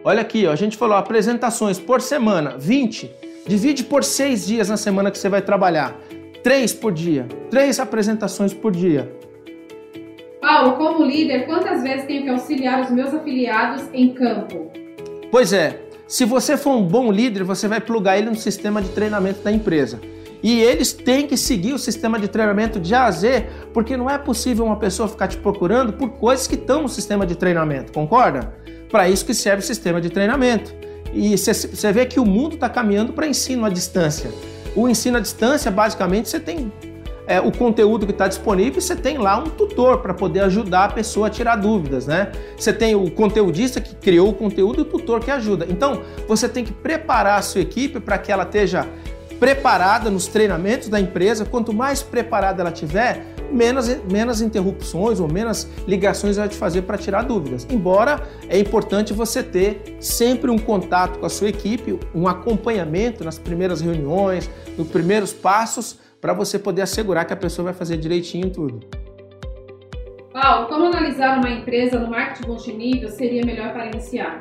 Olha 0.04 0.22
aqui, 0.22 0.46
ó. 0.46 0.52
A 0.52 0.56
gente 0.56 0.78
falou 0.78 0.96
apresentações 0.96 1.80
por 1.80 2.00
semana, 2.00 2.58
20. 2.60 3.10
Divide 3.48 3.84
por 3.86 4.04
6 4.04 4.46
dias 4.46 4.70
na 4.70 4.78
semana 4.78 5.10
que 5.10 5.18
você 5.18 5.30
vai 5.30 5.42
trabalhar. 5.42 6.00
3 6.44 6.74
por 6.76 6.92
dia. 6.94 7.26
3 7.50 7.80
apresentações 7.80 8.54
por 8.54 8.72
dia. 8.72 9.12
Paulo, 10.40 10.74
como 10.74 11.04
líder, 11.06 11.48
quantas 11.48 11.82
vezes 11.82 12.06
tenho 12.06 12.24
que 12.24 12.30
auxiliar 12.30 12.82
os 12.82 12.92
meus 12.92 13.12
afiliados 13.12 13.84
em 13.94 14.14
campo? 14.14 14.72
Pois 15.32 15.54
é, 15.54 15.80
se 16.08 16.26
você 16.26 16.58
for 16.58 16.76
um 16.76 16.84
bom 16.84 17.12
líder, 17.12 17.44
você 17.44 17.68
vai 17.68 17.80
plugar 17.80 18.18
ele 18.18 18.30
no 18.30 18.36
sistema 18.36 18.82
de 18.82 18.89
treinamento 18.89 19.42
da 19.42 19.52
empresa. 19.52 20.00
E 20.44 20.62
eles 20.62 20.92
têm 20.92 21.26
que 21.26 21.38
seguir 21.38 21.74
o 21.74 21.80
sistema 21.80 22.20
de 22.20 22.28
treinamento 22.28 22.80
de 22.80 22.94
A 22.94 23.06
a 23.06 23.12
Z, 23.12 23.46
porque 23.74 23.96
não 23.96 24.10
é 24.10 24.18
possível 24.18 24.66
uma 24.66 24.76
pessoa 24.76 25.08
ficar 25.08 25.30
te 25.30 25.38
procurando 25.38 25.94
por 25.94 26.10
coisas 26.10 26.48
que 26.48 26.56
estão 26.56 26.82
no 26.82 26.89
sistema 26.89 27.26
de 27.26 27.36
treinamento, 27.36 27.94
concorda? 27.94 28.54
Para 28.92 29.08
isso 29.08 29.26
que 29.26 29.34
serve 29.34 29.63
o 29.63 29.66
sistema 29.66 30.02
de 30.02 30.10
treinamento. 30.10 30.76
E 31.13 31.38
você 31.38 31.92
vê 31.94 32.06
que 32.06 32.20
o 32.20 32.26
mundo 32.26 32.56
está 32.56 32.68
caminhando 32.68 33.13
para 33.13 33.26
ensino 33.26 33.66
à 33.66 33.70
distância. 33.70 34.30
O 34.76 34.89
ensino 34.89 35.18
à 35.18 35.20
distância, 35.22 35.72
basicamente, 35.72 36.28
você 36.28 36.39
tem 36.39 36.72
é, 37.28 37.40
o 37.40 37.52
conteúdo 37.52 38.06
que 38.06 38.12
está 38.12 38.28
disponível, 38.28 38.82
você 38.82 38.96
tem 38.96 39.18
lá 39.18 39.38
um 39.38 39.46
tutor 39.46 40.00
para 40.00 40.14
poder 40.14 40.42
ajudar 40.42 40.86
a 40.86 40.90
pessoa 40.90 41.28
a 41.28 41.30
tirar 41.30 41.56
dúvidas, 41.56 42.06
né? 42.06 42.32
Você 42.58 42.74
tem 42.74 42.96
o 42.96 43.10
conteudista 43.10 43.80
que 43.80 43.96
criou 43.96 44.30
o 44.30 44.34
conteúdo 44.34 44.80
e 44.80 44.82
o 44.82 44.86
tutor 44.86 45.20
que 45.20 45.32
ajuda. 45.32 45.66
Então, 45.70 46.02
você 46.28 46.50
tem 46.50 46.64
que 46.64 46.74
preparar 46.74 47.40
a 47.40 47.42
sua 47.42 47.62
equipe 47.62 48.00
para 48.00 48.18
que 48.18 48.32
ela 48.32 48.44
esteja 48.44 48.88
preparada 49.40 50.10
nos 50.10 50.28
treinamentos 50.28 50.90
da 50.90 51.00
empresa. 51.00 51.46
Quanto 51.46 51.74
mais 51.74 52.02
preparada 52.02 52.62
ela 52.62 52.72
tiver, 52.72 53.26
menos, 53.52 53.88
menos 54.10 54.42
interrupções 54.42 55.20
ou 55.20 55.32
menos 55.32 55.68
ligações 55.88 56.38
vai 56.38 56.50
te 56.50 56.56
fazer 56.56 56.84
para 56.84 56.98
tirar 56.98 57.24
dúvidas. 57.24 57.66
Embora 57.70 58.22
é 58.50 58.58
importante 58.60 59.14
você 59.14 59.44
ter 59.44 59.98
sempre 60.00 60.50
um 60.50 60.58
contato 60.58 61.20
com 61.20 61.26
a 61.26 61.30
sua 61.30 61.50
equipe, 61.50 62.00
um 62.14 62.28
acompanhamento 62.28 63.24
nas 63.24 63.38
primeiras 63.38 63.82
reuniões, 63.82 64.50
nos 64.78 64.88
primeiros 64.88 65.32
passos, 65.32 66.00
para 66.24 66.32
você 66.32 66.58
poder 66.58 66.84
assegurar 66.84 67.26
que 67.26 67.34
a 67.34 67.36
pessoa 67.36 67.66
vai 67.66 67.74
fazer 67.74 67.98
direitinho 67.98 68.50
tudo. 68.50 68.80
Paulo, 70.32 70.68
como 70.68 70.86
analisar 70.86 71.38
uma 71.38 71.50
empresa 71.50 72.00
no 72.00 72.10
marketing 72.10 72.48
multinível 72.48 73.10
seria 73.10 73.46
melhor 73.46 73.74
para 73.74 73.88
iniciar? 73.88 74.40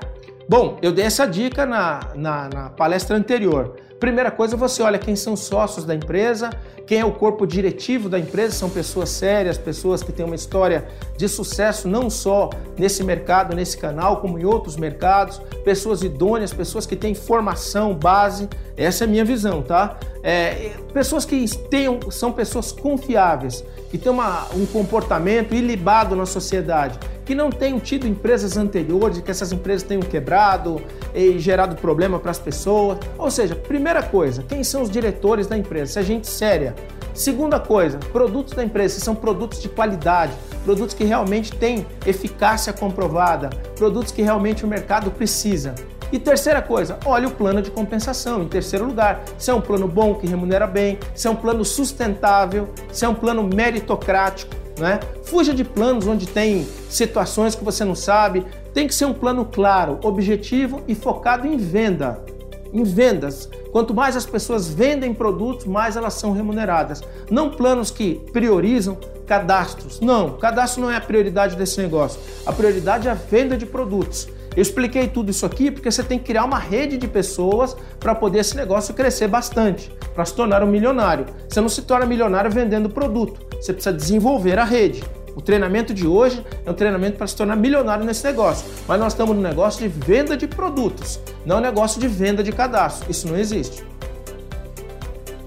Bom, 0.48 0.78
eu 0.80 0.92
dei 0.92 1.04
essa 1.04 1.26
dica 1.26 1.66
na, 1.66 1.98
na, 2.14 2.48
na 2.48 2.70
palestra 2.70 3.16
anterior. 3.16 3.74
Primeira 4.02 4.32
coisa, 4.32 4.56
você 4.56 4.82
olha 4.82 4.98
quem 4.98 5.14
são 5.14 5.36
sócios 5.36 5.84
da 5.84 5.94
empresa, 5.94 6.50
quem 6.88 6.98
é 6.98 7.04
o 7.04 7.12
corpo 7.12 7.46
diretivo 7.46 8.08
da 8.08 8.18
empresa, 8.18 8.52
são 8.52 8.68
pessoas 8.68 9.10
sérias, 9.10 9.56
pessoas 9.56 10.02
que 10.02 10.10
têm 10.10 10.26
uma 10.26 10.34
história 10.34 10.88
de 11.16 11.28
sucesso 11.28 11.86
não 11.86 12.10
só 12.10 12.50
nesse 12.76 13.04
mercado, 13.04 13.54
nesse 13.54 13.78
canal, 13.78 14.20
como 14.20 14.40
em 14.40 14.44
outros 14.44 14.76
mercados, 14.76 15.40
pessoas 15.64 16.02
idôneas, 16.02 16.52
pessoas 16.52 16.84
que 16.84 16.96
têm 16.96 17.14
formação, 17.14 17.94
base. 17.94 18.48
Essa 18.76 19.04
é 19.04 19.06
a 19.06 19.08
minha 19.08 19.24
visão, 19.24 19.62
tá? 19.62 19.96
É, 20.20 20.72
pessoas 20.92 21.24
que 21.24 21.48
tenham, 21.68 22.00
são 22.10 22.32
pessoas 22.32 22.72
confiáveis, 22.72 23.64
que 23.88 23.98
têm 23.98 24.10
uma, 24.10 24.48
um 24.54 24.66
comportamento 24.66 25.54
ilibado 25.54 26.16
na 26.16 26.26
sociedade, 26.26 26.98
que 27.24 27.34
não 27.34 27.50
tenham 27.50 27.78
tido 27.78 28.06
empresas 28.06 28.56
anteriores, 28.56 29.20
que 29.20 29.30
essas 29.30 29.52
empresas 29.52 29.82
tenham 29.86 30.02
quebrado 30.02 30.82
e 31.14 31.38
gerado 31.38 31.76
problema 31.76 32.18
para 32.18 32.30
as 32.30 32.38
pessoas. 32.38 32.98
Ou 33.16 33.30
seja, 33.30 33.54
primeira 33.92 34.08
coisa, 34.08 34.42
quem 34.42 34.64
são 34.64 34.80
os 34.80 34.90
diretores 34.90 35.46
da 35.46 35.56
empresa? 35.56 35.92
Se 35.92 35.98
é 35.98 36.02
gente 36.02 36.26
séria. 36.26 36.74
Segunda 37.12 37.60
coisa, 37.60 37.98
produtos 38.10 38.54
da 38.54 38.64
empresa, 38.64 38.94
se 38.94 39.02
são 39.02 39.14
produtos 39.14 39.60
de 39.60 39.68
qualidade, 39.68 40.32
produtos 40.64 40.94
que 40.94 41.04
realmente 41.04 41.54
têm 41.54 41.86
eficácia 42.06 42.72
comprovada, 42.72 43.50
produtos 43.76 44.10
que 44.10 44.22
realmente 44.22 44.64
o 44.64 44.68
mercado 44.68 45.10
precisa. 45.10 45.74
E 46.10 46.18
terceira 46.18 46.62
coisa, 46.62 46.98
olhe 47.04 47.26
o 47.26 47.30
plano 47.30 47.60
de 47.60 47.70
compensação. 47.70 48.42
Em 48.42 48.48
terceiro 48.48 48.86
lugar, 48.86 49.22
se 49.36 49.50
é 49.50 49.54
um 49.54 49.60
plano 49.60 49.86
bom 49.86 50.14
que 50.14 50.26
remunera 50.26 50.66
bem, 50.66 50.98
se 51.14 51.28
é 51.28 51.30
um 51.30 51.36
plano 51.36 51.62
sustentável, 51.62 52.70
se 52.90 53.04
é 53.04 53.08
um 53.08 53.14
plano 53.14 53.42
meritocrático, 53.42 54.54
né? 54.78 55.00
Fuja 55.24 55.52
de 55.52 55.64
planos 55.64 56.06
onde 56.06 56.26
tem 56.26 56.66
situações 56.88 57.54
que 57.54 57.62
você 57.62 57.84
não 57.84 57.94
sabe. 57.94 58.46
Tem 58.72 58.86
que 58.86 58.94
ser 58.94 59.04
um 59.04 59.12
plano 59.12 59.44
claro, 59.44 60.00
objetivo 60.02 60.80
e 60.88 60.94
focado 60.94 61.46
em 61.46 61.58
venda. 61.58 62.24
Em 62.72 62.82
vendas. 62.82 63.48
Quanto 63.70 63.92
mais 63.94 64.16
as 64.16 64.24
pessoas 64.24 64.68
vendem 64.68 65.12
produtos, 65.12 65.66
mais 65.66 65.96
elas 65.96 66.14
são 66.14 66.32
remuneradas. 66.32 67.02
Não 67.30 67.50
planos 67.50 67.90
que 67.90 68.20
priorizam 68.32 68.96
cadastros. 69.26 70.00
Não, 70.00 70.32
cadastro 70.38 70.82
não 70.82 70.90
é 70.90 70.96
a 70.96 71.00
prioridade 71.00 71.56
desse 71.56 71.80
negócio. 71.80 72.20
A 72.46 72.52
prioridade 72.52 73.08
é 73.08 73.10
a 73.10 73.14
venda 73.14 73.56
de 73.56 73.66
produtos. 73.66 74.28
Eu 74.54 74.60
expliquei 74.60 75.08
tudo 75.08 75.30
isso 75.30 75.46
aqui 75.46 75.70
porque 75.70 75.90
você 75.90 76.02
tem 76.02 76.18
que 76.18 76.26
criar 76.26 76.44
uma 76.44 76.58
rede 76.58 76.98
de 76.98 77.08
pessoas 77.08 77.74
para 77.98 78.14
poder 78.14 78.40
esse 78.40 78.54
negócio 78.54 78.92
crescer 78.92 79.26
bastante, 79.26 79.90
para 80.14 80.24
se 80.26 80.34
tornar 80.34 80.62
um 80.62 80.66
milionário. 80.66 81.24
Você 81.48 81.60
não 81.60 81.70
se 81.70 81.82
torna 81.82 82.04
milionário 82.04 82.50
vendendo 82.50 82.90
produto, 82.90 83.40
você 83.58 83.72
precisa 83.72 83.94
desenvolver 83.96 84.58
a 84.58 84.64
rede. 84.64 85.02
O 85.34 85.40
treinamento 85.40 85.94
de 85.94 86.06
hoje 86.06 86.44
é 86.64 86.70
um 86.70 86.74
treinamento 86.74 87.16
para 87.16 87.26
se 87.26 87.34
tornar 87.34 87.56
milionário 87.56 88.04
nesse 88.04 88.24
negócio, 88.24 88.68
mas 88.86 89.00
nós 89.00 89.12
estamos 89.12 89.34
no 89.34 89.42
negócio 89.42 89.80
de 89.80 89.88
venda 89.88 90.36
de 90.36 90.46
produtos, 90.46 91.20
não 91.44 91.60
negócio 91.60 92.00
de 92.00 92.06
venda 92.06 92.42
de 92.42 92.52
cadastro. 92.52 93.10
Isso 93.10 93.26
não 93.26 93.36
existe. 93.36 93.84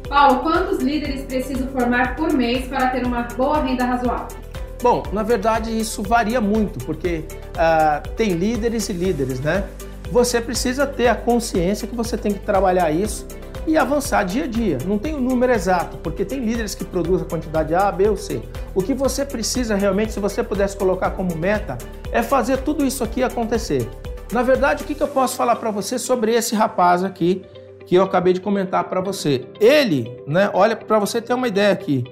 Paulo, 0.09 0.39
quantos 0.39 0.79
líderes 0.79 1.23
preciso 1.23 1.67
formar 1.67 2.15
por 2.15 2.31
mês 2.31 2.67
para 2.67 2.89
ter 2.89 3.05
uma 3.05 3.23
boa 3.35 3.61
renda 3.61 3.85
razoável? 3.85 4.37
Bom, 4.81 5.03
na 5.11 5.23
verdade 5.23 5.77
isso 5.77 6.03
varia 6.03 6.39
muito, 6.39 6.83
porque 6.85 7.25
uh, 7.55 8.07
tem 8.15 8.33
líderes 8.33 8.89
e 8.89 8.93
líderes, 8.93 9.39
né? 9.39 9.63
Você 10.11 10.39
precisa 10.39 10.85
ter 10.85 11.07
a 11.07 11.15
consciência 11.15 11.87
que 11.87 11.95
você 11.95 12.17
tem 12.17 12.31
que 12.31 12.39
trabalhar 12.39 12.91
isso 12.91 13.25
e 13.67 13.77
avançar 13.77 14.23
dia 14.23 14.43
a 14.43 14.47
dia. 14.47 14.77
Não 14.85 14.97
tem 14.97 15.13
o 15.13 15.17
um 15.17 15.21
número 15.21 15.51
exato, 15.51 15.97
porque 15.97 16.23
tem 16.23 16.39
líderes 16.39 16.75
que 16.75 16.83
produzem 16.83 17.25
a 17.25 17.29
quantidade 17.29 17.73
A, 17.73 17.91
B 17.91 18.09
ou 18.09 18.17
C. 18.17 18.41
O 18.73 18.81
que 18.81 18.93
você 18.93 19.25
precisa 19.25 19.75
realmente, 19.75 20.11
se 20.13 20.19
você 20.19 20.43
pudesse 20.43 20.77
colocar 20.77 21.11
como 21.11 21.35
meta, 21.35 21.77
é 22.11 22.21
fazer 22.21 22.57
tudo 22.57 22.85
isso 22.85 23.03
aqui 23.03 23.23
acontecer. 23.23 23.89
Na 24.31 24.43
verdade, 24.43 24.83
o 24.83 24.87
que, 24.87 24.95
que 24.95 25.03
eu 25.03 25.07
posso 25.07 25.35
falar 25.35 25.55
para 25.55 25.71
você 25.71 25.97
sobre 25.99 26.33
esse 26.33 26.55
rapaz 26.55 27.03
aqui 27.03 27.43
que 27.85 27.95
eu 27.95 28.03
acabei 28.03 28.33
de 28.33 28.41
comentar 28.41 28.83
para 28.85 29.01
você? 29.01 29.45
Ele, 29.59 30.11
né? 30.27 30.49
Olha, 30.53 30.75
para 30.75 30.99
você 30.99 31.21
ter 31.21 31.33
uma 31.33 31.47
ideia 31.47 31.71
aqui, 31.71 32.03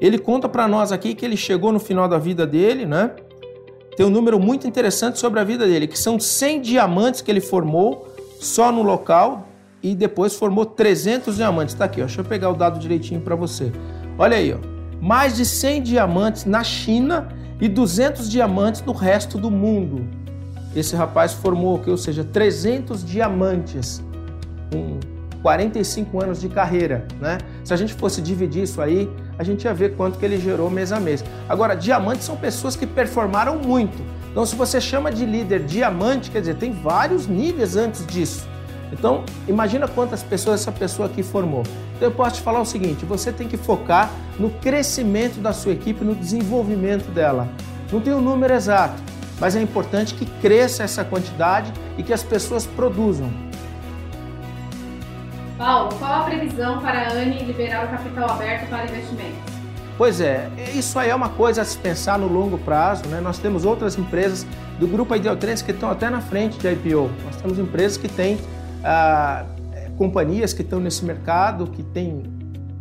ele 0.00 0.18
conta 0.18 0.48
para 0.48 0.66
nós 0.66 0.90
aqui 0.90 1.14
que 1.14 1.24
ele 1.24 1.36
chegou 1.36 1.72
no 1.72 1.78
final 1.78 2.08
da 2.08 2.18
vida 2.18 2.46
dele, 2.46 2.84
né? 2.84 3.12
Tem 3.96 4.06
um 4.06 4.10
número 4.10 4.40
muito 4.40 4.66
interessante 4.66 5.18
sobre 5.18 5.38
a 5.38 5.44
vida 5.44 5.66
dele, 5.66 5.86
que 5.86 5.98
são 5.98 6.18
100 6.18 6.62
diamantes 6.62 7.20
que 7.20 7.30
ele 7.30 7.40
formou 7.40 8.08
só 8.40 8.72
no 8.72 8.82
local 8.82 9.46
e 9.82 9.94
depois 9.94 10.34
formou 10.34 10.64
300 10.64 11.36
diamantes. 11.36 11.74
Tá 11.74 11.86
aqui, 11.86 12.00
ó. 12.00 12.04
Deixa 12.04 12.20
eu 12.20 12.24
pegar 12.24 12.50
o 12.50 12.54
dado 12.54 12.78
direitinho 12.78 13.20
para 13.20 13.34
você. 13.34 13.72
Olha 14.18 14.36
aí, 14.36 14.52
ó. 14.52 14.58
Mais 15.00 15.36
de 15.36 15.44
100 15.44 15.82
diamantes 15.82 16.44
na 16.44 16.62
China 16.62 17.28
e 17.60 17.68
200 17.68 18.30
diamantes 18.30 18.82
no 18.82 18.92
resto 18.92 19.38
do 19.38 19.50
mundo. 19.50 20.06
esse 20.74 20.96
rapaz 20.96 21.34
formou, 21.34 21.82
ou 21.86 21.96
seja, 21.98 22.24
300 22.24 23.04
diamantes 23.04 24.02
com 24.72 24.98
45 25.42 26.22
anos 26.22 26.40
de 26.40 26.48
carreira, 26.48 27.06
né? 27.20 27.38
Se 27.62 27.74
a 27.74 27.76
gente 27.76 27.92
fosse 27.92 28.22
dividir 28.22 28.62
isso 28.62 28.80
aí, 28.80 29.10
a 29.38 29.44
gente 29.44 29.64
ia 29.64 29.74
ver 29.74 29.96
quanto 29.96 30.18
que 30.18 30.24
ele 30.24 30.38
gerou 30.38 30.70
mês 30.70 30.92
a 30.92 31.00
mês. 31.00 31.22
Agora, 31.48 31.74
diamantes 31.74 32.24
são 32.24 32.36
pessoas 32.36 32.74
que 32.74 32.86
performaram 32.86 33.58
muito. 33.58 34.02
Então, 34.30 34.46
se 34.46 34.56
você 34.56 34.80
chama 34.80 35.12
de 35.12 35.26
líder 35.26 35.64
diamante, 35.64 36.30
quer 36.30 36.40
dizer, 36.40 36.54
tem 36.54 36.72
vários 36.72 37.26
níveis 37.26 37.76
antes 37.76 38.06
disso. 38.06 38.48
Então, 38.92 39.24
imagina 39.48 39.88
quantas 39.88 40.22
pessoas 40.22 40.60
essa 40.60 40.70
pessoa 40.70 41.08
aqui 41.08 41.22
formou. 41.22 41.62
Então, 41.96 42.08
eu 42.08 42.12
posso 42.12 42.36
te 42.36 42.42
falar 42.42 42.60
o 42.60 42.66
seguinte: 42.66 43.04
você 43.04 43.32
tem 43.32 43.48
que 43.48 43.56
focar 43.56 44.10
no 44.38 44.50
crescimento 44.50 45.40
da 45.40 45.52
sua 45.52 45.72
equipe, 45.72 46.04
no 46.04 46.14
desenvolvimento 46.14 47.10
dela. 47.10 47.48
Não 47.90 48.00
tem 48.00 48.12
um 48.12 48.20
número 48.20 48.52
exato, 48.52 49.02
mas 49.40 49.56
é 49.56 49.62
importante 49.62 50.14
que 50.14 50.26
cresça 50.40 50.82
essa 50.82 51.04
quantidade 51.04 51.72
e 51.96 52.02
que 52.02 52.12
as 52.12 52.22
pessoas 52.22 52.66
produzam. 52.66 53.30
Paulo, 55.56 55.94
qual 55.98 56.22
a 56.22 56.24
previsão 56.24 56.80
para 56.80 57.08
a 57.08 57.12
ANI 57.12 57.44
liberar 57.44 57.86
o 57.86 57.88
capital 57.88 58.30
aberto 58.30 58.68
para 58.68 58.84
investimentos? 58.84 59.52
Pois 59.96 60.20
é, 60.20 60.50
isso 60.74 60.98
aí 60.98 61.10
é 61.10 61.14
uma 61.14 61.28
coisa 61.28 61.62
a 61.62 61.64
se 61.64 61.76
pensar 61.78 62.18
no 62.18 62.26
longo 62.26 62.58
prazo. 62.58 63.06
Né? 63.08 63.20
Nós 63.20 63.38
temos 63.38 63.64
outras 63.64 63.96
empresas 63.96 64.46
do 64.80 64.88
grupo 64.88 65.14
Ideal 65.14 65.36
Trends 65.36 65.62
que 65.62 65.70
estão 65.70 65.90
até 65.90 66.10
na 66.10 66.20
frente 66.20 66.58
de 66.58 66.68
IPO. 66.68 67.10
Nós 67.24 67.36
temos 67.36 67.58
empresas 67.58 67.96
que 67.96 68.08
têm 68.08 68.38
ah, 68.84 69.44
companhias 69.96 70.52
que 70.52 70.62
estão 70.62 70.80
nesse 70.80 71.04
mercado, 71.04 71.66
que 71.66 71.82
têm 71.82 72.22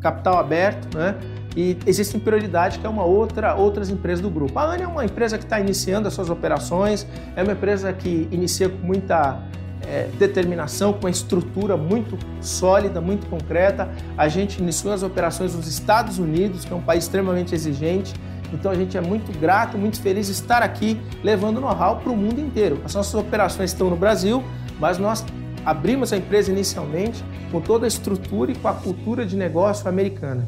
capital 0.01 0.39
aberto, 0.39 0.97
né? 0.97 1.15
E 1.55 1.77
existem 1.85 2.19
prioridades 2.19 2.77
que 2.77 2.85
é 2.85 2.89
uma 2.89 3.03
outra 3.03 3.55
outras 3.55 3.89
empresas 3.89 4.21
do 4.21 4.29
grupo. 4.29 4.57
A 4.57 4.63
ANI 4.63 4.83
é 4.83 4.87
uma 4.87 5.03
empresa 5.03 5.37
que 5.37 5.43
está 5.43 5.59
iniciando 5.59 6.07
as 6.07 6.13
suas 6.13 6.29
operações, 6.29 7.05
é 7.35 7.43
uma 7.43 7.51
empresa 7.51 7.91
que 7.91 8.27
inicia 8.31 8.69
com 8.69 8.77
muita 8.85 9.37
é, 9.85 10.07
determinação, 10.17 10.93
com 10.93 11.01
uma 11.01 11.09
estrutura 11.09 11.75
muito 11.75 12.17
sólida, 12.39 13.01
muito 13.01 13.27
concreta. 13.27 13.89
A 14.17 14.27
gente 14.29 14.61
iniciou 14.61 14.93
as 14.93 15.03
operações 15.03 15.53
nos 15.53 15.67
Estados 15.67 16.19
Unidos, 16.19 16.63
que 16.63 16.71
é 16.71 16.75
um 16.75 16.81
país 16.81 17.03
extremamente 17.03 17.53
exigente. 17.53 18.13
Então 18.53 18.71
a 18.71 18.75
gente 18.75 18.97
é 18.97 19.01
muito 19.01 19.37
grato, 19.37 19.77
muito 19.77 20.01
feliz 20.01 20.27
de 20.27 20.33
estar 20.33 20.61
aqui 20.61 20.99
levando 21.23 21.59
know-how 21.59 21.97
para 21.97 22.11
o 22.11 22.15
mundo 22.15 22.39
inteiro. 22.39 22.81
As 22.85 22.95
nossas 22.95 23.13
operações 23.13 23.71
estão 23.71 23.89
no 23.89 23.95
Brasil, 23.95 24.43
mas 24.79 24.97
nós 24.97 25.23
abrimos 25.65 26.11
a 26.11 26.17
empresa 26.17 26.51
inicialmente 26.51 27.23
com 27.51 27.61
toda 27.61 27.85
a 27.85 27.87
estrutura 27.87 28.51
e 28.51 28.55
com 28.55 28.67
a 28.67 28.73
cultura 28.73 29.25
de 29.25 29.35
negócio 29.35 29.87
americana. 29.87 30.47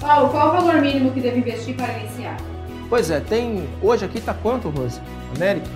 Paulo, 0.00 0.30
qual 0.30 0.48
o 0.48 0.52
valor 0.52 0.80
mínimo 0.80 1.10
que 1.12 1.20
deve 1.20 1.38
investir 1.38 1.76
para 1.76 1.98
iniciar? 1.98 2.36
Pois 2.88 3.10
é, 3.10 3.20
tem. 3.20 3.68
Hoje 3.82 4.04
aqui 4.04 4.18
está 4.18 4.34
quanto, 4.34 4.68
Rose? 4.68 5.00
América? 5.36 5.66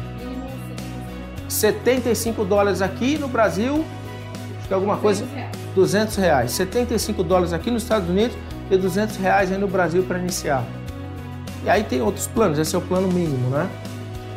75 1.48 2.44
dólares 2.44 2.82
aqui 2.82 3.18
no 3.18 3.28
Brasil, 3.28 3.84
acho 4.58 4.66
que 4.66 4.72
é 4.72 4.74
alguma 4.74 4.96
coisa. 4.96 5.24
200 5.74 6.16
reais. 6.16 6.52
75 6.52 7.22
dólares 7.22 7.52
aqui 7.52 7.70
nos 7.70 7.82
Estados 7.82 8.08
Unidos 8.08 8.36
e 8.70 8.76
200 8.76 9.16
reais 9.16 9.52
aí 9.52 9.58
no 9.58 9.68
Brasil 9.68 10.02
para 10.02 10.18
iniciar. 10.18 10.64
E 11.64 11.70
aí 11.70 11.84
tem 11.84 12.00
outros 12.02 12.26
planos, 12.26 12.58
esse 12.58 12.74
é 12.74 12.78
o 12.78 12.82
plano 12.82 13.08
mínimo, 13.08 13.50
né? 13.50 13.68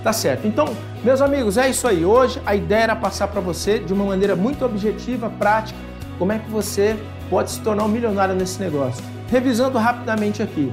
Tá 0.04 0.14
certo. 0.14 0.48
Então, 0.48 0.68
meus 1.04 1.22
amigos, 1.22 1.58
é 1.58 1.70
isso 1.70 1.88
aí. 1.88 2.06
Hoje 2.06 2.42
a 2.46 2.56
ideia 2.56 2.84
era 2.84 2.96
passar 2.96 3.28
para 3.28 3.42
você 3.42 3.80
de 3.80 3.94
uma 3.94 4.06
maneira 4.06 4.36
muito 4.36 4.64
objetiva, 4.64 5.30
prática, 5.30 5.80
como 6.18 6.32
é 6.32 6.40
que 6.40 6.50
você 6.50 6.98
pode 7.30 7.52
se 7.52 7.62
tornar 7.62 7.84
um 7.84 7.90
milionário 7.90 8.36
nesse 8.36 8.60
negócio. 8.60 9.04
Revisando 9.30 9.78
rapidamente 9.78 10.42
aqui. 10.42 10.72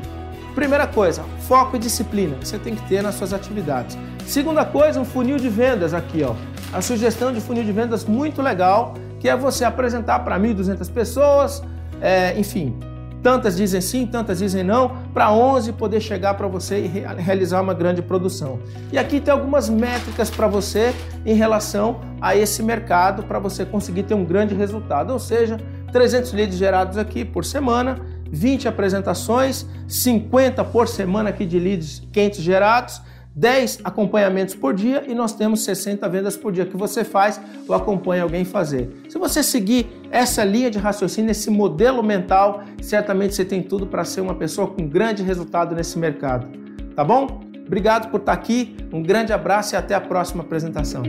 Primeira 0.55 0.87
coisa, 0.87 1.25
foco 1.49 1.75
e 1.75 1.79
disciplina 1.81 2.37
que 2.37 2.47
você 2.47 2.59
tem 2.59 2.77
que 2.77 2.83
ter 2.89 3.03
nas 3.03 3.17
suas 3.17 3.33
atividades. 3.33 3.99
Segunda 4.25 4.65
coisa, 4.65 5.01
um 5.01 5.05
funil 5.05 5.37
de 5.37 5.49
vendas 5.49 5.93
aqui, 5.93 6.23
ó. 6.23 6.35
A 6.73 6.81
sugestão 6.81 7.33
de 7.33 7.41
funil 7.41 7.65
de 7.65 7.73
vendas 7.73 8.05
muito 8.05 8.41
legal, 8.41 8.95
que 9.19 9.29
é 9.29 9.37
você 9.37 9.65
apresentar 9.65 10.21
para 10.21 10.39
1.200 10.39 10.91
pessoas, 10.93 11.63
é, 12.01 12.39
enfim, 12.39 12.79
tantas 13.25 13.57
dizem 13.57 13.81
sim, 13.81 14.07
tantas 14.07 14.41
dizem 14.41 14.63
não, 14.63 14.99
para 15.15 15.33
11 15.33 15.73
poder 15.73 15.99
chegar 15.99 16.35
para 16.35 16.47
você 16.47 16.81
e 16.81 17.23
realizar 17.23 17.63
uma 17.63 17.73
grande 17.73 18.03
produção. 18.03 18.61
E 18.93 18.99
aqui 18.99 19.19
tem 19.19 19.33
algumas 19.33 19.71
métricas 19.71 20.29
para 20.29 20.47
você 20.47 20.95
em 21.25 21.33
relação 21.33 22.03
a 22.21 22.37
esse 22.37 22.63
mercado 22.63 23.23
para 23.23 23.39
você 23.39 23.65
conseguir 23.65 24.03
ter 24.03 24.13
um 24.13 24.27
grande 24.27 24.55
resultado, 24.55 25.11
ou 25.11 25.19
seja, 25.19 25.57
300 25.91 26.35
leads 26.35 26.59
gerados 26.59 26.99
aqui 26.99 27.25
por 27.25 27.47
semana, 27.47 27.99
20 28.31 28.69
apresentações, 28.69 29.65
50 29.89 30.63
por 30.63 30.87
semana 30.87 31.31
aqui 31.31 31.47
de 31.47 31.59
leads 31.59 32.03
quentes 32.13 32.43
gerados 32.43 33.01
10 33.35 33.81
acompanhamentos 33.83 34.55
por 34.55 34.73
dia 34.73 35.05
e 35.07 35.15
nós 35.15 35.35
temos 35.35 35.65
60 35.65 36.09
vendas 36.09 36.37
por 36.37 36.53
dia 36.53 36.65
que 36.65 36.77
você 36.77 37.03
faz 37.03 37.41
ou 37.67 37.75
acompanha 37.75 38.23
alguém 38.23 38.45
fazer. 38.45 39.03
Se 39.09 39.19
você 39.19 39.43
seguir 39.43 39.87
essa 40.11 40.45
linha 40.45 40.71
de 40.71 40.79
raciocínio, 40.79 41.31
esse 41.31 41.51
modelo 41.51 42.03
mental, 42.03 42.63
certamente 42.81 43.35
você 43.35 43.45
tem 43.45 43.63
tudo 43.63 43.87
para 43.87 44.05
ser 44.05 44.21
uma 44.21 44.35
pessoa 44.35 44.69
com 44.69 44.87
grande 44.87 45.23
resultado 45.23 45.75
nesse 45.75 45.99
mercado. 45.99 46.47
Tá 46.95 47.03
bom? 47.03 47.41
Obrigado 47.67 48.11
por 48.11 48.21
estar 48.21 48.33
aqui, 48.33 48.77
um 48.93 49.03
grande 49.03 49.33
abraço 49.33 49.75
e 49.75 49.77
até 49.77 49.95
a 49.95 50.01
próxima 50.01 50.43
apresentação. 50.43 51.03